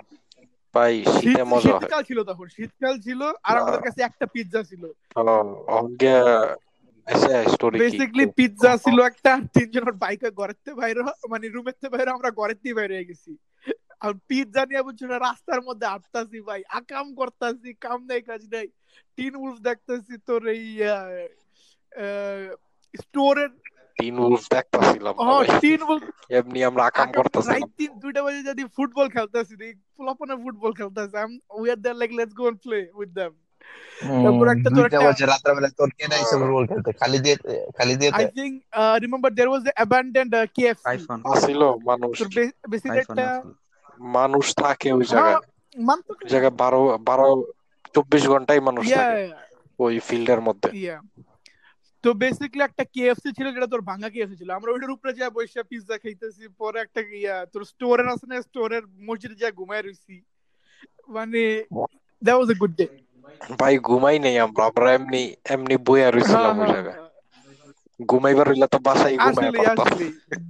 ভাই 0.75 0.93
শীতে 1.15 1.43
মজা 1.43 1.61
হয় 1.65 1.81
শীতকাল 1.81 2.01
ছিল 2.09 2.19
তখন 2.29 2.47
শীতকাল 2.55 2.95
ছিল 3.05 3.21
আর 3.47 3.53
না। 3.53 3.59
আমাদের 3.61 3.81
কাছে 3.87 3.99
একটা 4.03 4.25
পিৎজা 4.33 4.61
ছিল 4.69 4.83
বেসিক্যালি 7.82 8.26
পিৎজা 8.38 8.72
ছিল 8.84 8.98
একটা 9.10 9.32
তিনজনের 9.54 9.96
বাইকে 10.02 10.28
বাইরে 10.80 11.00
মানে 11.32 11.46
থেকে 11.80 11.92
বাইরে 11.94 12.10
আমরা 12.16 12.30
বাইরে 12.78 12.94
গেছি। 13.08 13.32
আর 14.04 14.12
পিৎজা 14.28 14.62
নিয়ে 14.68 14.82
বুঝছ 14.86 15.00
না 15.10 15.16
রাস্তার 15.28 15.60
মধ্যে 15.68 15.86
হাঁটতাছি 15.92 16.38
ভাই। 16.48 16.60
আকাম 16.78 17.06
করতাছি 17.18 17.70
কাম 17.86 17.98
নাই 18.10 18.20
কাজ 18.30 18.42
নাই। 18.54 18.66
টিন 19.16 19.34
উলফ 19.44 19.58
দেখতেছি 19.68 20.14
তোর 20.28 20.42
এই 20.54 20.64
স্টোরের 23.02 23.52
তিন 24.00 24.14
উলফ 24.26 24.44
দেখতাছিলাম 24.54 25.14
হ্যাঁ 25.26 25.42
টিন 25.62 25.80
উলফ 25.90 26.04
এমনি 26.38 26.60
আমরা 26.68 26.82
আকাম 26.90 27.08
করতেছিলাম। 27.18 27.52
রাইট 27.52 27.70
তিন 27.80 27.92
দুইটা 28.02 28.20
বাজে 28.24 28.40
যদি 28.50 28.62
ফুটবল 28.76 29.06
খেলতেছি 29.16 29.54
দেখ 29.62 29.74
ফুলাপনে 29.96 30.34
ফুটবল 30.44 30.72
খেলতেছি। 30.78 31.16
আম 31.24 31.32
we 31.58 31.66
are 31.74 31.78
there 31.84 31.98
like 32.00 32.10
let's 32.18 32.34
go 32.38 32.44
and 32.50 32.60
play 32.66 32.78
with 32.98 33.10
them 33.18 33.32
তারপর 34.24 34.46
একটা 34.48 34.68
তোর 34.70 34.86
তোর 35.78 35.90
কে 35.98 36.04
নাই 36.12 36.22
ফুটবল 36.30 36.64
খেলতে 36.70 36.90
খালি 37.00 37.18
দিয়ে 37.24 37.36
খালি 37.78 37.94
দিয়ে 38.00 38.10
I 38.18 38.26
think 38.38 38.52
remember 39.04 39.30
there 39.32 39.50
was 39.50 39.62
abandoned 39.70 40.32
KFC 40.56 40.86
iPhone 40.90 41.18
আসিল 41.32 41.62
মানুষ 41.90 42.14
বেসিক্যালি 42.70 43.00
একটা 43.04 43.26
মানুষ 44.00 44.44
থাকে 44.62 44.88
ওই 44.92 45.04
জায়গায় 45.06 45.38
ঘন্টাই 48.32 48.60
মানুষ 48.68 48.84
থাকে 48.92 49.18
ফিল্ডের 50.08 50.40
মধ্যে 50.40 50.68
ইয়া 50.74 50.96
তো 52.04 52.08
বেসিক্যালি 52.22 52.64
একটা 52.66 52.84
কেএফসি 52.94 53.30
ছিল 53.36 53.46
যেটা 53.54 53.68
তোর 53.72 53.82
ভাঙা 53.90 54.08
কেএফসি 54.14 54.36
ছিল 54.40 54.50
আমরা 54.58 54.70
ওইটার 54.70 54.94
উপরে 54.96 55.10
যা 55.12 55.26
বসে 55.36 55.62
পিৎজা 55.70 55.96
খাইতেছি 56.02 56.44
পরে 56.60 56.78
একটা 56.80 57.00
ইয়া 57.14 57.36
তোর 57.52 57.62
স্টোরের 57.72 58.08
আছে 58.14 58.26
না 58.30 58.36
স্টোরের 58.48 58.84
মসজিদে 59.08 59.36
যা 59.42 59.48
ঘুমায় 59.58 59.82
রইছি 59.82 60.14
মানে 61.08 61.42
that 62.22 62.36
was 62.36 62.48
a 62.54 62.56
good 62.62 62.74
day 62.78 62.86
ভাই 63.60 63.74
ঘুমাই 63.78 64.16
নেই 64.18 64.36
আমরা। 64.38 64.62
আমরা 64.70 64.88
এমনি 64.92 65.22
এমনি 65.54 65.74
বইয়া 65.86 66.08
রইছিলাম 66.10 66.54
ওই 66.58 66.68
জায়গায়। 66.72 66.98
ঘুমাইবার 68.00 68.46
হইলে 68.48 68.66
তো 68.66 68.78
বাসায় 68.78 69.16
ঘুমাই 69.18 69.50
পারতাম। 69.58 69.86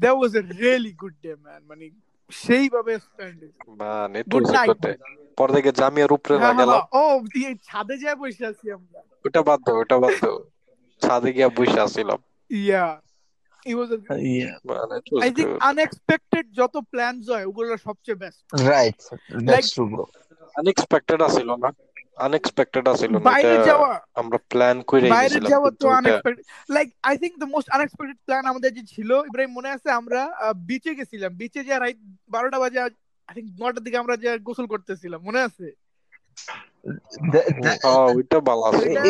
That 0.02 0.14
was 0.18 0.32
a 0.36 0.42
really 0.60 0.92
good 0.92 1.14
day 1.22 1.32
man 1.44 1.62
মানে 1.68 1.84
সেইভাবে 2.30 2.92
স্পেন্ড 2.98 3.40
মান. 3.80 4.10
পর 5.38 5.48
থেকে 5.52 5.70
জামিয়ার 5.72 6.12
উপরে 6.12 6.36
না 6.38 6.50
গেলাম 6.52 6.80
ও 6.92 7.02
দিয়ে 7.34 7.50
ছাদে 7.68 7.94
যায় 7.98 8.16
বসে 8.16 8.44
আছি 8.46 8.66
আমরা। 8.70 9.00
ওটা 9.24 9.40
বাদ 9.42 9.60
দাও 9.66 9.76
ওটা 9.76 9.96
বাদ 9.98 10.14
দাও। 10.22 10.38
ছাদে 11.02 11.30
গিয়া 11.32 11.48
বসে 11.48 11.78
আসছিলাম 11.80 12.18
ইয়া 12.50 12.86
it 13.66 13.76
was 13.78 13.90
good. 13.90 14.08
যত 16.52 16.74
প্ল্যানস 16.90 17.24
হয় 17.30 17.44
ওগুলো 17.44 17.76
সবচেয়ে 17.76 18.18
best 18.22 18.40
right 18.68 18.98
Like- 19.00 19.44
that's 19.44 19.70
true 19.74 19.84
bro 19.86 20.04
unexpected 20.56 21.20
আছিল 21.22 21.48
না? 21.54 21.68
আনএক্সপেক্টেড 22.16 22.84
আছিল 22.92 23.12
বাইরে 23.32 23.56
যাওয়া 23.68 23.90
আমরা 24.20 24.38
প্ল্যান 24.50 24.76
করে 24.90 25.06
বাইরে 25.18 25.38
যাওয়া 25.52 25.68
তো 25.82 25.86
unexpected 25.98 26.44
like 26.76 26.88
I 27.08 27.14
think 27.22 27.34
the 27.42 27.48
most 27.54 27.68
unexpected 27.76 28.18
plan 28.26 28.44
আমাদের 28.52 28.70
যে 28.76 28.82
ছিল 28.92 29.10
ইব্রাহিম 29.28 29.52
মনে 29.58 29.70
আছে 29.76 29.88
আমরা 30.00 30.20
বিচে 30.70 30.92
গেছিলাম। 30.98 31.32
বিচে 31.40 31.60
যে 31.68 31.74
রাইট 31.82 31.98
বারোটা 32.34 32.58
বাজে 32.62 32.78
আই 33.28 33.34
থিংক 33.36 33.48
নটার 33.60 33.84
দিকে 33.84 33.98
আমরা 34.02 34.14
যে 34.22 34.28
গোসল 34.48 34.66
করতেছিলাম 34.72 35.20
মনে 35.28 35.40
আছে? 35.48 35.68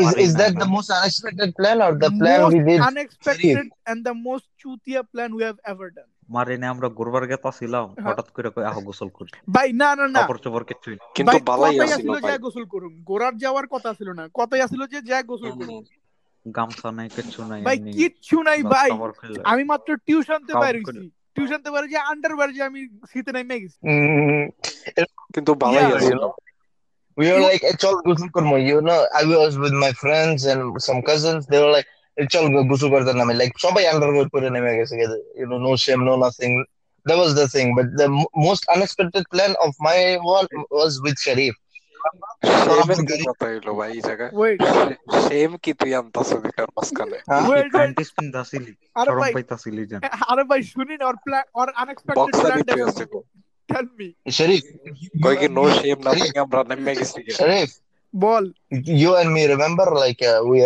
Is 0.01 0.09
is 0.27 0.33
that 0.41 0.53
the 0.63 0.69
most 0.77 0.89
unexpected 0.99 1.51
plan 1.59 1.77
or 1.85 1.93
the 2.05 2.11
plan 2.21 2.39
most 2.43 2.55
we 2.55 2.61
did? 2.69 2.81
unexpected 2.91 3.67
and 3.91 3.99
the 4.09 4.15
most 4.29 4.47
chutia 4.61 5.03
plan 5.13 5.29
we 5.39 5.43
have 5.49 5.61
ever 5.73 5.87
done 5.99 6.11
মারিনে 6.31 6.67
আমরা 6.67 6.89
ঘুরবার 6.89 7.25
গেতাছিলাম 7.27 7.87
ছিলাম 7.95 8.07
হঠাৎ 8.07 8.29
করে 8.31 8.49
কই 8.51 8.65
আহ 8.65 8.77
গোসল 8.81 9.09
করি 9.09 9.31
ভাই 9.51 9.69
না 9.73 9.89
না 9.97 10.09
না 10.09 10.21
কাপড় 10.21 10.39
চোপড় 10.39 10.65
কিছুই 10.65 10.97
না। 10.97 11.05
কিন্তু 11.15 11.37
কথাই 11.47 11.79
আছিল 11.81 12.09
ভাই 12.21 12.39
গোসল 12.39 12.65
করুম 12.65 12.93
গোড়ার 13.03 13.35
যাওয়ার 13.37 13.67
কথা 13.67 13.91
ছিল 13.95 14.09
না 14.13 14.25
কথাই 14.35 14.61
আছিল 14.61 14.87
যে 14.87 14.99
যা 15.03 15.19
গোসল 15.23 15.51
করুম 15.51 15.85
গামছা 16.47 16.89
নাই 16.91 17.09
কিচ্ছু 17.09 17.41
নাই 17.45 17.61
ভাই 17.63 17.77
কিচ্ছু 17.99 18.37
নাই 18.43 18.63
ভাই 18.63 18.91
আমি 19.45 19.63
মাত্র 19.65 19.89
টিউশন 20.07 20.41
তে 20.47 20.53
বাইরে 20.55 20.79
করে। 20.81 20.99
হইছি 20.99 21.11
টিউশন 21.35 21.61
তে 21.63 21.71
বাইরে 21.71 21.89
যে 21.89 21.99
আন্ডারওয়্যার 22.13 22.51
যে 22.53 22.63
আমি 22.63 22.81
শীতে 23.13 23.31
নাই 23.33 23.45
গেছি 23.61 23.79
কিন্তু 25.35 25.55
ভালোই 25.55 25.85
Yeah. 25.85 25.97
আছিল 25.97 26.21
we 27.19 27.27
were 27.27 27.41
like, 27.41 27.65
"Eh, 27.65 27.77
chol, 27.77 27.97
go 28.03 28.13
to 28.15 28.27
Kurmo." 28.35 28.57
You 28.71 28.81
know, 28.81 29.01
I 29.21 29.23
was 29.25 29.55
with 29.59 29.75
my 29.85 29.93
friends 29.93 30.41
and 30.47 30.61
some 30.81 31.01
cousins. 31.03 31.43
They 31.47 31.59
were 31.63 31.73
like, 31.77 31.89
it's 32.21 32.35
all 32.35 32.49
Gusu 32.71 32.91
Bardhaname. 32.95 33.37
Like, 33.37 33.53
Shobai 33.63 33.93
undergo 33.93 34.29
You 35.37 35.47
know, 35.47 35.59
no 35.59 35.77
shame, 35.77 36.05
no 36.05 36.17
nothing. 36.17 36.65
That 37.07 37.19
was 37.19 37.35
the 37.35 37.49
thing. 37.49 37.75
But 37.75 37.87
the 37.97 38.05
m- 38.05 38.25
most 38.37 38.67
unexpected 38.69 39.25
plan 39.31 39.57
of 39.67 39.75
my 39.81 40.19
one 40.23 40.47
was 40.71 41.01
with 41.03 41.19
Sharif. 41.19 41.55
Sharif 54.31 54.63
बोल 58.15 58.55
you 58.73 59.17
and 59.17 59.31
me 59.31 59.47
remember 59.47 60.01
like 60.01 60.23
we 60.23 60.61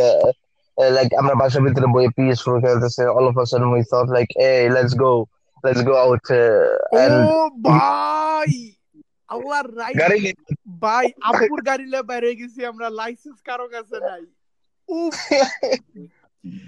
Uh, 0.78 0.90
like 0.96 1.08
আমরা 1.20 1.34
বাসার 1.40 1.62
ভিতরে 1.66 1.86
বইয়ে 1.94 2.10
PS 2.16 2.38
four 2.44 2.56
খেলতেছে 2.64 3.02
all 3.16 3.26
of 3.30 3.36
আসন 3.42 3.62
we 3.72 3.82
thought 3.90 4.08
like 4.16 4.28
a 4.48 4.50
let's 4.74 4.94
go 5.02 5.12
let's 5.64 5.82
go 5.88 5.94
out 6.04 6.24
and 7.02 7.16
ও 7.30 7.38
ভাই 7.68 8.52
আল্লাহর 9.30 9.68
right 9.80 9.96
গাড়ি 10.02 10.18
ভাই 10.84 11.06
আপুর 11.30 11.58
গাড়ি 11.68 11.84
লয়ে 11.92 12.08
বাইরে 12.10 12.28
গেছি 12.40 12.60
আমরা 12.70 12.86
লাইসেন্স 13.00 13.38
কারও 13.48 13.66
কাছে 13.74 13.96
নাই। 14.08 14.22
উফ। 14.88 15.16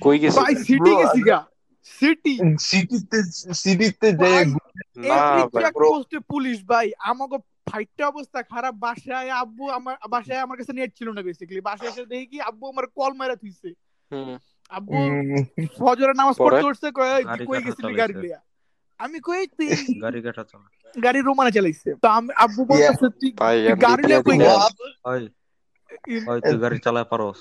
কই 0.05 0.17
গেছে? 0.23 0.39
ভাই 0.41 0.55
সিটি 0.67 0.93
গেছি 1.01 1.21
গা। 1.29 1.39
সিটি 1.87 2.35
সিটিতে 2.69 3.19
সিটিতে 3.63 4.09
যে 4.21 4.31
পোস্টে 5.83 6.19
পুলিশ 6.33 6.59
ভাই 6.71 6.87
আমাকে 7.11 7.37
ফাইটটা 7.71 8.05
অবস্থা 8.13 8.41
খারাপ। 8.53 8.75
বাসায় 8.87 9.31
আব্বু 9.43 9.65
আমার 9.79 9.95
বাসায় 10.15 10.41
আমার 10.45 10.57
কাছে 10.61 10.73
নেট 10.79 10.91
ছিল 10.99 11.09
না 11.17 11.21
বেসিক্যালি 11.29 11.63
বাসায় 11.71 11.91
এসে 11.93 12.05
দেখি 12.15 12.39
আব্বু 12.51 12.65
আমার 12.73 12.87
কল 12.99 13.13
মারা 13.21 13.37
থুইছে। 13.43 13.71
হুম 14.12 14.32
আব্বু 14.72 14.94
উম, 14.96 15.44
ফজরের 15.78 16.16
নামাজ 16.16 16.36
পরে 16.38 16.60
পড়তে 16.60 16.66
উঠছে 16.70 16.88
কই 16.92 17.10
তুই 17.26 17.26
গাড়ি 17.26 17.46
কই 17.48 17.58
কাটা 17.58 17.66
গেছিলি 17.66 17.94
গাড়ি 17.94 18.14
চালাইছে 18.14 18.20
লিয়া 18.24 18.40
আমি 19.00 19.18
কই 19.28 19.42
তুই 19.58 19.70
গাড়ি 20.02 20.20
কাটা 20.26 20.44
চালা 20.46 20.68
গাড়ি 20.96 21.20
রোমানে 21.22 21.52
চালাইছে 21.52 21.90
তো 22.04 22.08
আমি 22.18 22.32
আব্বু 22.44 22.62
yeah 22.72 22.94
বলতেছে 22.94 23.08
তুই 23.20 23.32
ভাই 23.38 23.56
তুই 23.58 23.72
এমনি 23.72 23.82
গাড়ি 23.84 24.02
দিয়া 24.02 24.20
লিয়া 24.20 24.22
কই 24.22 24.32
দিলে 24.32 24.46
what 24.46 24.52
গেলি 24.52 24.62
happened 24.64 24.96
ওই 25.06 25.22
ইন- 26.08 26.30
ওই 26.30 26.40
তুই 26.44 26.58
গাড়ি 26.64 26.78
চালায় 26.86 27.08
পারোস 27.12 27.40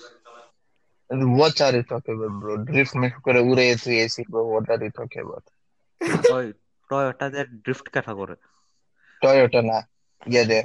what 1.34 1.56
are 1.60 1.74
you 1.74 1.84
talking 1.84 2.16
about 2.16 2.34
bro 2.40 2.52
drift 2.66 2.94
meet 3.00 3.14
করে 3.26 3.40
উড়ে 3.48 3.64
তুই 3.82 3.96
AC 4.04 4.22
bro 4.30 4.40
what 4.52 4.66
are 4.72 4.82
you 4.82 4.92
talking 4.92 5.22
about 5.26 5.44
ওই 6.32 6.46
টয়োটা 6.90 7.26
দিয়ে 7.32 7.44
ড্রিফট 7.64 7.86
কাটা 7.94 8.12
করে 8.14 8.34
Toyota 9.22 9.60
না 9.62 9.78
ইয়ে 10.22 10.44
দে 10.44 10.58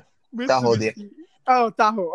তাহো 0.49 0.71
দিয়ে 0.81 0.93
মিৎসুবিশি 0.93 1.23
ও 1.55 1.57
তাহো 1.79 2.05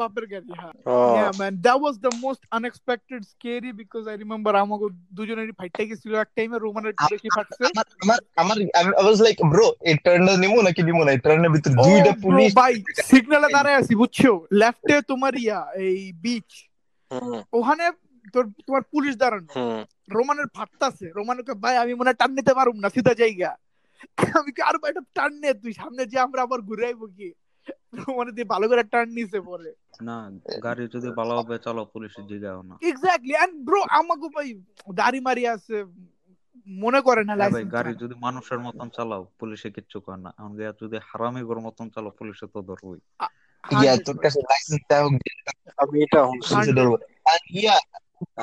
বাপের 0.00 0.26
গাড়ি 0.26 0.50
হ্যাঁ 0.60 0.74
ও 0.86 0.96
Yeah, 1.16 1.32
man, 1.32 1.52
that 1.66 1.78
was 1.80 1.94
the 1.98 2.12
most 2.16 2.42
unexpected, 2.52 3.20
scary 3.24 3.70
because 3.72 4.04
I 4.06 4.14
remember 4.14 4.52
আমাকে 4.64 4.86
দুজনেরই 5.18 5.54
ফাইটটা 5.60 5.82
গেছিল 5.90 6.12
এক 6.24 6.30
টাইমে 6.36 6.56
রোমানের 6.58 6.94
আম- 6.98 7.20
ফাটছে 7.36 7.64
আমার 8.02 8.18
আমার 8.42 8.56
I 9.00 9.04
was 9.08 9.18
like 9.26 9.40
bro 9.52 9.66
এই 9.88 9.94
টার্নটা 10.04 10.34
নিমু 10.44 10.58
নাকি 10.68 10.80
নিমু 10.88 11.02
না 11.06 11.12
টার্নের 11.26 11.50
ভিতরে 11.54 11.74
দুইটা 11.80 12.12
পুলিশ 12.24 12.50
ভাই 12.60 12.74
সিগন্যালে 13.10 13.48
দাঁড়ায় 13.56 13.78
আছি 13.80 13.92
বুঝছ 14.02 14.18
লেফটে 14.60 14.96
তোমার 15.10 15.32
ইয়া 15.44 15.58
এই 15.86 16.00
বিচ 16.24 16.48
ওখানে 17.52 17.84
তোর 18.34 18.44
তোমার 18.66 18.82
পুলিশ 18.94 19.14
দাঁড়ানো 19.22 19.50
রোমানের 20.08 20.48
ফাটতাছে 20.56 21.06
রোমানকে 21.18 21.52
ভাই 21.64 21.74
আমি 21.82 21.92
মনে 22.00 22.12
টান 22.20 22.30
নিতে 22.38 22.52
পারুম 22.58 22.76
না 22.82 22.88
সিধা 22.96 23.12
জায়গা 23.22 23.50
আমি 24.38 24.50
কি 24.56 24.60
আর 24.68 24.76
ভাই 24.80 24.90
এটা 24.92 25.02
টান 25.16 25.32
নে 25.42 25.50
তুই 25.62 25.72
সামনে 25.80 26.02
যে 26.12 26.18
আমরা 26.26 26.40
আবার 26.46 26.60
ঘুরে 26.68 26.84
আইবো 26.90 27.06
কি 27.16 27.28
রোমানে 27.98 28.32
দিয়ে 28.36 28.48
ভালো 28.54 28.66
করে 28.70 28.82
টার্ন 28.92 29.10
নিছে 29.16 29.38
পরে। 29.48 29.70
না 30.08 30.16
গাড়ি 30.66 30.84
যদি 30.94 31.08
ভালোভাবে 31.18 31.56
চালাও 31.64 31.86
পুলিশের 31.94 32.24
জিগাও 32.30 32.60
না। 32.68 32.74
এক্স্যাক্টলি 32.90 33.34
এন্ড 33.42 33.54
ব্রো 33.66 33.80
আমাকে 34.00 34.26
ভাই 34.36 34.48
দাড়ি 35.00 35.20
মারি 35.26 35.42
আছে 35.54 35.76
মনে 36.66 37.00
করে 37.08 37.22
না 37.28 37.34
হ্যাঁ 37.34 37.40
ভাই 37.40 37.50
লাইসেন্স 37.52 37.72
গাড়ি 37.76 37.92
যদি 38.02 38.14
মানুষের 38.26 38.60
মতন 38.66 38.88
চালাও 38.96 39.22
পুলিশে 39.40 39.68
কিচ্ছু 39.76 39.98
করে 40.04 40.18
না। 40.24 40.30
এখন 40.38 40.52
গিয়া 40.58 40.72
যদি 40.82 40.96
হারামি 41.08 41.42
গর 41.48 41.58
মতন 41.66 41.86
চালাও 41.94 42.12
পুলিশে 42.18 42.46
তো 42.54 42.58
ধরবই। 42.68 43.00
ইয়া 43.64 43.92
তোর 44.06 44.18
কাছে 44.24 44.40
লাইসেন্স 44.50 44.84
হোক 45.04 45.12
আমি 45.82 45.96
এটা 46.04 46.20
শুনছি। 46.48 46.70
ধরবো। 46.78 46.96
and 47.32 47.44
yeah 47.64 47.82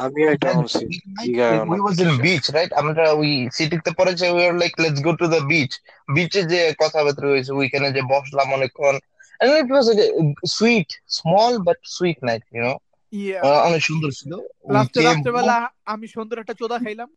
আমি 0.03 0.21
এটা 0.33 0.49
শুনছি। 0.55 0.83
we, 1.19 1.27
না 1.39 1.47
we 1.71 1.77
was 1.87 1.97
in 2.05 2.11
beach 2.25 2.47
right? 2.57 2.71
আমরা 2.81 3.03
ওই 3.21 3.31
সিটিতে 3.57 3.91
পরে 3.99 4.11
যে 4.19 4.25
we 4.35 4.41
were 4.47 4.57
like 4.63 4.75
let's 4.83 4.99
go 5.07 5.11
to 5.21 5.27
the 5.33 5.41
beach 5.51 5.75
বিচে 6.15 6.41
যে 6.51 6.59
কথাবার্তা 6.81 7.25
হয়েছে 7.31 7.51
ওইখানে 7.59 7.87
যে 7.95 8.01
বসলাম 8.13 8.47
অনেকক্ষণ। 8.57 8.95
and 9.40 9.50
it 9.54 9.68
was 9.68 9.84
like 9.90 10.02
a 10.02 10.10
sweet 10.48 10.90
small 11.10 11.52
but 11.60 11.78
sweet 11.88 12.18
night 12.22 12.44
you 12.52 12.62
know 12.62 12.76
ইয়া 13.12 13.38
আহ, 13.46 13.58
অনেক 13.68 13.82
সুন্দর 13.88 14.10
ছিল 14.20 14.32
we 14.64 14.72
লাস্টে 14.74 14.98
came 14.98 15.08
রাত্রেবেলা 15.08 15.56
home 15.58 15.90
আমি 15.92 16.06
সুন্দর 16.16 16.36
একটা 16.38 16.54
চোদা 16.60 16.76
খাইলাম 16.78 17.08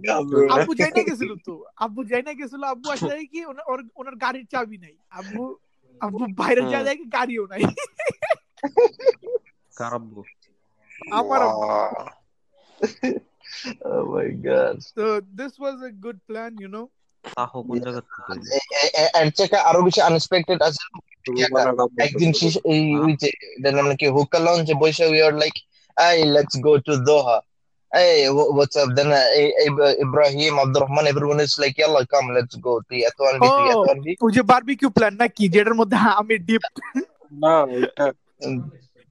Yeah, 0.00 0.20
bro. 0.22 0.40
আব্বু 0.54 0.72
যাই 0.80 0.90
না 0.92 1.02
গেছিল 1.08 1.32
তো 1.46 1.54
আব্বু 1.84 2.00
যাই 2.10 2.22
না 2.26 2.32
গেছিল 2.40 2.62
আব্বু 2.72 2.86
আসলে 2.94 3.14
কি 3.32 3.40
ওনার 3.50 3.64
ওর- 3.72 3.92
ওনার 4.00 4.16
গাড়ির 4.16 4.46
চাবি 4.52 4.78
নাই 4.78 4.94
আব্বু 5.12 5.42
আব্বু 6.00 6.24
বাইরে 6.40 6.62
যা 6.64 6.78
হুম 6.78 6.86
দেখি 6.88 7.04
গাড়িও 7.16 7.44
নাই 7.52 7.62
কারাব্বু 9.74 10.20
আমার 11.12 11.40
আব্বু 11.42 11.60
ওয়াও 11.60 11.90
oh 13.90 14.04
my 14.12 14.28
god 14.46 14.76
তো 14.98 15.04
this 15.38 15.52
was 15.60 15.76
a 15.82 15.90
good 16.04 16.18
plan 16.28 16.52
you 16.60 16.68
know 16.68 16.82
তাহো 17.23 17.57
কোন 17.63 17.77
জায়গা 17.85 18.01
থেকে 18.01 18.21
হইল 18.27 18.39
এ- 18.57 18.67
এ- 18.95 19.11
এর 19.19 19.29
থেকে 19.37 19.57
আরও 19.69 19.79
বেশি 19.87 19.99
আনএক্সপেক্টেড 20.01 20.59
আছে। 20.61 20.83
আব্বু 20.85 21.01
একদিন 22.03 22.31
এই 22.65 22.81
হ্যাঁ। 22.85 23.01
ওই 23.03 23.13
যে 23.21 23.29
এটার 23.57 23.97
কি 23.99 24.07
হুক্কা 24.15 24.39
লঞ্চে 24.45 24.73
বসে 24.81 25.05
উই 25.07 25.19
আর 25.21 25.33
লাইক 25.41 25.55
এই 25.97 26.19
লেটস 26.33 26.55
গো 26.63 26.71
টু 26.85 26.93
দোহা 27.07 27.37
এই 27.91 28.19
what's 28.49 28.75
up 28.77 28.89
then 28.97 29.09
Ibrahim 30.03 30.53
Abdur 30.59 30.81
Rahman 30.83 31.05
everyone 31.07 31.39
is 31.41 31.53
like 31.61 31.73
ইয়াল্লা 31.79 32.01
কাম 32.13 32.25
লেটস 32.35 32.55
গো 32.65 32.73
তুই 32.87 32.99
এত 33.09 33.17
আনবি 33.29 33.47
তুই 33.49 33.65
এত 33.73 33.85
আনবি 33.89 34.11
ওই 34.19 34.31
যে 34.35 34.41
বারবিকিউ 34.51 34.89
প্ল্যান 34.89 35.13
নাকি 35.21 35.43
যেটার 35.53 35.75
মধ্যে 35.75 35.97
আমি 36.19 36.33
ডিপ 36.47 36.63
না 37.41 37.53
ওইটা 37.71 38.05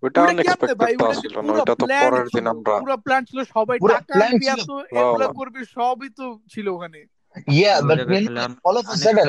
ওটা 0.02 0.20
আনএক্সপেক্টেড 0.22 0.88
ছিল 1.22 1.34
না 1.38 1.50
পুরো 1.50 1.62
তো 1.70 1.74
প্ল্যান 1.80 2.02
পরের 2.04 2.26
দিন 2.26 2.34
ছিল 2.34 2.46
আমরা 2.48 2.74
পুরো 2.82 2.96
প্ল্যান 3.04 3.22
ছিল 3.24 3.38
সবাই 3.54 3.76
টাকা 3.90 4.12
এত 4.54 4.70
এগুলা 5.00 5.26
করবি 5.38 5.60
সবই 5.76 6.08
তো 6.18 6.24
ছিল 6.48 6.66
ওখানে। 6.70 7.00
Yeah 7.52 7.74
but 7.88 7.98
all 8.64 8.76
of 8.80 8.86
a 8.86 8.96
sudden 8.96 9.28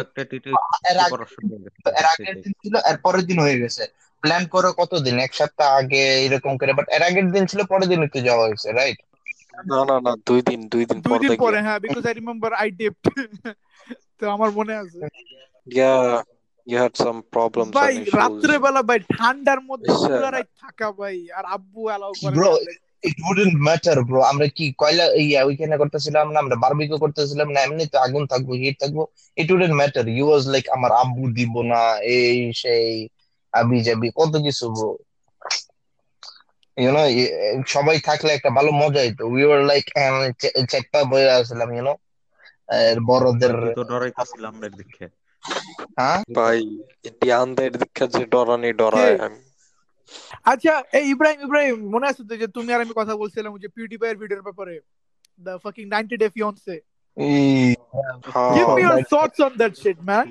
এর 2.00 2.06
আগের 2.06 2.36
দিন 2.44 2.54
ছিল 2.62 2.76
এর 2.90 2.98
পরের 3.06 3.24
দিন 3.30 3.38
হয়ে 3.40 3.62
গেছে। 3.64 3.84
প্ল্যান 4.24 4.44
করো 4.54 4.70
কতদিন? 4.74 5.16
এক 5.20 5.32
সপ্তাহ 5.34 5.70
আগে 5.80 6.04
এরকম 6.26 6.54
করে 6.60 6.72
বাট 6.74 6.88
এর 6.96 7.04
আগের 7.04 7.28
দিন 7.32 7.44
ছিল 7.52 7.60
পরের 7.72 7.88
দিন 7.92 8.00
একটু 8.08 8.20
যাওয়া 8.28 8.46
হয়েছে 8.48 8.68
রাইট 8.72 9.00
না 9.70 9.80
না 9.90 9.96
না 10.06 10.12
দুই 10.28 10.40
দিন 10.50 10.60
দুই 10.74 10.84
দিন 10.90 10.98
দুই 11.06 11.18
দিন 11.24 11.32
পরে 11.44 11.60
হ্যাঁ 11.66 11.80
because 11.86 12.04
I 12.06 12.14
remember 12.14 12.52
I 12.62 12.70
dipped 12.80 13.16
তো 14.20 14.24
আমার 14.36 14.50
মনে 14.58 14.74
আছে। 14.76 15.00
Yeah 15.68 15.94
you 16.68 16.78
had 16.78 16.94
some 17.02 17.16
problems 17.34 17.74
ভাই 17.78 17.94
রাত্রে 18.20 18.56
বেলা 18.66 18.82
ভাই 18.90 19.00
ঠান্ডার 19.16 19.60
মধ্যে 19.70 19.92
রাত 20.26 20.48
থাকা 20.64 20.88
ভাই 21.00 21.18
আর 21.38 21.46
আব্বু 21.56 21.82
অ্যালাউ 21.90 22.14
করে 22.24 22.38
ইট 23.04 23.18
উডেন্ট 23.30 23.56
ম্যাটার 23.68 23.98
ব্রো 24.08 24.20
আমরা 24.32 24.48
কি 24.58 24.66
কয়লা 24.82 25.06
ইয়া 25.22 25.42
ওইখানে 25.48 25.76
করতেছিলাম 25.82 26.26
না 26.34 26.38
আমরা 26.44 26.56
বারবিকিউ 26.64 26.98
করতেছিলাম 27.04 27.48
না 27.54 27.60
এমনিতে 27.62 27.98
আগুন 28.06 28.24
থাকব 28.32 28.50
হিট 28.62 28.76
থাকব 28.82 28.98
it 29.38 29.50
wouldn't 29.56 29.76
matter 29.80 30.06
you 30.10 30.26
was 30.30 30.44
like 30.54 30.66
আমার 30.76 30.92
আব্বু 31.02 31.24
দিব 31.38 31.54
না 31.72 31.82
এই 32.16 32.38
সেই 32.62 32.88
আবি 33.54 33.78
যাবি 33.88 34.08
কত 34.18 34.34
কিছু 34.46 34.66
ব্রো 34.76 34.92
ইউ 36.78 36.90
নো 36.96 37.02
সবাই 37.74 37.98
থাকলে 38.08 38.32
একটা 38.34 38.50
ভালো 38.58 38.70
মজা 38.82 39.02
হইতো। 39.06 39.24
উই 39.34 39.44
ওয়ার 39.48 39.62
লাইক 39.70 39.86
চেকপা 40.72 41.00
বয়ে 41.12 41.30
আসলাম 41.38 41.70
ইউ 41.76 41.84
নো 41.88 41.94
বড়দের 43.10 43.54
তো 43.78 43.82
ডরাইতাছিলাম 43.90 44.52
আমরা 44.54 44.70
দেখে 44.80 45.06
হ্যাঁ? 45.98 46.20
ভাই 46.38 46.60
ইন্ডিয়ানদের 47.10 47.72
দিকে 47.82 48.06
যে 48.14 48.24
ডরানি 48.34 48.72
ডরায় 48.80 49.16
আমি। 49.26 49.42
আচ্ছা 50.52 50.74
এই 50.98 51.06
ইব্রাহিম 51.14 51.40
ইব্রাহিম 51.48 51.76
মনে 51.94 52.06
আছে 52.12 52.22
তো 52.30 52.34
যে 52.42 52.48
তুমি 52.58 52.70
আর 52.74 52.82
আমি 52.86 52.94
কথা 53.02 53.14
বলছিলাম 53.22 53.52
ওই 53.56 53.62
যে 53.66 53.70
পিউডিফাই 53.76 54.10
এর 54.12 54.18
ভিডিওর 54.24 54.44
ব্যাপারে? 54.48 54.76
দ্য 55.40 55.54
ফাকিং 55.64 55.86
90 55.96 56.16
ডে 56.22 56.28
ফিয়ান্সে 56.36 56.76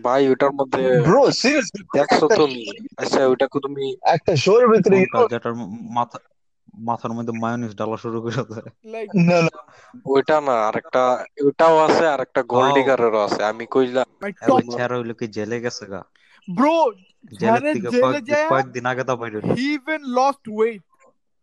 ভাই 0.07 0.22
ওটার 0.33 0.53
মধ্যে 0.59 0.83
ব্রো 1.07 1.22
সিরিয়াসলি 1.41 1.83
দেখছ 1.97 2.20
তুমি 2.41 2.62
আচ্ছা 3.03 3.20
ওটাকে 3.33 3.59
তুমি 3.66 3.85
একটা 4.14 4.33
শোর 4.45 4.62
ভিতরে 4.72 4.97
যেটার 5.33 5.55
মাথা 5.99 6.18
মাথার 6.89 7.12
মধ্যে 7.16 7.33
মায়োনিজ 7.43 7.72
ডালা 7.81 7.97
শুরু 8.05 8.18
করে 8.24 8.43
দেয়। 8.51 8.68
না 9.29 9.39
না। 9.47 9.57
ওইটা 10.14 10.37
না 10.41 10.55
আরেকটা 10.68 11.03
ওটাও 11.49 11.76
আছে 11.87 12.05
আর 12.14 12.20
একটা 12.26 12.41
গোল্ড 12.53 12.76
আছে। 13.26 13.41
আমি 13.45 13.64
কইলাম 13.74 14.07
হইল 14.93 15.11
কি 15.20 15.26
জেলে 15.37 15.57
গেছে 15.64 15.85
গা? 15.93 16.01
ব্রো 16.47 16.78
জেলের 17.34 17.43
ঝাড়ে 17.43 17.72
থেকে 17.76 17.89
জেলে 17.93 18.03
কয়েক 18.05 18.24
যায় 18.32 18.47
কয়েকদিন 18.51 18.86
আগে 18.91 19.03
তো 19.09 19.14
বাইরে 19.22 19.38
হি 19.51 19.66
ইভেন 19.78 20.01
লস্ট 20.18 20.45
ওয়েট 20.55 20.82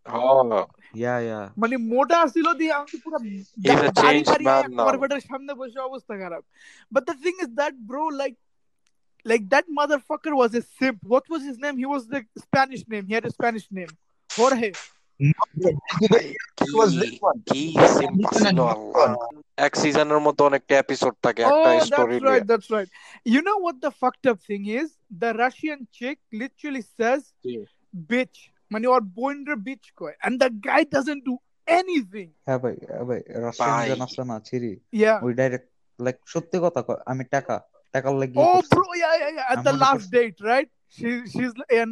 হ্যাঁ 0.07 0.65
ইয়া 1.01 1.15
ইয়া 1.27 1.41
মানে 1.63 1.75
মোটা 1.93 2.19
ছিল 2.35 2.47
দিয়ে 2.61 2.73
আমি 2.79 2.97
পুরো 3.05 3.19
He's 3.65 3.81
a 3.81 3.91
দাড়ি 3.91 4.01
changed 4.03 4.31
মারি 4.31 4.45
man 4.49 4.65
now. 4.71 4.85
কর্পোরেটের 4.87 5.23
সামনে 5.29 5.53
বসে 5.61 5.79
অবস্থা 5.89 6.15
খারাপ 6.23 6.43
but 6.93 7.03
the 7.09 7.15
thing 7.25 7.35
is 7.45 7.51
that 7.61 7.75
bro 7.91 8.05
like 8.21 8.35
like 9.27 9.45
that 9.53 9.67
motherfucker 9.79 10.33
was 10.43 10.51
a 10.55 10.63
simp 10.79 10.99
what 11.13 11.25
was 11.33 11.43
his 11.49 11.57
name 11.65 11.77
he 11.77 11.87
was 11.95 12.03
the 12.15 12.21
spanish 12.45 12.83
name 12.93 13.05
he 13.09 13.15
had 13.19 13.27
a 13.31 13.33
spanish 13.39 13.67
name 13.79 13.93
jorge 14.31 14.71
No, 15.21 15.45
bro, 15.61 15.71
ভাই 16.13 16.25
it 16.65 16.73
was 16.81 16.91
কি 16.93 17.01
this 17.03 17.17
one. 17.29 17.39
কি 17.51 17.63
simple 17.99 18.23
Listen 18.25 18.45
ছিল 18.47 18.47
and 18.51 18.61
Allah 18.75 19.11
listen. 19.13 19.13
এক 19.67 19.73
সিজনের 19.83 20.21
মধ্যে 20.27 20.43
অনেকটা 20.51 20.75
episode 20.85 21.15
থাকে 21.27 21.41
একটা 21.49 21.71
Oh, 21.73 21.85
story 21.89 22.17
that's 22.17 22.29
right. 22.31 22.45
That's 22.53 22.69
right. 22.77 22.89
You 23.35 23.41
know 23.49 23.59
what 23.67 23.77
the 23.87 23.93
fucked 24.01 24.25
up 24.31 24.39
thing 24.49 24.65
is? 24.81 24.89
The 25.23 25.31
Russian 25.43 25.79
chick 25.97 26.19
literally 26.43 26.85
says, 26.99 27.21
bitch. 28.11 28.39
Money 28.71 28.89
or 28.95 29.01
boinder 29.19 29.57
bitch 29.69 29.87
koi. 29.99 30.13
And 30.25 30.35
the 30.45 30.51
guy 30.69 30.83
doesn't 30.97 31.23
do 31.31 31.35
anything. 31.69 32.29
হ্যাঁ 32.49 32.59
ভাই 32.65 32.77
হ্যাঁ 32.91 33.05
ভাই 33.09 33.21
Russian 33.45 33.73
ভাই 33.73 33.87
জন 33.91 34.01
আছে 34.07 34.23
না 34.31 34.37
চিরি 34.49 34.73
Yeah. 35.05 35.19
ওই 35.27 35.33
direct 35.41 35.69
like 35.99 36.17
সত্যি 36.35 36.57
কথা 36.65 36.81
কয় 36.89 37.01
আমি 37.11 37.25
টাকা 37.35 37.55
টাকার 37.95 38.15
লাগি 38.21 38.37
Oh, 38.37 38.45
করছি 38.47 38.71
bro. 38.75 38.85
Yeah, 39.03 39.15
yeah, 39.23 39.31
yeah. 39.37 39.53
At 39.53 39.57
আমি 39.59 39.65
the 39.67 39.75
মনে 39.75 39.83
last 39.85 40.05
করছি 40.05 40.13
date, 40.17 40.39
right? 40.53 40.71
She, 40.97 41.11
she's, 41.33 41.53
and 41.81 41.91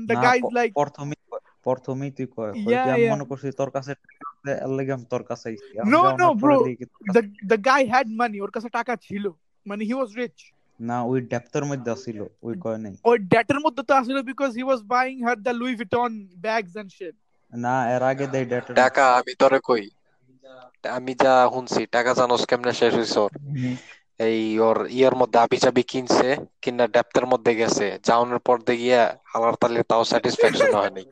প্রথমেই 1.65 2.11
তুই 2.17 2.27
কয় 2.35 2.51
আমি 2.95 3.05
মনে 3.13 3.25
করছি 3.29 3.47
তোর 3.59 3.69
কাছে 3.75 3.91
এলাকাম 4.67 4.99
তোর 5.11 5.23
কাছে 5.29 5.47
no 5.93 6.01
no 6.21 6.27
bro 6.41 6.57
the 7.51 7.57
guy 7.69 7.83
had 7.91 8.07
money 8.19 8.37
ওর 8.45 8.51
কাছে 8.55 8.69
টাকা 8.77 8.93
ছিল। 9.07 9.25
মানে 9.65 9.81
হি 9.89 9.93
ওয়াজ 9.97 10.11
রিচ 10.19 10.37
না 10.79 10.97
ওই 11.11 11.19
ডেপ্থের 11.31 11.65
মধ্যে 11.69 11.91
ছিল 12.03 12.19
ওই 12.47 12.53
কয় 12.63 12.79
নাই। 12.83 12.93
ওই 13.09 13.17
ডেটের 13.33 13.59
মধ্যে 13.65 13.81
তো 13.89 13.93
আসলো 13.99 14.21
because 14.31 14.49
he 14.59 14.63
was 14.67 14.81
buying 14.93 15.15
her 15.27 15.37
the 15.45 15.53
Louis 15.61 15.73
Vuitton 15.81 16.11
bags 16.45 16.73
and 16.81 16.91
shit 16.97 17.15
না 17.53 17.75
এর 17.95 18.03
আগে 18.11 18.25
দেই 18.33 18.45
ডেট 18.51 18.65
টাকা 18.81 19.03
আমি 19.19 19.33
তোরে 19.41 19.59
কই? 19.69 19.83
আমি 20.97 21.13
যা 21.23 21.33
শুনছি 21.53 21.81
টাকা 21.95 22.11
জানোস 22.19 22.43
কেমনে 22.49 22.71
শেষ 22.81 22.93
হইছে 22.99 23.21
এই 24.19 24.39
ওর 24.59 24.77
ইয়ার 24.97 25.15
মধ্যে 25.15 25.37
আবি 25.39 25.57
চাবি 25.57 25.83
কিনছে 25.91 26.27
কিনা 26.63 26.85
ডেপ্থের 26.95 27.25
মধ্যে 27.25 27.51
গেছে। 27.55 27.85
যাওনের 28.07 28.39
পর 28.39 28.57
দেখিয়া 28.67 29.01
হালার 29.31 29.55
তালে 29.61 29.81
তাও 29.83 30.03
স্যাটিসফ্যাকশন 30.11 30.71
হয়নি। 30.79 31.03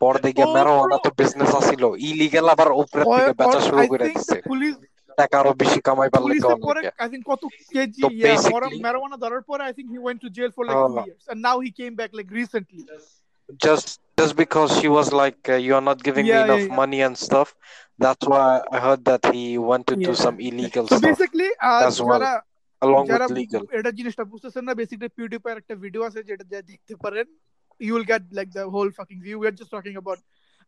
পর 0.00 0.14
দেখিয়া 0.24 0.46
ম্যারোয়ানা 0.46 0.96
তো 1.04 1.10
বিজনেস 1.18 1.52
আছিল। 1.60 1.82
ইলিগাল 2.08 2.46
আবার 2.54 2.70
উপরে 2.82 3.04
থেকে 3.06 3.32
বেচা 3.40 3.60
শুরু 3.60 3.82
করে 3.92 4.04
দিচ্ছে 4.08 4.38
টাকা 5.18 5.34
আরও 5.40 5.52
বেশি 5.62 5.78
কামাই 5.86 6.10
পারলে 6.14 6.32
পরে 6.66 6.80
আই 7.02 7.08
থিংক 7.12 7.24
কত 7.30 7.42
কেজি 7.74 8.00
ইয়া 8.12 8.32
ম্যারোয়ানা 8.84 9.16
ধরার 9.24 9.42
পরে 9.50 9.62
I 9.64 9.72
think 9.78 9.88
he 9.94 9.98
went 10.02 10.18
to 10.24 10.28
jail 10.36 10.50
for 10.56 10.64
like 10.68 10.76
2 10.86 11.00
years 11.00 11.24
and 11.32 11.40
now 11.46 11.56
he 11.64 11.70
came 11.78 11.90
back 12.00 12.10
like 12.18 12.28
recently 12.32 12.82
just 13.61 13.99
just 14.17 14.35
because 14.35 14.69
she 14.79 14.87
was 14.87 15.11
like 15.13 15.49
uh, 15.49 15.55
you 15.55 15.75
are 15.75 15.81
not 15.81 16.03
giving 16.03 16.29
me 16.29 16.39
Yeah, 16.39 16.45
yeah, 16.45 16.47
enough 16.47 16.69
yeah. 16.69 16.81
money 16.81 17.01
and 17.01 17.17
stuff 17.17 17.55
that's 17.99 18.25
why 18.27 18.61
I 18.71 18.79
heard 18.79 19.05
that 19.05 19.25
he 19.33 19.57
went 19.57 19.87
to 19.87 19.95
do 19.97 20.13
Yeah. 20.13 20.15
some 20.15 20.39
illegal 20.39 20.87
So 20.87 20.99
stuff 20.99 21.19
basically 21.19 21.49
uh, 21.61 21.85
as 21.89 22.01
well 22.01 22.27
যারা 22.27 22.31
along 22.81 23.09
যারা 23.09 23.25
with 23.25 23.29
legal 23.29 23.65
এটা 23.77 23.91
জিনিসটা 23.99 24.23
বুঝতেছেন 24.31 24.63
না 24.67 24.73
basically 24.79 25.11
পিউডিফায়ার 25.17 25.61
একটা 25.61 25.75
video 25.83 26.01
আছে 26.07 26.19
যেটা 26.29 26.45
যা 26.51 26.59
দেখতে 26.71 26.93
পারেন 27.03 27.27
you 27.79 27.91
will 27.95 28.07
get 28.13 28.23
like 28.39 28.51
the 28.57 28.65
whole 28.73 28.91
fucking 28.97 29.19
view 29.25 29.37
we're 29.41 29.57
just 29.61 29.71
talking 29.75 29.95
about 30.03 30.19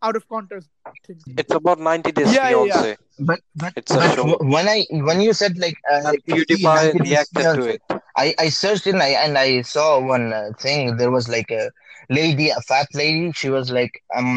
out 0.01 0.15
of 0.19 0.23
context 0.27 0.69
things 1.07 1.23
it's 1.37 1.53
about 1.53 1.79
90 1.79 2.11
days 2.11 2.37
yeah 2.37 2.49
yeah 2.49 2.63
yeah 2.71 2.83
fiance 2.83 2.97
But 3.29 3.39
but 3.55 3.73
it's 3.75 3.93
a 3.95 4.01
but 4.01 4.11
show 4.13 4.29
w- 4.29 4.43
when 4.53 4.67
I 4.67 4.79
when 5.07 5.19
you 5.25 5.33
said 5.39 5.53
like 5.57 5.77
uh, 5.93 6.11
and 6.11 6.17
50, 6.27 6.57
PewDiePie 6.57 6.71
90 6.73 6.99
days 6.99 7.23
reacted 7.25 7.47
to 7.55 7.61
fiance, 7.61 7.73
it 7.73 7.81
I 8.15 8.27
I 8.45 8.47
searched 8.49 8.87
in 8.91 9.01
I 9.01 9.09
and 9.23 9.37
I 9.37 9.49
saw 9.73 9.87
one 10.13 10.25
uh, 10.33 10.49
thing. 10.63 10.97
There 10.97 11.11
was 11.11 11.27
like 11.35 11.51
a 11.51 11.65
lady, 12.09 12.47
a 12.49 12.61
fat 12.69 12.87
lady. 12.93 13.31
She 13.41 13.49
was 13.49 13.71
like, 13.79 13.93
um, 14.17 14.31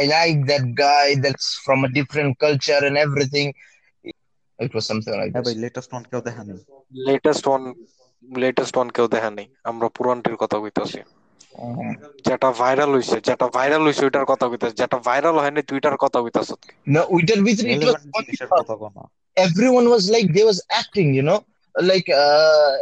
I 0.00 0.04
like 0.06 0.46
that 0.52 0.66
guy 0.84 1.16
that's 1.24 1.48
from 1.66 1.84
a 1.84 1.92
different 1.98 2.38
culture 2.38 2.80
and 2.82 2.96
everything. 3.06 3.52
It 4.58 4.74
was 4.74 4.86
something 4.90 5.14
like 5.22 5.32
হ্যাঁ 5.32 5.42
this. 5.42 5.46
ভাই 5.46 5.54
latest 5.64 5.90
one 5.92 6.04
কেউ 6.10 6.20
দেখেনি 6.28 6.54
latest 7.08 7.44
one 7.48 7.62
latest 8.42 8.74
one 8.76 8.88
কেউ 8.96 9.06
দেখে 9.14 9.30
নাই 9.36 9.48
আমরা 9.70 9.88
পুরানটির 9.96 10.36
কথা 10.42 10.56
কইতাছি 10.62 11.00
Uh-huh. 11.00 11.23
যেটা 12.26 12.48
ভাইরাল 12.60 12.90
হইছে 12.96 13.16
যেটা 13.28 13.46
ভাইরাল 13.56 13.82
হইছে 13.86 14.02
ওইটার 14.08 14.26
কথা 14.32 14.44
কইতাছি 14.50 14.74
যেটা 14.82 14.96
ভাইরাল 15.08 15.36
হয়নি 15.42 15.60
তুইটার 15.68 15.96
কথা 16.04 16.18
কইতাছ 16.24 16.48
No, 16.86 17.06
Uitar 17.08 17.38
Vitri, 17.46 17.72
it 17.74 17.84
was 17.84 17.96
relevant 17.96 18.12
funny. 18.12 18.28
জিনিসের 18.28 18.50
Uh, 18.50 18.60
কথা 18.60 18.74
কো 18.80 18.86
না 18.96 19.04
everyone 19.36 19.88
was 19.88 20.10
like 20.10 20.32
they 20.34 20.44
was 20.44 20.62
acting, 20.70 21.14
you 21.14 21.22
know, 21.22 21.44
like 21.80 22.08
uh, 22.08 22.72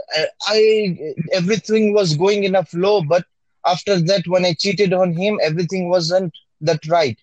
I 0.49 0.97
everything 1.33 1.93
was 1.95 2.17
going 2.17 2.45
in 2.45 2.55
a 2.55 2.65
flow, 2.65 3.03
but 3.03 3.25
after 3.67 3.95
that, 4.11 4.23
when 4.27 4.45
I 4.45 4.55
cheated 4.55 4.93
on 4.93 5.13
him, 5.13 5.39
everything 5.43 5.89
wasn't 5.89 6.33
that 6.63 6.81
right, 6.89 7.19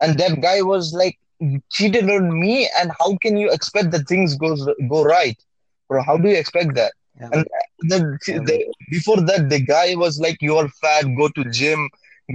and 0.00 0.18
that 0.18 0.40
guy 0.40 0.62
was 0.62 0.92
like 0.94 1.16
cheated 1.72 2.08
on 2.10 2.24
me, 2.40 2.68
and 2.78 2.90
how 2.98 3.16
can 3.22 3.36
you 3.36 3.50
expect 3.50 3.90
that 3.92 4.08
things 4.08 4.36
goes 4.36 4.66
go 4.88 5.04
right, 5.04 5.38
bro? 5.88 6.02
How 6.02 6.16
do 6.16 6.28
you 6.28 6.36
expect 6.36 6.74
that? 6.74 6.92
হ্যাঁ 7.18 7.30
And 7.34 7.44
ভাই 7.52 7.64
then 7.90 8.02
হ্যাঁ 8.26 8.42
the, 8.48 8.56
ভাই 8.56 8.60
before 8.94 9.20
that, 9.28 9.42
the 9.54 9.60
guy 9.74 9.88
was 10.04 10.14
like, 10.24 10.38
"You're 10.48 10.68
fat. 10.82 11.04
Go 11.20 11.26
to 11.36 11.42
gym. 11.58 11.80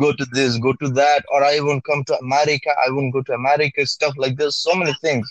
Go 0.03 0.09
to 0.19 0.25
this. 0.38 0.51
Go 0.65 0.71
to 0.81 0.88
that. 1.01 1.21
Or 1.33 1.39
I 1.53 1.55
won't 1.65 1.83
come 1.89 2.01
to 2.09 2.13
America. 2.25 2.71
I 2.86 2.88
won't 2.95 3.11
go 3.17 3.21
to 3.27 3.33
America. 3.41 3.79
Stuff 3.95 4.13
like 4.23 4.36
this. 4.41 4.51
So 4.65 4.71
many 4.81 4.95
things." 5.05 5.25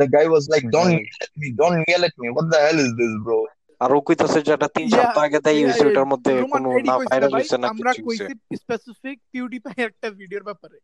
The 0.00 0.08
guy 0.16 0.26
was 0.34 0.44
like, 0.54 0.64
"Don't 0.76 0.92
হ্যাঁ 0.92 1.00
ভাই 1.00 1.10
yell 1.10 1.24
at 1.26 1.32
me. 1.40 1.48
Don't 1.60 1.76
yell 1.92 2.04
at 2.08 2.14
me. 2.20 2.26
What 2.36 2.46
the 2.54 2.60
hell 2.66 2.78
is 2.86 2.92
this, 3.00 3.14
bro?" 3.24 3.38
আর 3.84 3.90
ও 3.96 3.98
কইতাছে 4.08 4.38
যেটা 4.48 4.66
তিন 4.76 4.86
yeah 4.86 4.96
সপ্তাহ 4.96 5.22
আগে 5.26 5.38
তাই 5.46 5.56
yeah 5.56 5.66
হইছে 5.66 5.82
yeah 5.82 5.88
ওইটার 5.88 6.06
মধ্যে 6.12 6.30
রোমান 6.42 6.62
কোনো 6.64 6.68
এডি 6.78 6.88
না 6.88 6.94
কইছে 6.98 7.06
না 7.06 7.10
ভাইরাল 7.10 7.30
ভাই 7.34 7.40
হইছে 7.40 7.56
না 7.62 7.66
আমরা 7.74 7.90
কিছু 7.96 8.02
হইছে 8.08 8.24
কইছি 8.26 8.54
স্পেসিফিক 8.62 9.16
পিউডিফাই 9.32 9.76
একটা 9.88 10.08
ভিডিওর 10.20 10.44
ব্যাপারে 10.48 10.78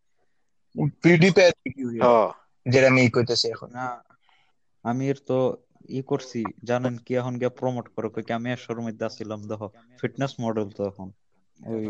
PewDiePie 1.03 1.51
হ্যাঁ 2.05 2.29
যেটা 2.67 2.87
আমি 2.93 3.03
কইতেছি 3.17 3.47
এখন 3.55 3.69
না 3.79 3.87
আমি 4.85 5.05
এর 5.13 5.19
তো 5.31 5.39
ই 5.98 6.02
করছি 6.12 6.40
জানেন 6.70 6.94
কি 7.06 7.12
এখন 7.22 7.34
গিয়ে 7.42 7.52
প্রমোট 7.60 7.86
করে 7.96 8.08
কই 8.14 8.24
কি 8.28 8.32
আমি 8.40 8.50
এর 8.56 8.80
মধ্যে 8.86 9.06
আছিলাম 9.10 9.40
দেখো 9.52 9.68
ফিটনেস 10.02 10.34
মডেল 10.44 10.68
তো 10.78 10.82
এখন 10.92 11.08
ওই 11.62 11.86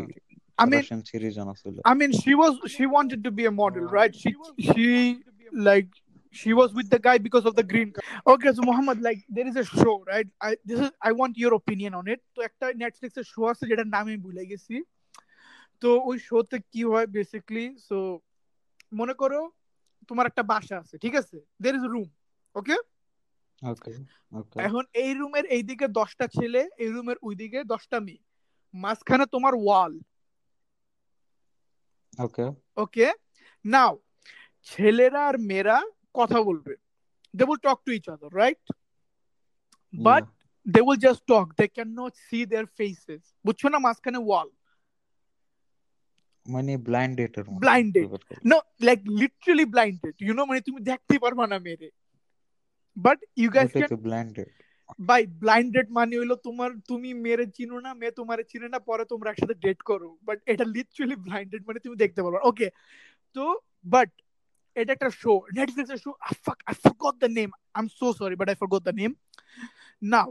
I 0.64 0.66
mean 0.72 0.84
সিরিজ 1.12 1.34
জানা 1.40 1.54
ছিল 1.62 1.76
I 1.92 1.94
mean 2.00 2.12
she 2.24 2.34
was 2.42 2.54
she 2.76 2.86
wanted 2.96 3.20
to 3.28 3.32
be 3.40 3.44
a 3.52 3.54
model 3.62 3.86
right 3.98 4.14
she 4.22 4.32
she 4.70 4.88
like 5.68 5.90
she 6.36 6.54
was 6.54 6.70
with 6.74 6.90
the 6.90 7.00
guy 7.00 7.18
because 7.18 7.46
of 7.46 7.56
the 7.56 7.64
green 7.64 7.92
card. 7.92 8.06
Okay, 8.26 8.52
so 8.54 8.62
Muhammad, 8.62 9.02
like 9.02 9.20
there 9.30 9.48
is 9.48 9.56
a 9.58 9.66
show, 9.66 10.04
right? 10.08 10.28
I 10.40 10.56
this 10.66 10.80
is 10.80 10.92
I 11.02 11.12
want 11.12 11.38
your 11.38 11.54
opinion 11.54 11.94
on 11.94 12.06
it. 12.08 12.20
তো 12.36 12.40
একটা 12.50 12.66
Netflix 12.82 13.18
এর 13.22 13.26
show 13.34 13.42
আছে 13.52 13.64
যেটার 13.70 13.90
নাম 13.96 14.04
আমি 14.08 14.18
ভুলে 14.26 14.44
গেছি 14.52 14.76
তো 15.82 15.90
ওই 16.10 16.18
শোতে 16.28 16.58
কি 16.74 16.82
হয় 16.92 17.08
বেসিক্যালি 17.16 17.66
সো 17.88 17.98
মনে 19.00 19.14
করো 19.22 19.40
তোমার 20.10 20.26
একটা 20.32 20.44
বাসা 20.52 20.76
আছে 20.82 20.96
ঠিক 21.04 21.14
আছে 21.22 21.38
দের 21.64 21.74
ইজ 21.80 21.86
রুম 21.94 22.08
ওকে 22.56 22.76
এখন 24.68 24.84
এই 24.94 25.14
রুমের 25.14 25.46
এইদিকে 25.46 25.88
দশটা 25.88 26.28
ছেলে 26.28 26.62
এই 26.78 26.90
রুমের 26.92 27.18
ওইদিকে 27.22 27.60
দশটা 27.64 28.00
মেয়ে। 28.00 28.24
মাঝখানে 28.74 29.26
তোমার 29.26 29.54
ওয়াল। 29.56 29.94
ওকে। 32.20 32.46
ওকে 32.76 33.08
নাও 33.66 33.94
ছেলেরা 34.68 35.22
আর 35.28 35.38
মেয়েরা 35.50 35.78
কথা 36.14 36.40
বলবে। 36.44 36.74
They 37.34 37.44
will 37.44 37.60
talk 37.68 37.80
to 37.86 37.92
each 37.92 38.06
other 38.10 38.32
right 38.36 38.64
but 39.94 40.26
they 40.66 40.80
will 40.82 41.00
just 41.00 41.22
talk 41.28 41.48
they 41.60 41.66
can 41.68 41.90
not 42.00 42.14
see 42.28 42.40
their 42.46 42.66
faces 42.78 43.24
বুঝছ 43.46 43.62
না 43.66 43.78
মাঝখানে 43.80 44.20
ওয়াল? 44.28 44.50
মানে 46.46 46.78
ব্লাইন্ড 46.78 47.14
ডেটের 47.18 47.44
Blind 47.64 47.90
date. 47.96 48.10
No 48.46 48.58
like 48.82 49.00
literally 49.22 49.66
blinded 49.66 50.16
you 50.26 50.34
know 50.34 50.44
মানে 50.46 50.62
তুমি 50.62 50.80
দেখতে 50.82 51.16
পারবা 51.20 51.46
না 51.48 51.58
মেরে 51.60 51.90
বাট 52.98 53.20
ইউ 53.42 53.50
গাইস 53.58 53.72
ক্যান 53.72 53.90
তো 53.90 53.98
ব্লাইন্ড 54.08 54.36
বাই 55.10 55.22
ব্লাইন্ডেড 55.44 55.88
মানে 55.98 56.14
হইল 56.20 56.34
তোমার 56.48 56.72
তুমি 56.90 57.10
মেরে 57.26 57.46
চিনো 57.58 57.78
না 57.86 57.92
মেয়ে 58.00 58.14
তোমারে 58.20 58.44
চিনে 58.52 58.68
না 58.74 58.80
পরে 58.90 59.04
তোমরা 59.12 59.32
একসাথে 59.32 59.56
ডেট 59.66 59.80
করো। 59.90 60.10
বাট 60.28 60.38
এটা 60.54 60.66
লিটারালি 60.76 61.18
ব্লাইন্ডেড 61.26 61.62
মানে 61.68 61.80
তুমি 61.86 61.96
দেখতে 62.04 62.20
পারবা। 62.24 62.40
ওকে 62.50 62.68
তো 63.36 63.44
বাট 63.86 64.10
এটা 64.76 64.92
একটা 64.94 65.10
শো 65.22 65.34
নেটফ্লিক্স 65.58 65.92
এর 65.96 66.00
show 66.06 66.12
fuck 66.46 66.60
I 66.70 66.76
forgot 66.84 67.16
the 67.24 67.30
name 67.40 67.50
I 67.76 67.82
am 67.84 67.88
so 68.00 68.08
sorry 68.20 68.36
but 68.42 68.48
I 68.50 68.58
forgot 68.62 68.82
the 68.88 68.94
name 69.02 69.12
now 70.02 70.30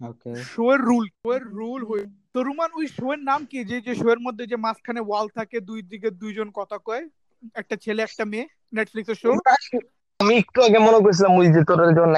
okay 0.00 0.30
show 0.50 0.64
এর 0.74 0.80
রুল 0.90 1.04
শো 1.18 1.28
এর 1.36 1.44
রুল 1.58 1.80
হই 1.90 2.02
তো 2.34 2.38
রুমান 2.48 2.70
ওই 2.78 2.86
শো 2.96 3.06
এর 3.14 3.20
নাম 3.30 3.40
কি? 3.50 3.58
যে 3.70 3.76
যে 3.86 3.92
শো 4.00 4.06
এর 4.14 4.20
মধ্যে 4.26 4.44
যে 4.52 4.56
মাঝখানে 4.66 5.00
ওয়াল 5.08 5.26
থাকে 5.38 5.56
দুই 5.68 5.80
দিকে 5.92 6.08
দুইজন 6.22 6.48
কথা 6.58 6.76
কয় 6.88 7.04
একটা 7.60 7.76
ছেলে 7.84 8.00
একটা 8.04 8.24
মেয়ে 8.32 8.46
নেটফ্লিক্স 8.76 9.10
এর 9.12 9.18
শো 9.22 9.30
আমি 10.22 10.34
একটু 10.42 10.58
আগে 10.66 10.78
মনে 10.86 10.98
করছিলাম 11.04 11.32
ওই 11.40 11.48
যে 11.54 11.60
তোর 11.68 11.78
যখন 11.96 12.12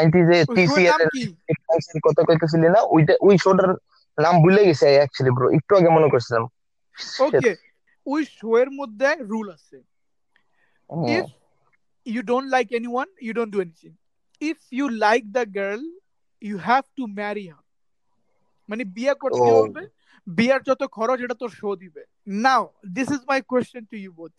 টিসিএল 0.57 1.01
এর 1.05 2.01
কথা 2.07 2.23
কইতেছিলি 2.29 2.69
না? 2.75 2.81
ওইটা 2.95 3.15
ওই 3.27 3.35
শোটার 3.45 3.71
নাম 4.19 4.35
ভুলে 4.45 4.63
গেছি 4.69 4.85
অ্যাকচুয়ালি 4.99 5.33
ব্রো 5.37 5.47
একটু 5.59 5.73
আগে 5.79 5.91
মনে 5.97 6.09
করছিলাম। 6.13 6.45
ওকে 7.27 7.51
ওই 8.07 8.23
শো 8.37 8.49
এর 8.63 8.71
মধ্যে 8.79 9.09
রুল 9.33 9.47
আছে। 9.57 9.79
you 12.07 12.23
don't 12.31 12.49
like 12.55 12.71
anyone, 12.81 13.11
you 13.27 13.33
don't 13.39 13.53
do 13.57 13.61
anything. 13.67 13.95
If 14.41 14.59
you 14.79 14.87
like 15.07 15.27
the 15.37 15.45
girl, 15.59 15.83
you 16.43 16.57
have 16.71 16.87
to 16.99 17.05
marry 17.21 17.47
her. 17.53 17.63
মানে 18.69 18.85
বিয়ে 18.97 19.15
করতে. 19.23 19.49
হবে 19.59 19.83
বিয়ার 20.27 20.61
যত 20.69 20.83
খরচ 20.97 21.19
এটা 21.25 21.37
তোর 21.43 21.51
শো 21.61 21.71
দিবে। 21.83 22.03
Now 22.45 22.63
this 22.97 23.09
is 23.17 23.23
my 23.31 23.41
question 23.51 23.83
to 23.91 23.97
you 24.05 24.11
both 24.21 24.33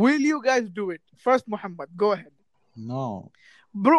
will 0.00 0.22
you 0.30 0.38
guys 0.48 0.64
do 0.78 0.84
it 0.94 1.02
first 1.24 1.46
Mohammad 1.52 1.88
go 2.02 2.10
head 2.20 2.32
no 2.38 2.39
bro 3.74 3.98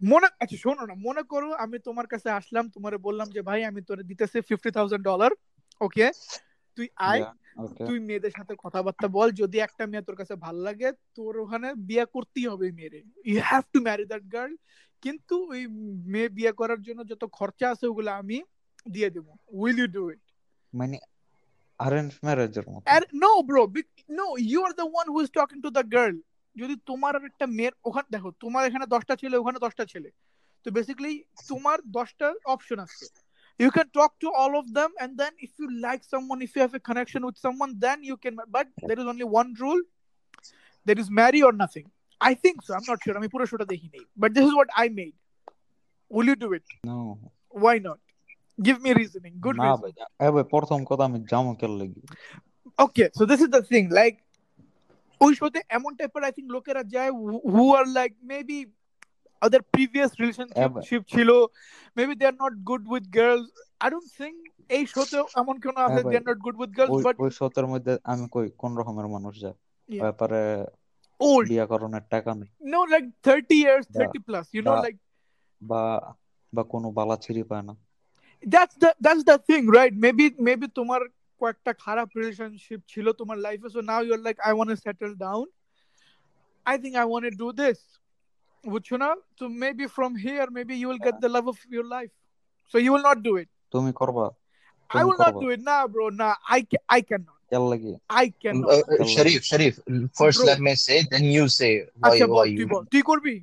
মনে 0.00 0.28
আচ্ছা 0.42 0.56
শোনো 0.64 0.82
না 0.90 0.94
মনে 1.06 1.22
করো 1.32 1.48
আমি 1.64 1.76
তোমার 1.86 2.06
কাছে 2.12 2.28
আসলাম 2.38 2.64
তোমারে 2.74 2.96
বললাম 3.06 3.28
যে 3.36 3.40
ভাই 3.48 3.60
আমি 3.70 3.80
তোরে 3.88 4.02
দিতেছি 4.10 4.38
ফিফটি 4.48 4.70
থাউজেন্ড 4.76 5.04
ডলার 5.10 5.32
ওকে 5.80 6.06
তুই 6.78 6.86
আয় 7.10 7.22
তুই 7.88 7.98
মেয়েদের 8.08 8.32
সাথে 8.38 8.54
কথাবার্তা 8.64 9.06
বল 9.16 9.28
যদি 9.40 9.56
একটা 9.66 9.84
মেয়ে 9.90 10.06
তোর 10.08 10.16
কাছে 10.20 10.34
ভালো 10.44 10.60
লাগে 10.68 10.88
তোর 11.16 11.32
ওখানে 11.44 11.68
বিয়ে 11.88 12.04
করতেই 12.14 12.46
হবে 12.52 12.66
মেয়েরে। 12.78 13.00
You 13.28 13.38
have 13.50 13.64
to 13.72 13.78
marry 13.86 14.04
that 14.10 14.24
girl 14.34 14.54
কিন্তু 15.02 15.34
ওই 15.52 15.62
মেয়ে 16.12 16.28
বিয়ে 16.36 16.52
করার 16.60 16.80
জন্য 16.86 17.00
যত 17.10 17.22
খরচা 17.38 17.66
আছে 17.72 17.84
ওগুলো 17.90 18.10
আমি 18.20 18.38
দিয়ে 18.94 19.10
দেবো। 19.14 19.32
উইল 19.60 19.76
ইউ 19.82 19.88
ডু 19.96 20.02
ইট 20.14 20.22
মানে 20.72 20.96
অ্যারেঞ্জ 21.80 22.12
ম্যারেজের 22.26 22.66
মতো? 22.72 22.84
আর 22.94 23.02
no 23.22 23.32
bro 23.48 23.62
no 24.18 24.26
you 24.50 24.60
are 24.66 24.72
the 24.80 24.86
one 24.92 25.06
who 25.12 25.18
is 25.24 25.28
talking 25.38 25.58
to 25.66 25.70
the 25.78 25.84
girl 25.96 26.16
যদি 26.55 26.75
তোমার 26.89 27.13
আর 27.17 27.25
একটা 27.31 27.45
মেয়ের 27.57 27.73
ওখানে 27.87 28.07
দেখো 28.15 28.29
তোমার 28.43 28.61
এখানে 28.69 28.85
দশটা 28.95 29.15
ছেলে 29.21 29.35
ওখানে 29.41 29.59
দশটা 29.65 29.85
ছেলে 29.91 30.09
তো 30.65 30.67
বেসিক্যালি 30.77 31.13
তোমার 31.49 31.77
দশটা 31.97 32.27
অপশন 32.53 32.79
আছে 32.87 33.05
you 33.59 33.71
can 33.71 33.87
talk 33.89 34.11
to 34.19 34.27
all 34.31 34.53
of 34.57 34.65
them 34.73 34.91
and 35.01 35.17
then 35.17 35.31
if 35.39 35.51
you 35.59 35.67
like 35.81 36.03
someone 36.03 36.41
if 36.41 36.55
you 36.55 36.61
have 36.61 36.73
a 36.73 36.79
connection 36.79 37.25
with 37.25 37.37
someone 37.37 37.71
then 37.79 38.03
you 38.03 38.17
can 38.17 38.35
but 38.49 38.67
there 38.83 38.99
is 38.99 39.05
only 39.05 39.23
one 39.23 39.53
rule 39.59 39.81
there 40.87 40.99
is 40.99 41.09
marry 41.09 41.41
or 41.41 41.53
nothing 41.53 41.87
i 42.21 42.33
think 42.33 42.61
so 42.61 42.73
i'm 42.75 42.87
not 42.91 42.99
sure 43.03 43.15
আমি 43.19 43.29
পুরো 43.33 43.45
শোটা 43.51 43.65
দেখিনি 43.73 44.01
but 44.21 44.29
this 44.35 44.45
is 44.49 44.53
what 44.59 44.69
i 44.83 44.85
made 44.99 45.15
will 46.11 46.27
you 46.31 46.37
do 46.45 46.49
it 46.57 46.65
no 46.89 46.97
why 47.63 47.75
not 47.87 47.99
give 48.59 48.77
me 48.85 48.91
reasoning 49.01 49.33
good 49.45 49.55
না 49.57 49.63
reason 49.67 49.81
ভাই 49.83 49.93
এ 50.25 50.27
ভাই 50.35 50.45
প্রথম 50.53 50.79
কথা 50.89 51.03
আমি 51.09 51.19
জামু 51.31 51.51
কেন 51.61 51.71
লাগি 51.81 52.01
okay 52.79 53.07
so 53.17 53.23
this 53.31 53.39
is 53.45 53.49
the 53.57 53.63
thing 53.71 53.85
like 54.01 54.17
ওই 55.24 55.32
শোতে 55.40 55.60
এমন 55.78 55.92
টাইপের 55.98 56.22
আই 56.26 56.32
থিঙ্ক 56.36 56.48
লোকেরা 56.56 56.82
যায় 56.94 57.12
হু 57.52 57.64
আর 57.78 57.86
লাইক 57.96 58.12
মেবি 58.30 58.60
ওদের 59.42 59.62
প্রিভিয়াস 59.74 60.12
রিলেশনশিপ 60.20 61.02
ছিল 61.12 61.30
maybe 61.96 62.14
they 62.20 62.24
are 62.30 62.36
not 62.42 62.54
good 62.70 62.84
with 62.92 63.04
girls 63.18 63.48
I 63.82 63.88
don't 63.94 64.08
think 64.20 64.36
এই 64.76 64.84
শোতে 64.94 65.18
এমন 65.42 65.54
কেন 65.62 65.76
আছে 65.88 66.02
they 66.10 66.16
are 66.20 66.24
not 66.30 66.38
good 66.46 66.56
with 66.60 66.70
girls 66.78 67.02
but 67.06 67.16
ওই 67.24 67.30
শতের 67.38 67.66
মধ্যে 67.72 67.92
আমি 68.12 68.24
কই 68.34 68.46
কোন 68.62 68.70
রকমের 68.80 69.08
মানুষ 69.14 69.34
যায়? 69.44 69.56
ব্যাপারে 69.88 70.42
ওল্ড 71.20 71.46
বিয়া 71.50 71.64
করানোর 71.70 72.04
টাকা 72.14 72.30
নেই। 72.40 72.50
নো 72.72 72.80
লাইক 72.92 73.04
30 73.26 73.56
ইয়ার্স 73.62 73.86
বা 73.96 74.04
30 74.04 74.22
প্লাস 74.28 74.44
ইউ 74.54 74.62
নো 74.68 74.74
লাইক 74.84 74.96
বা 75.62 75.82
বা 76.52 76.62
কোনো 76.72 76.88
বালা 76.98 77.16
ছিড়ি 77.24 77.42
পায় 77.50 77.64
না। 77.68 77.74
That's 78.44 78.76
the 78.82 78.90
that's 79.04 79.24
the 79.30 79.36
thing 79.48 79.64
right? 79.78 79.94
Maybe 80.04 80.24
maybe 80.48 80.66
তোমার 80.78 81.02
কয়েকটা 81.41 81.71
খারাপ 81.85 82.07
রিলেশনশিপ 82.19 82.79
ছিল 82.91 83.05
তোমার 83.19 83.37
লাইফে 83.45 83.69
so 83.75 83.79
now 83.89 84.01
you 84.05 84.13
R 84.17 84.21
like 84.27 84.37
I 84.47 84.51
want 84.55 84.69
to 84.73 84.77
settle 84.87 85.11
down 85.25 85.47
I 86.65 86.75
think 86.83 86.93
I 87.03 87.05
want 87.11 87.23
to 87.29 87.33
do 87.43 87.49
this. 87.61 87.79
বুঝছো 88.63 88.95
না? 89.03 89.09
So 89.39 89.43
maybe 89.63 89.85
from 89.97 90.11
here, 90.25 90.47
maybe 90.57 90.73
you 90.81 90.87
will 90.91 91.03
get 91.07 91.15
the 91.25 91.29
love 91.35 91.47
of 91.53 91.59
your 91.75 91.85
life. 91.95 92.13
So 92.71 92.75
you 92.85 92.91
will 92.93 93.05
not 93.09 93.19
do 93.27 93.33
it. 93.41 93.49
তুমি 93.73 93.91
করবা 93.99 94.25
I 94.89 94.99
তুমি 94.99 95.05
will 95.07 95.21
not 95.25 95.33
করবা 95.33 95.41
do 95.43 95.49
it. 95.53 95.61
Nah, 95.69 95.83
bro. 95.93 96.05
Nah, 96.21 96.35
I 96.57 96.59
ca- 96.71 96.85
I 96.97 96.99
cannot. 97.09 97.39
কেন 97.51 97.63
লাগি 97.71 97.93
I 98.23 98.25
cannot. 98.41 98.69
Uh, 98.73 98.83
uh, 98.93 99.05
Sharif, 99.13 99.39
Sharif, 99.49 99.73
first 100.19 100.39
Bro. 100.39 100.47
let 100.49 100.59
me 100.67 100.73
say, 100.85 100.97
then 101.11 101.23
you 101.35 101.45
say 101.59 101.71
why 102.03 102.07
আচ্ছা 102.07 102.25
why 102.25 102.35
বল 102.35 102.47
তুই 102.57 102.65
you 102.65 102.73
বল 102.73 102.83
তুই 102.93 103.01
করবি 103.09 103.35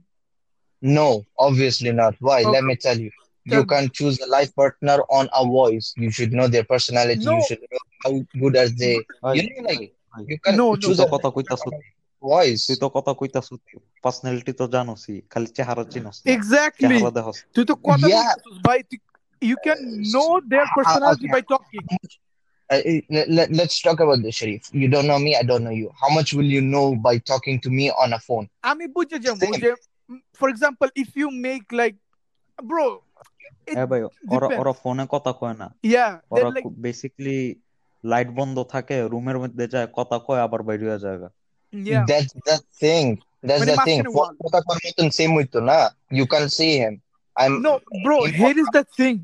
No, 0.82 1.08
obviously 1.46 1.92
not. 2.02 2.14
Why? 2.26 2.38
Let 2.44 2.62
Okay. 2.62 2.68
me 2.68 2.74
tell 2.86 2.98
you. 3.04 3.12
Tell 3.48 3.54
You 3.54 3.62
me. 3.62 3.70
can't 3.72 3.90
choose 3.98 4.16
a 4.26 4.28
life 4.36 4.52
partner 4.60 4.98
on 5.18 5.24
a 5.40 5.42
voice. 5.60 5.86
You 6.02 6.10
should 6.16 6.32
know 6.38 6.46
their 6.54 6.66
personality. 6.74 7.24
No. 7.28 7.34
You 7.36 7.42
should 7.48 7.62
know 7.72 7.82
how 8.02 8.12
good 8.42 8.54
are 8.62 8.70
they. 8.82 8.96
ভাই 9.24 9.34
You 9.38 9.42
know, 9.48 9.62
like 9.68 9.82
ভাই 9.82 9.88
ভাই 10.12 10.22
you 10.30 10.38
can 10.44 10.52
No, 10.60 10.66
no. 10.66 10.74
তুই 10.74 10.80
choose 10.84 10.98
তো 11.00 11.04
a 11.06 11.10
কথা 11.14 11.28
কইতাছ 11.36 11.62
voice. 12.22 12.62
তুই 12.68 12.76
তো 12.82 12.86
কথা 12.96 13.12
কইতাছ 13.20 13.48
personality 14.04 14.52
তো 14.60 14.64
জানোসই 14.74 15.16
খালি 15.32 15.48
চেহারা 15.56 15.84
চিনস 15.92 16.16
না 16.22 16.26
Exactly. 16.36 16.82
চেহারা 16.94 17.10
দেখস 17.18 17.36
তুই 17.54 17.64
তো 17.70 17.74
কথা 17.88 18.06
Yeah. 18.14 18.30
বলছিস 18.34 18.56
ভাই 18.66 18.78
তুই 18.90 18.98
you 19.50 19.56
can 19.66 19.78
know 20.14 20.30
their 20.52 20.66
Uh, 20.68 20.76
personality 20.78 21.26
okay. 21.26 21.34
by 21.36 21.42
talking. 21.52 21.84
Uh, 22.72 22.80
let, 23.14 23.26
let, 23.36 23.48
let's 23.58 23.76
talk 23.86 23.98
about 24.04 24.20
this, 24.24 24.34
Sharif. 24.38 24.62
You 24.82 24.88
don't 24.94 25.06
know 25.10 25.20
me, 25.26 25.30
I 25.42 25.44
don't 25.50 25.64
know 25.66 25.76
you. 25.82 25.88
How 26.00 26.10
much 26.16 26.28
will 26.36 26.50
you 26.56 26.62
know 26.74 26.86
by 27.06 27.14
talking 27.30 27.56
to 27.64 27.68
me 27.78 27.84
on 28.02 28.08
a 28.18 28.20
phone? 28.26 28.46
আমি 28.70 28.84
বুঝে 28.96 29.18
যাবো 29.26 29.44
Same. 29.44 29.60
যে 29.64 29.70
for 30.38 30.48
example 30.54 30.88
if 31.02 31.08
you 31.20 31.28
make 31.48 31.66
like 31.82 31.96
bro 32.70 32.86
it 32.88 33.00
হ্যাঁ 33.00 33.07
ভাই 33.90 34.00
ওরা 34.34 34.48
depends. 34.48 34.60
ওরা 34.60 34.72
ফোনে 34.80 35.04
কথা 35.14 35.30
কয় 35.40 35.56
না 35.62 35.68
yeah 35.94 36.12
ওরা 36.32 36.48
they're 36.48 36.56
like 36.56 36.68
বেসিক্যালি 36.86 37.38
লাইট 38.04 38.28
বন্ধ 38.38 38.56
থাকে 38.74 38.96
রুমের 39.12 39.36
মধ্যে 39.42 39.64
যায় 39.74 39.88
কথা 39.98 40.16
কয় 40.26 40.40
আবার 40.46 40.60
বাইরে 40.68 40.84
হয়ে 40.90 41.02
যায় 41.04 41.18
yeah 41.92 42.04
That's 42.10 42.32
the 42.48 42.56
thing. 42.82 43.06
That's 43.48 43.60
মানে 43.62 43.72
the 43.72 43.78
thing. 43.88 44.00
মাঝখানে 44.00 44.10
Phone 44.16 44.32
wall 44.32 44.42
কথা 44.44 44.60
করার 44.66 44.82
মতন 44.88 45.08
same 45.18 45.32
হইতো 45.38 45.58
না. 45.70 45.78
You 46.18 46.26
can 46.32 46.44
see 46.58 46.72
him. 46.82 46.94
I'm 47.42 47.52
No, 47.66 47.72
bro, 48.04 48.16
in 48.26 48.32
here 48.40 48.58
is 48.62 48.68
the 48.78 48.84
thing. 48.98 49.16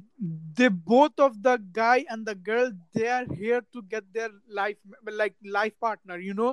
They 0.59 0.68
both 0.68 1.16
of 1.26 1.33
the 1.47 1.55
guy 1.83 1.99
and 2.12 2.20
the 2.31 2.35
girl, 2.49 2.68
they 2.97 3.09
are 3.16 3.26
here 3.43 3.61
to 3.74 3.78
get 3.93 4.05
their 4.16 4.31
life 4.61 4.78
like 5.20 5.35
life 5.59 5.76
partner, 5.87 6.16
you 6.28 6.35
know. 6.41 6.53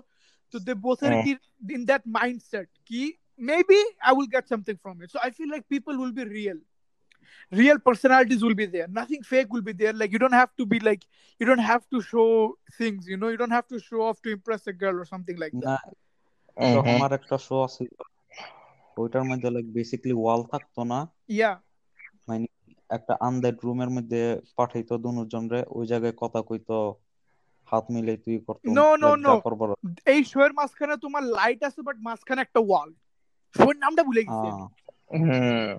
So 0.51 0.55
they 0.67 0.75
both 0.87 0.99
are 1.07 1.15
Mm. 1.15 1.27
in, 1.31 1.37
in 1.75 1.81
that 1.91 2.03
mindset. 2.19 2.67
Ki 2.87 3.01
maybe 3.51 3.79
I 4.09 4.11
will 4.17 4.29
get 4.35 4.45
something 4.53 4.77
from 4.83 4.95
it. 5.03 5.07
So 5.13 5.19
I 5.27 5.29
feel 5.37 5.49
like 5.55 5.65
people 5.75 5.95
will 6.01 6.15
be 6.21 6.25
real. 6.39 6.59
Real 7.52 7.78
personalities 7.88 8.40
will 8.44 8.58
be 8.62 8.66
there. 8.66 8.88
Nothing 9.00 9.22
fake 9.32 9.50
will 9.54 9.66
be 9.70 9.74
there. 9.82 9.94
Like 10.00 10.12
you 10.14 10.20
don't 10.24 10.38
have 10.42 10.52
to 10.60 10.64
be 10.72 10.78
like 10.88 11.02
you 11.40 11.46
don't 11.50 11.66
have 11.72 11.84
to 11.92 11.98
show 12.12 12.28
things, 12.78 13.00
you 13.10 13.16
know. 13.20 13.30
You 13.34 13.38
don't 13.42 13.56
have 13.58 13.68
to 13.74 13.78
show 13.88 14.00
off 14.08 14.18
to 14.24 14.28
impress 14.36 14.62
a 14.72 14.74
girl 14.82 14.96
or 15.02 15.06
something 15.12 15.38
like 15.44 15.54
that. 15.64 15.68
না 15.68 15.78
Mhm. 16.76 16.98
আর 17.04 17.12
একটা 17.18 17.36
show 17.46 17.56
আছে 17.66 17.84
ওইটার 18.96 19.24
মধ্যে 19.30 19.48
like 19.54 19.66
basically 19.76 20.16
ওয়াল 20.22 20.40
থাকতো 20.52 20.80
না 20.92 20.98
Yeah. 21.40 21.56
মানে 22.28 22.46
একটা 22.90 23.14
আনদেড 23.26 23.56
রুমের 23.64 23.90
মধ্যে 23.96 24.20
পাঠাইতো 24.56 24.94
দুজন 25.04 25.44
রে 25.52 25.60
ওই 25.76 25.84
জায়গায় 25.86 26.14
কথা 26.22 26.40
কইতো 26.48 26.76
হাত 27.68 27.84
মিলাই 27.94 28.16
তুই 28.24 28.36
করতো 28.46 28.64
No, 28.78 28.88
no, 29.02 29.10
লাইক 29.10 29.20
no. 29.26 29.32
যা 29.32 29.40
করবার 29.46 29.68
এই 30.14 30.20
শোয়ের 30.30 30.52
মাঝখানে 30.58 30.94
তোমার 31.04 31.22
লাইট 31.38 31.60
আছে 31.68 31.80
বাট 31.88 31.96
মাঝখানে 32.08 32.40
একটা 32.46 32.60
ওয়াল 32.68 32.90
শোয়ের 33.54 33.78
নামটা 33.84 34.02
ভুলে 34.08 34.22
গেছি। 34.28 34.48
Hmm. 35.20 35.70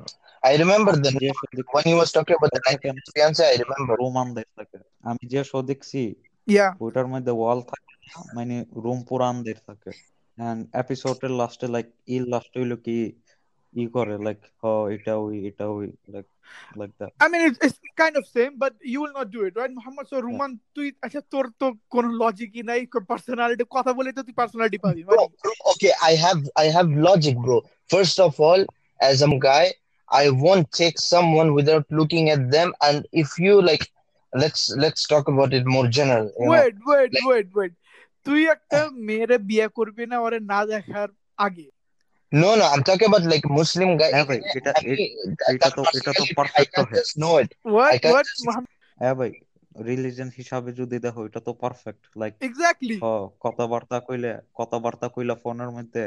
I 0.44 0.54
remember 0.64 0.94
the 1.04 1.12
যে 1.22 1.30
when 1.74 1.86
he 1.90 1.96
was 2.02 2.10
talking 2.16 2.36
about 2.40 2.52
the 2.56 2.62
90 2.66 2.92
fiance, 3.16 3.44
I 3.52 3.56
remember. 3.64 3.94
Room 4.02 4.16
আন্দাজ 4.24 4.48
থাকে 4.58 4.78
আমি 5.10 5.24
যে 5.34 5.42
শো 5.52 5.60
দেখছি 5.72 6.02
Yeah. 6.48 6.72
ওইটার 6.84 7.08
মধ্যে 7.14 7.34
ওয়াল 7.40 7.60
থাকে 7.72 7.94
মানে 8.38 8.56
রুম 8.84 9.00
পুরো 9.10 9.24
আন্দাজ 9.32 9.60
থাকে 9.70 9.92
এন্ড 10.38 10.62
এপিসোডের 10.84 11.32
লাস্টে 11.42 11.68
লাইক 11.76 11.88
ই 12.14 12.16
লাস্ট 12.34 12.52
হইল 12.60 12.74
কি 12.86 12.98
ই 13.74 13.84
করে 13.96 14.16
লাইক 14.26 14.40
হ 14.62 14.64
এটা 14.96 15.14
ওই 15.26 15.36
এটা 15.50 15.66
ওই 15.78 15.86
like 16.14 16.28
like 16.80 16.92
that 17.00 17.12
I 17.26 17.28
mean, 17.32 17.42
it's, 17.50 17.60
it's 17.66 17.80
kind 18.04 18.16
of 18.20 18.24
same, 18.38 18.54
but 18.64 18.74
you 18.92 19.00
will 19.04 19.16
not 19.20 19.28
do 19.36 19.42
it, 19.48 19.54
right, 19.60 19.74
Muhammad? 19.80 20.06
So, 20.12 20.16
Ruman, 20.28 20.52
তুই 20.76 20.88
আচ্ছা 21.06 21.22
তোর 21.34 21.46
তো 21.62 21.68
কোনো 21.94 22.10
লজিকই 22.22 22.64
নাই 22.70 22.82
পার্সোনালিটি 23.12 23.66
কথা 23.78 23.92
বলে 23.98 24.10
তো 24.18 24.22
তুই 24.28 24.36
পার্সোনালিটি 24.42 24.80
পাবি 24.86 25.02
মানে 25.08 25.20
okay, 25.72 25.94
I 26.12 26.14
have 26.26 26.42
I 26.64 26.66
have 26.76 26.90
logic, 27.10 27.36
bro. 27.46 27.58
First 27.94 28.18
of 28.28 28.34
all, 28.48 28.62
as 29.10 29.18
a 29.28 29.30
guy, 29.48 29.66
I 30.14 30.26
won't 30.44 30.68
take 30.82 30.98
someone 31.14 31.50
without 31.58 31.86
looking 32.00 32.26
at 32.30 32.42
them. 32.56 32.70
And 32.88 32.98
if 33.24 33.30
you 33.40 33.54
like, 33.62 33.86
let's 34.34 34.64
let's 34.84 35.02
talk 35.08 35.26
about 35.28 35.52
it 35.54 35.66
more 35.76 35.88
general. 36.00 36.28
You 36.40 36.46
know, 36.46 36.52
wait 36.52 36.76
like 37.14 37.26
wait 37.30 37.48
wait 37.58 37.74
তুই 38.26 38.42
একটা 38.56 38.80
মেয়েরে 39.08 39.38
বিয়ে 39.50 39.68
করবি 39.78 40.04
না 40.12 40.18
ওরে 40.26 40.40
না 40.52 40.60
দেখার 40.72 41.10
আগে 41.46 41.68
no, 42.32 42.50
no, 42.60 42.66
I'm 42.66 42.84
talking 42.84 43.08
about 43.12 43.26
like 43.34 43.46
Muslim 43.60 43.90
guy. 44.02 44.12
হ্যাঁ 44.16 44.26
ভাই 44.30 44.40
এটা 44.58 44.72
I 44.82 44.84
এটা 45.54 45.70
তো 45.78 45.82
এটা 46.00 46.12
তো 46.20 46.24
পারফেক্ট 46.38 46.74
হয় 46.78 46.94
just 47.00 47.14
know 47.22 47.34
it. 47.44 47.52
I 47.52 47.58
what 47.74 48.02
what 48.12 48.28
হ্যাঁ 49.02 49.16
ভাই 49.20 49.32
রিলিজন 49.88 50.30
হিসাবে 50.38 50.70
যদি 50.80 50.98
দেখো 51.06 51.22
এটা 51.28 51.42
তো 51.48 51.52
পারফেক্ট 51.64 52.02
লাইক 52.22 52.34
এক্স্যাক্টলি 52.48 52.96
হ 53.04 53.08
কথাবার্তা 53.46 53.98
কইলে 54.08 54.32
কথাবার্তা 54.60 55.08
কইলা 55.16 55.36
ফোনের 55.44 55.72
মধ্যে 55.78 56.04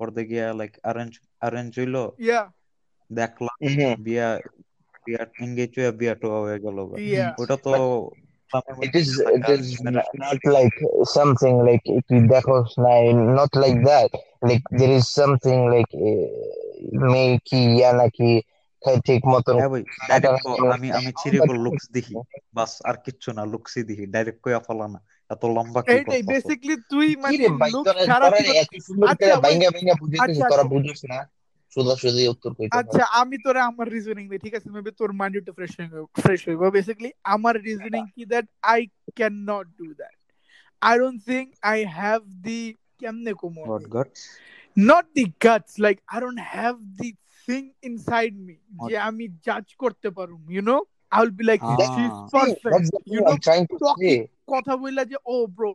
পরে 0.00 0.22
গিয়া 0.30 0.46
লাইক 0.60 0.72
অ্যারেঞ্জ 0.84 1.12
অ্যারেঞ্জ 1.42 1.70
হইল 1.80 1.96
ইয়া 2.26 2.42
দেখলাম 3.10 3.56
Mhm. 3.60 3.90
বিয়া 4.02 4.28
বিয়া 5.06 5.22
এঙ্গেজ 5.40 5.70
হয়ে 5.78 5.90
বিয়া 5.92 6.14
টোয়া 6.14 6.38
হয়ে 6.40 6.58
গেল 6.58 6.76
ওটা 7.38 7.56
তো 7.56 7.70
it 8.82 8.94
is 8.94 9.08
it 9.20 9.46
is 9.48 9.66
not 10.16 10.38
like 10.56 10.76
something 11.04 11.56
like 11.68 11.84
if 11.98 12.04
you 12.10 12.20
দেখো 12.28 12.56
না, 12.78 12.92
not 13.34 13.52
like 13.54 13.78
that. 13.84 14.10
Like 14.42 14.64
there 14.70 14.92
is 14.98 15.04
something 15.10 15.60
like 15.70 15.92
মেয়ে 17.12 17.38
কি 17.44 17.60
ইয়া 17.76 17.90
নাকি 17.92 18.30
ঠিক 19.04 19.22
মতন 19.26 19.56
হ্যাঁ 19.60 20.20
আমি 20.74 20.88
আমি 20.90 21.10
but 21.10 21.20
চিরিকল 21.22 21.56
লুকস 21.56 21.84
দেখি। 21.92 22.14
বাস 22.52 22.72
আর 22.84 22.96
কিচ্ছু 22.96 23.28
না 23.32 23.42
লুকসই 23.44 23.82
দেখি। 23.82 24.04
ডাইরেক্ট 24.06 24.40
কইয়া 24.42 24.60
ফেলা 24.60 24.86
না। 24.88 24.98
এত 25.30 25.42
লম্বা 25.44 25.80
কি 25.82 25.90
এইটাই 25.92 26.22
বেসিক্যালি 26.22 26.76
তুই 26.90 27.08
মানে 27.16 27.44
লুক 27.72 27.84
তোরা 27.86 28.02
ছাড়া 28.06 28.26
তোরা 28.26 28.38
তুই 28.38 28.46
কর- 28.48 28.60
এত 28.62 28.72
সুন্দর 28.86 29.06
করে 29.06 29.12
আচ্ছা 29.12 29.36
বাইঙ্গা 29.40 29.68
বাইঙ্গা 29.70 29.94
আচ্ছা 30.24 30.44
তোরা 30.50 30.62
বুঝিস 30.62 31.00
না? 31.04 31.18
উত্তর 31.76 32.50
কইতে 32.56 32.76
আচ্ছা 32.78 33.02
আমি 33.20 33.36
তোরে 33.44 33.60
আমার 33.60 33.86
রিজনিং 33.96 34.24
দে 34.30 34.36
ঠিক 34.38 34.54
আছে? 34.58 34.68
মেবি 34.70 34.90
তোর 35.00 35.10
মাইন্ড 35.20 35.36
ফ্রেশ 35.56 35.72
হয়ে 35.78 35.88
ফ্রেশ 36.18 36.40
হইব 36.48 36.62
বেসিক্যালি 36.76 37.10
আমার 37.34 37.54
রিজনিং 37.68 38.02
কি 38.14 38.22
that 38.32 38.46
I 38.72 38.80
can 39.18 39.34
not 39.50 39.66
do 39.78 39.86
that 40.00 40.16
I 40.82 40.94
don't 40.98 41.18
think 41.28 41.46
I 41.72 41.78
have 41.98 42.20
the 42.46 42.60
কেমনে 43.00 43.32
Como 43.40 43.62
not 43.66 43.84
guts 43.96 44.20
not 44.76 45.04
the 45.16 45.24
guts 45.44 45.72
like 45.84 45.96
I 46.12 46.18
don't 46.20 46.40
have 46.54 46.74
the 46.98 47.10
thing 47.48 47.62
inside 47.88 48.32
me 48.46 48.56
যে 48.82 48.94
আমি 49.08 49.24
জাজ 49.46 49.66
করতে 49.82 50.08
পারুম 50.16 50.42
you 50.54 50.62
know 50.70 50.76
I 51.12 51.18
will 51.22 51.34
be 51.38 51.44
like 51.50 51.60
she 51.86 52.02
is 52.02 52.16
perfect 52.34 52.92
you 53.12 53.20
know 53.22 53.32
কথা 54.52 54.72
বললা 54.82 55.02
যে 55.10 55.16
oh, 55.18 55.32
ও 55.32 55.36
ব্রো 55.56 55.70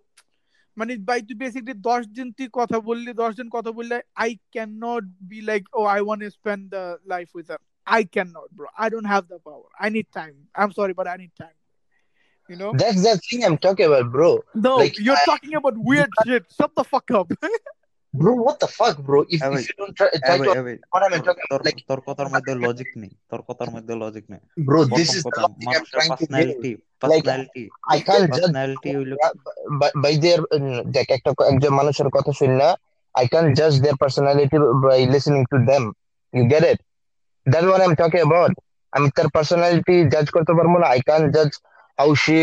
মানে 0.77 0.93
বাই 1.09 1.21
তুই 1.29 1.37
বেসিকলি 1.43 1.75
দশ 1.91 2.03
দিন 2.17 2.29
তুই 2.39 2.49
কথা 2.59 2.79
বললি 2.89 3.11
দশ 3.23 3.33
দিন 3.41 3.49
কথা 3.57 3.71
বললে 3.79 3.97
I 4.25 4.31
can 4.55 4.71
not 4.87 5.05
be 5.31 5.39
like 5.51 5.63
oh 5.79 5.81
I 5.95 6.01
want 6.07 6.23
spend 6.37 6.63
the 6.75 6.83
life 7.15 7.29
with 7.37 7.47
her 7.55 7.63
I 7.87 8.03
cannot, 8.15 8.49
bro. 8.57 8.67
I 8.85 8.87
don't 8.93 9.09
have 9.15 9.25
the 9.33 9.39
power. 9.49 9.69
I 9.85 9.89
need 9.95 10.07
time. 10.21 10.37
I'm 10.61 10.73
sorry, 10.79 10.95
but 10.99 11.07
I 11.15 11.17
need 11.23 11.33
time. 11.45 11.57
You 12.51 12.57
know? 12.61 12.71
That's 12.83 13.03
the 13.07 13.13
thing 13.27 13.41
I'm 13.47 13.59
talking 13.67 13.87
about, 13.91 14.07
bro. 14.15 14.31
No, 14.67 14.73
Like, 14.83 14.97
you're 15.07 15.23
I- 15.23 15.27
talking 15.33 15.55
about 15.61 15.77
weird 15.91 16.11
shit. 16.25 16.45
Shut 16.59 16.73
the 16.79 16.85
fuck 16.93 17.09
up. 17.11 17.29
Bro, 18.15 18.33
what 18.47 18.57
the 18.61 18.69
fuck, 18.69 18.97
bro? 19.07 19.19
If, 19.29 19.41
Hey, 19.43 19.55
if 19.57 19.63
you 19.69 19.75
don't 19.79 19.95
try, 19.97 20.09
try 20.27 20.37
A 20.37 20.39
to 20.39 20.41
ভাই, 20.41 20.51
এ 20.59 20.61
ভাই, 20.67 20.77
what 20.93 21.03
I'm 21.07 21.13
তোর- 21.13 21.25
talking 21.29 21.47
তোর 21.51 21.61
about, 21.61 21.63
like, 21.69 21.81
তোর 21.89 22.01
কথার 22.09 22.29
মধ্যে 22.35 22.53
logic 22.65 22.91
নেই 23.03 23.13
তোর 23.31 23.41
কথার 23.49 23.71
মধ্যে 23.75 23.95
লজিক 24.03 24.25
নেই 24.33 24.43
bro, 24.69 24.81
this 24.99 25.11
প্রথম 25.11 25.17
is 25.19 25.25
the 25.25 25.29
কথা 25.29 25.41
logic 25.45 25.59
I'm 25.69 25.69
মানুষের 25.69 25.95
trying 25.95 26.15
to 26.21 26.27
get. 26.37 26.49
Personality 26.51 26.71
Like, 27.13 27.27
personality 27.27 27.65
I 27.97 27.99
can't 28.09 28.29
judge 28.37 28.55
personality 28.55 28.91
হইলো 28.99 29.17
by, 29.81 29.91
by 30.05 30.13
their 30.25 30.41
uh, 30.57 30.81
দেখ 30.97 31.07
একটা 31.17 31.31
একজন 31.53 31.73
মানুষের 31.81 32.09
কথা 32.17 32.33
শুনলা 32.41 32.69
I 33.15 33.25
can't 33.33 33.51
judge 33.61 33.77
their 33.85 33.97
personality 34.05 34.57
by 34.87 34.99
listening 35.15 35.45
to 35.53 35.59
them. 35.71 35.85
You 36.33 36.45
get 36.55 36.65
it? 36.73 36.79
That's 37.47 37.69
what 37.71 37.81
I'm 37.85 37.97
talking 38.03 38.25
about. 38.29 38.53
আমি 38.93 39.09
তার 39.17 39.29
personality 39.39 39.97
judge 40.13 40.31
করতে 40.37 40.53
পারবো 40.59 40.77
না. 40.83 40.87
I 40.99 41.01
can't 41.09 41.29
judge 41.37 41.55
how 41.99 42.09
she 42.25 42.41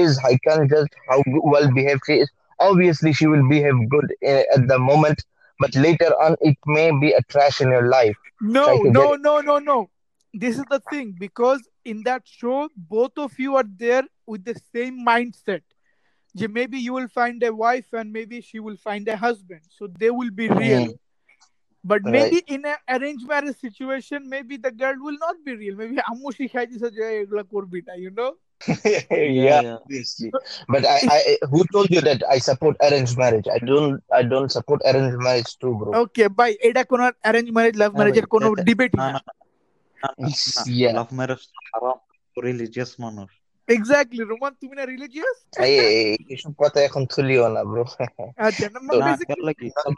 is. 0.00 0.10
I 0.30 0.34
can't 0.44 0.64
judge 0.72 0.90
how 1.08 1.18
well 1.52 1.66
behaved 1.76 2.02
she 2.08 2.16
is. 2.22 2.28
Obviously, 2.59 3.13
she 3.13 3.27
will 3.27 3.47
behave 3.47 3.73
good 3.89 4.13
eh, 4.21 4.43
at 4.55 4.67
the 4.67 4.79
moment, 4.79 5.23
but 5.59 5.75
later 5.75 6.11
on, 6.21 6.35
it 6.41 6.57
may 6.65 6.91
be 6.99 7.11
a 7.11 7.21
trash 7.23 7.61
in 7.61 7.69
your 7.69 7.87
life. 7.87 8.17
No, 8.41 8.75
no, 8.83 9.15
no, 9.15 9.39
no, 9.41 9.59
no. 9.59 9.89
This 10.33 10.57
is 10.57 10.65
the 10.69 10.81
thing 10.89 11.15
because 11.19 11.61
in 11.85 12.03
that 12.03 12.23
show, 12.25 12.69
both 12.75 13.17
of 13.17 13.37
you 13.37 13.55
are 13.55 13.65
there 13.77 14.03
with 14.25 14.43
the 14.43 14.55
same 14.73 15.05
mindset. 15.05 15.61
Maybe 16.35 16.79
you 16.79 16.93
will 16.93 17.07
find 17.07 17.43
a 17.43 17.53
wife 17.53 17.85
and 17.93 18.11
maybe 18.11 18.41
she 18.41 18.59
will 18.59 18.77
find 18.77 19.07
a 19.07 19.15
husband. 19.15 19.61
So 19.69 19.87
they 19.87 20.09
will 20.09 20.31
be 20.31 20.49
mm. 20.49 20.57
real. 20.57 20.93
But 21.83 22.03
maybe 22.03 22.41
in 22.47 22.65
an 22.65 22.77
arranged 22.89 23.27
marriage 23.27 23.57
situation, 23.57 24.29
maybe 24.29 24.57
the 24.57 24.71
girl 24.71 24.95
will 24.97 25.17
not 25.19 25.35
be 25.45 25.55
real. 25.55 25.75
Maybe 25.75 25.97
Amushi 25.97 26.49
Shikhaji 26.49 26.79
Sajaya 26.79 27.27
Egla 27.27 27.43
Kurbita, 27.43 27.97
you 27.97 28.09
know? 28.09 28.35
yeah, 28.83 29.61
yeah, 29.65 29.77
obviously. 29.81 30.29
But 30.73 30.83
I, 30.85 30.99
I, 31.15 31.19
who 31.51 31.59
told 31.73 31.89
you 31.89 32.01
that 32.01 32.21
I 32.35 32.37
support 32.39 32.75
arranged 32.81 33.17
marriage? 33.17 33.47
I 33.57 33.59
don't, 33.59 34.01
I 34.19 34.21
don't 34.23 34.51
support 34.57 34.81
arranged 34.89 35.19
marriage 35.27 35.51
too, 35.61 35.73
bro. 35.79 35.89
Okay, 36.03 36.27
bye. 36.27 36.55
Eda 36.61 36.83
kono 36.85 37.11
arranged 37.25 37.53
marriage, 37.53 37.75
love 37.75 37.93
marriage 37.99 38.19
er 38.23 38.27
kono 38.33 38.49
debate 38.69 38.95
না। 38.95 39.21
Yeah. 40.67 40.93
Love 40.99 41.11
marriage 41.19 41.45
haram, 41.71 41.97
religious 42.47 42.91
মানুষ। 43.05 43.29
Exactly 43.75 44.23
Roman 44.31 44.53
তুমি 44.61 44.73
না 44.79 44.83
religious 44.93 45.37
এইসব 46.33 46.53
কথা 46.61 46.79
এখন 46.87 47.03
তুলিও 47.13 47.45
না 47.55 47.61
bro 47.69 47.83
আচ্ছা 48.47 48.67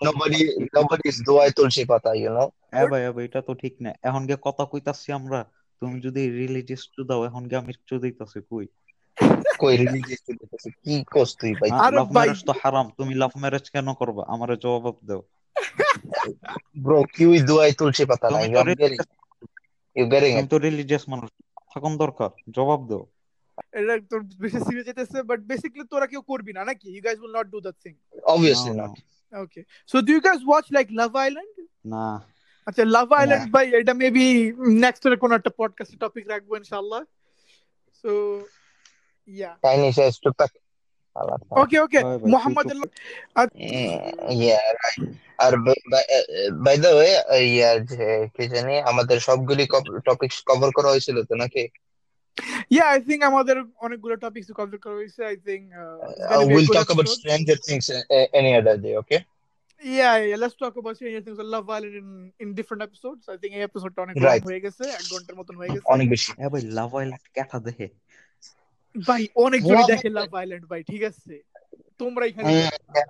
nobody 0.07 0.39
nobody 0.76 1.07
is 1.11 1.18
দোয়াই 1.28 1.49
তুলসী 1.57 1.84
পাতা 1.91 2.11
ইউ 2.22 2.30
নো 2.38 2.45
হ্যাঁ 2.74 2.88
ভাই 2.91 3.01
এটা 3.28 3.39
তো 3.47 3.53
ঠিক 3.61 3.74
না 3.86 3.91
এখন 4.07 4.22
কে 4.30 4.36
কথা 4.47 4.63
কইতাছি 4.72 5.07
আমরা 5.20 5.39
তুমি 5.82 5.98
যদি 6.02 6.22
রিলিজিয়াস 6.40 6.84
টু 6.94 7.02
দাও 7.04 7.22
এখন 7.26 7.44
কি 7.50 7.56
আমি 7.56 7.72
চু 7.88 7.96
দিতাছি 8.00 8.40
কই? 8.50 8.66
কই 9.62 9.74
রিলিজিয়াস 9.78 10.22
টু 10.26 10.32
তুলতেছে 10.40 10.70
কি 10.84 10.94
কোস 11.14 11.30
তুই 11.40 11.52
ভাই? 11.60 11.70
আরে 11.78 11.96
লাভ 11.98 12.08
ভাই- 12.08 12.14
ম্যারেজ 12.18 12.40
তো 12.48 12.54
হারাম 12.62 12.88
তুমি 12.98 13.14
লাভ 13.16 13.32
ম্যারেজ 13.42 13.66
কেন 13.70 13.88
করবা? 13.94 14.24
আমারে 14.34 14.56
জবাব 14.64 14.96
দাও। 15.04 15.22
ব্রো 16.84 17.00
কিউই 17.14 17.40
দোয়ায় 17.50 17.74
তুলসী 17.80 18.04
পাতা 18.06 18.28
না 18.28 18.32
তুমি 18.34 18.46
you 18.46 18.56
তো 18.56 18.60
are 18.62 18.70
getting 18.74 19.02
you 19.96 20.06
getting 20.06 20.34
তুমি 20.34 20.44
it? 20.44 20.52
তো 20.52 20.58
রিলিজিয়াস 20.60 21.04
মানুষ 21.10 21.30
থাকুন 21.72 21.94
দরকার 21.98 22.30
জবাব 22.58 22.82
দাও। 22.90 23.04
এটা 23.74 23.94
তোর 24.12 24.22
বেশি 24.44 24.60
সিরিয়াস 24.60 24.86
যেতেছে 24.90 25.18
বাট 25.30 25.40
বেসিক্যালি 25.50 25.86
তোরা 25.92 26.08
কেউ 26.08 26.22
করবি 26.32 26.52
না 26.54 26.62
নাকি? 26.66 26.88
You 26.90 27.02
guys 27.06 27.20
will 27.20 27.34
not 27.38 27.48
do 27.54 27.60
that 27.62 27.78
thing 27.84 27.94
not 28.74 28.92
no, 29.34 29.42
okay 29.44 29.62
so 29.90 29.98
do 30.02 30.12
you 30.12 30.22
guys 30.22 30.42
watch 30.48 30.66
like 30.72 30.88
love 30.92 31.12
island 31.18 31.56
না। 31.94 32.06
আচ্ছা 32.68 32.84
লাভ 32.86 33.07
আইল্যান্ড 33.13 33.45
ভাই 33.53 33.66
এটা 33.82 33.93
মেবি 33.93 34.26
নেক্সট 34.84 35.03
এর 35.05 35.16
কোন 35.18 35.32
একটা 35.34 35.51
পডকাস্টে 35.57 35.97
টপিক 35.97 36.26
রাখব 36.30 36.49
ইনশাআল্লাহ। 36.55 37.01
So 38.03 38.11
yeah 39.28 39.51
says 39.97 40.16
to 40.24 40.30
pack. 40.39 40.53
আল্লাহ 41.16 41.38
ওকে 41.61 41.78
ওকে 41.80 41.99
মোহাম্মদ 42.34 42.66
তুই 42.72 42.80
Mm, 43.38 43.93
আর 45.39 45.53
বাই 46.66 46.76
দ্য 46.84 46.91
ওয়ে 46.97 47.11
ইয়া 47.47 47.72
যে 47.89 48.05
কি 48.36 48.43
জানি 48.47 48.76
আমাদের 48.91 49.18
সবগুলি 49.20 49.63
টপিকস 50.05 50.38
কভার 50.49 50.70
করা 50.72 50.89
হয়েছিল 50.89 51.18
তো 51.30 51.34
নাকি? 51.36 51.63
ইয়া 52.74 52.86
আই 52.93 52.99
থিংক 53.07 53.22
আমাদের 53.24 53.57
অনেকগুলো 53.86 54.16
টপিকস 54.16 54.49
কভার 54.51 54.78
করা 54.78 54.95
হয়েছে 54.95 55.22
I 55.26 55.36
think 55.47 55.63
talk 56.78 56.89
about 56.89 57.07
Stranger 57.18 57.57
Things 57.68 57.86
uh, 57.89 58.28
any 58.39 58.51
other 58.59 58.78
day 58.78 58.93
okay? 59.01 59.20
Yeah, 59.83 60.14
yeah, 60.21 60.37
let's 60.37 60.55
talk 60.55 60.77
about 60.77 60.97
Stranger 60.97 61.23
Things 61.23 61.39
or 61.39 61.47
Love 61.47 61.68
Island 61.71 61.95
in, 61.97 62.09
in 62.39 62.49
different 62.55 62.83
episodes. 62.83 63.23
I 63.29 63.37
think 63.37 63.53
এই 63.55 63.64
episodeটা 63.68 64.01
অনেক 64.03 64.14
Right. 64.18 64.27
long 64.35 64.47
হয়ে 64.49 64.61
গেছে 64.64 64.85
এক 64.99 65.05
ঘন্টার 65.12 65.35
মতন 65.41 65.55
হয়ে 65.61 65.71
গেছে 65.75 65.87
অনেক 65.95 66.07
বেশি 66.14 66.31
এ 66.39 66.47
ভাই 66.53 66.62
লাভ 66.79 66.91
আইল্যান্ড 66.99 67.27
কেটা 67.37 67.59
দেখে 67.68 67.87
ভাই 68.95 69.23
অনেক 69.45 69.61
জনই 69.62 69.79
Wow. 69.79 69.91
দেখে 69.93 70.09
লাভ 70.18 70.31
আইল্যান্ড 70.41 70.64
ভাই 70.73 70.81
ঠিক 70.91 71.03
আছে 71.11 71.35
তোমরা 72.01 72.25
এখানে 72.31 72.51
Mm, 72.51 72.61
yeah. 72.97 73.09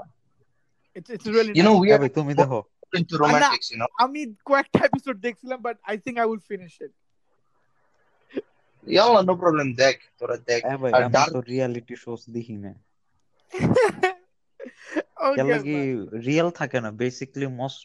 It's 0.97 1.11
it's 1.17 1.27
really 1.35 1.53
you 1.59 1.65
know 1.67 1.77
we 1.83 1.89
uh 1.89 1.95
are 1.95 2.01
ভাই 2.03 2.11
তুমি 2.19 2.33
দেখো 2.43 2.59
into 2.93 3.15
romantics 3.23 3.69
you 3.73 3.79
know 3.81 3.91
আমি 4.05 4.21
কয়েকটা 4.49 4.79
এপিসোড 4.89 5.17
দেখছিলাম 5.27 5.59
but 5.67 5.77
I 5.91 5.97
think 6.05 6.17
I 6.23 6.27
will 6.31 6.43
finish 6.51 6.73
it 6.85 6.93
ইয়াল্লা 8.87 9.21
নো 9.29 9.35
প্রবলেম 9.43 9.69
দেখ 9.83 9.97
তোরা 10.19 10.37
দেখ 10.51 10.61
এ 10.65 10.75
ভাই 10.83 10.91
আর 10.97 11.03
আমি 11.03 11.15
dark- 11.17 11.33
তো 11.35 11.41
রিয়ালিটি 11.51 11.95
শোস 12.05 12.23
দেখি 12.37 12.57
না 12.65 12.73
ওকে 15.27 15.37
কেন 15.39 15.51
কি 15.67 15.77
রিয়েল 16.29 16.49
থাকে 16.61 16.79
না 16.85 16.91
বেসিক্যালি 17.03 17.49
মোস্ট 17.61 17.81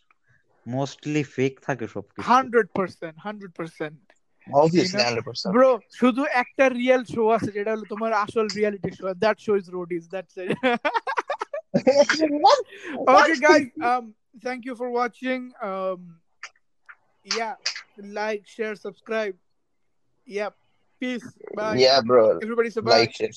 মোস্টলি 0.65 1.23
ফেক 1.35 1.53
থাকে 1.67 1.85
সবকিছু 1.93 2.27
100% 2.27 3.13
100% 3.25 3.93
obviously 4.63 5.01
You 5.01 5.21
100% 5.21 5.55
ব্রো 5.55 5.69
শুধু 5.99 6.21
একটা 6.41 6.65
রিয়েল 6.79 7.01
শো 7.13 7.23
আছে 7.37 7.49
যেটা 7.57 7.71
হলো 7.73 7.85
তোমার 7.93 8.11
আসল 8.25 8.45
reality 8.57 8.89
show 8.97 9.03
that 9.23 9.37
show 9.45 9.51
is 9.59 9.65
Roadies 9.77 10.03
that's 10.13 10.35
it 10.43 10.51
what? 12.45 12.59
okay 13.15 13.37
guys 13.47 13.67
um 13.89 14.05
thank 14.45 14.61
you 14.67 14.75
for 14.79 14.89
watching 15.01 15.41
um 15.69 15.99
yeah 17.37 17.55
like 18.19 18.41
share 18.55 18.75
subscribe 18.85 19.35
yeah 20.37 20.49
peace 21.01 21.27
bye 21.57 21.75
yeah 21.85 21.99
bro 22.09 22.23
everybody 22.45 22.69
say 22.69 22.81
bye 22.81 22.99
like 22.99 23.13
share 23.19 23.35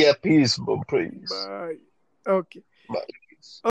yeah 0.00 0.14
peace 0.24 0.54
bro 0.64 0.74
please 0.90 1.30
bye 1.34 1.76
Ok. 2.25 2.63